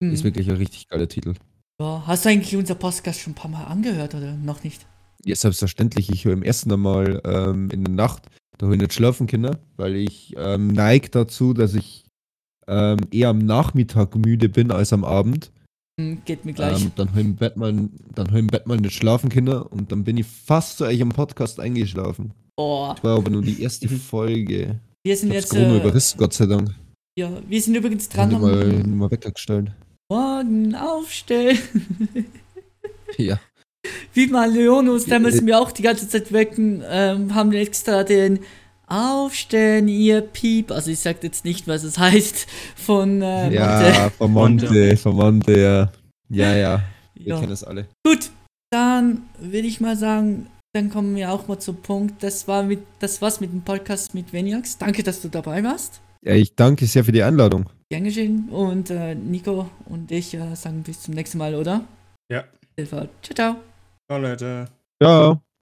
Mhm. 0.00 0.12
Ist 0.12 0.24
wirklich 0.24 0.50
ein 0.50 0.56
richtig 0.56 0.88
geiler 0.88 1.08
Titel. 1.08 1.34
ja, 1.80 2.02
hast 2.06 2.24
du 2.24 2.28
eigentlich 2.28 2.54
unser 2.56 2.74
Podcast 2.74 3.20
schon 3.20 3.32
ein 3.32 3.36
paar 3.36 3.50
Mal 3.50 3.64
angehört 3.64 4.14
oder 4.14 4.34
noch 4.34 4.62
nicht? 4.64 4.84
Ja, 5.24 5.34
selbstverständlich. 5.36 6.10
Ich 6.10 6.24
höre 6.24 6.32
im 6.34 6.42
ersten 6.42 6.78
Mal 6.80 7.20
ähm, 7.24 7.70
in 7.70 7.84
der 7.84 7.94
Nacht, 7.94 8.24
da 8.60 8.66
höre 8.66 8.74
ich 8.74 8.80
nicht 8.80 8.92
schlafen 8.92 9.26
können, 9.26 9.56
weil 9.76 9.96
ich 9.96 10.34
ähm, 10.36 10.68
neige 10.68 11.08
dazu, 11.08 11.54
dass 11.54 11.72
ich 11.74 12.04
ähm, 12.68 12.98
eher 13.10 13.30
am 13.30 13.38
Nachmittag 13.38 14.14
müde 14.16 14.50
bin 14.50 14.70
als 14.70 14.92
am 14.92 15.02
Abend. 15.02 15.50
Hm, 15.98 16.18
geht 16.26 16.44
mir 16.44 16.52
gleich. 16.52 16.82
Ähm, 16.84 16.92
dann 16.94 17.12
höre 17.14 17.20
ich 17.22 17.26
im 17.26 17.36
Bett 17.36 17.56
mal, 17.56 17.72
dann 18.14 18.30
höre 18.30 18.36
ich 18.36 18.40
im 18.42 18.46
Bett 18.48 18.66
mal 18.66 18.76
nicht 18.76 18.94
schlafen 18.94 19.30
können 19.30 19.62
und 19.62 19.90
dann 19.90 20.04
bin 20.04 20.18
ich 20.18 20.26
fast 20.26 20.76
zu 20.76 20.84
euch 20.84 21.00
am 21.00 21.08
Podcast 21.08 21.58
eingeschlafen. 21.58 22.32
Boah, 22.56 22.94
Das 22.94 23.02
war 23.04 23.16
aber 23.16 23.30
nur 23.30 23.40
die 23.42 23.62
erste 23.62 23.88
Folge. 23.88 24.78
wir 25.02 25.14
Ich 25.14 25.20
sind 25.20 25.32
jetzt. 25.32 25.54
Äh, 25.54 25.76
überrissen, 25.78 26.18
Gott 26.18 26.34
sei 26.34 26.44
Dank. 26.44 26.74
ja, 27.18 27.30
wir 27.48 27.62
sind 27.62 27.74
übrigens 27.76 28.08
Ich 28.08 28.16
habe 28.18 28.32
dran 28.32 28.42
mal, 28.42 28.80
am 28.82 28.98
mal 28.98 29.10
weggestellt. 29.10 29.72
Morgen 30.10 30.74
aufstehen. 30.74 31.56
Ja. 33.16 33.40
Wie 34.14 34.26
mal 34.26 34.50
Leonus, 34.50 35.06
Ja, 35.06 35.14
da 35.14 35.18
müssen 35.20 35.44
äh, 35.44 35.48
wir 35.48 35.60
auch 35.60 35.72
die 35.72 35.82
ganze 35.82 36.08
Zeit 36.08 36.32
wecken, 36.32 36.82
ähm, 36.88 37.34
haben 37.34 37.52
extra 37.52 38.04
den 38.04 38.40
Aufstehen, 38.86 39.86
ihr 39.86 40.20
Piep, 40.20 40.72
also 40.72 40.90
ich 40.90 40.98
sag 40.98 41.22
jetzt 41.22 41.44
nicht, 41.44 41.68
was 41.68 41.84
es 41.84 41.96
heißt, 41.98 42.46
von 42.74 43.22
äh, 43.22 43.42
Monte. 43.44 43.54
Ja, 43.54 44.10
von 44.10 44.32
Monte, 44.32 44.96
von 44.96 45.14
Monte, 45.16 45.60
ja. 45.60 45.92
Ja, 46.28 46.56
ja. 46.56 46.82
Wir 47.14 47.34
Ja. 47.34 47.40
kennen 47.40 47.52
es 47.52 47.62
alle. 47.64 47.86
Gut, 48.04 48.30
dann 48.70 49.22
würde 49.38 49.68
ich 49.68 49.80
mal 49.80 49.96
sagen, 49.96 50.46
dann 50.72 50.90
kommen 50.90 51.14
wir 51.16 51.30
auch 51.32 51.48
mal 51.48 51.58
zum 51.58 51.76
Punkt. 51.76 52.22
Das 52.22 52.46
war 52.48 52.62
mit, 52.62 52.80
das 53.00 53.20
war's 53.22 53.40
mit 53.40 53.52
dem 53.52 53.62
Podcast 53.62 54.14
mit 54.14 54.32
Veniax. 54.32 54.78
Danke, 54.78 55.02
dass 55.02 55.20
du 55.20 55.28
dabei 55.28 55.62
warst. 55.64 56.00
Ja, 56.24 56.34
ich 56.34 56.54
danke 56.54 56.86
sehr 56.86 57.04
für 57.04 57.12
die 57.12 57.22
Einladung. 57.22 57.68
Gern 57.90 58.04
geschehen. 58.04 58.48
Und 58.50 58.90
äh, 58.90 59.14
Nico 59.14 59.68
und 59.86 60.10
ich 60.12 60.34
äh, 60.34 60.54
sagen 60.54 60.82
bis 60.82 61.02
zum 61.02 61.14
nächsten 61.14 61.38
Mal, 61.38 61.54
oder? 61.54 61.84
Ja. 62.30 62.44
Ciao, 62.76 63.08
ciao. 63.34 63.69
Ciao, 64.10 64.18
Leute. 64.18 64.66
Ciao. 65.00 65.40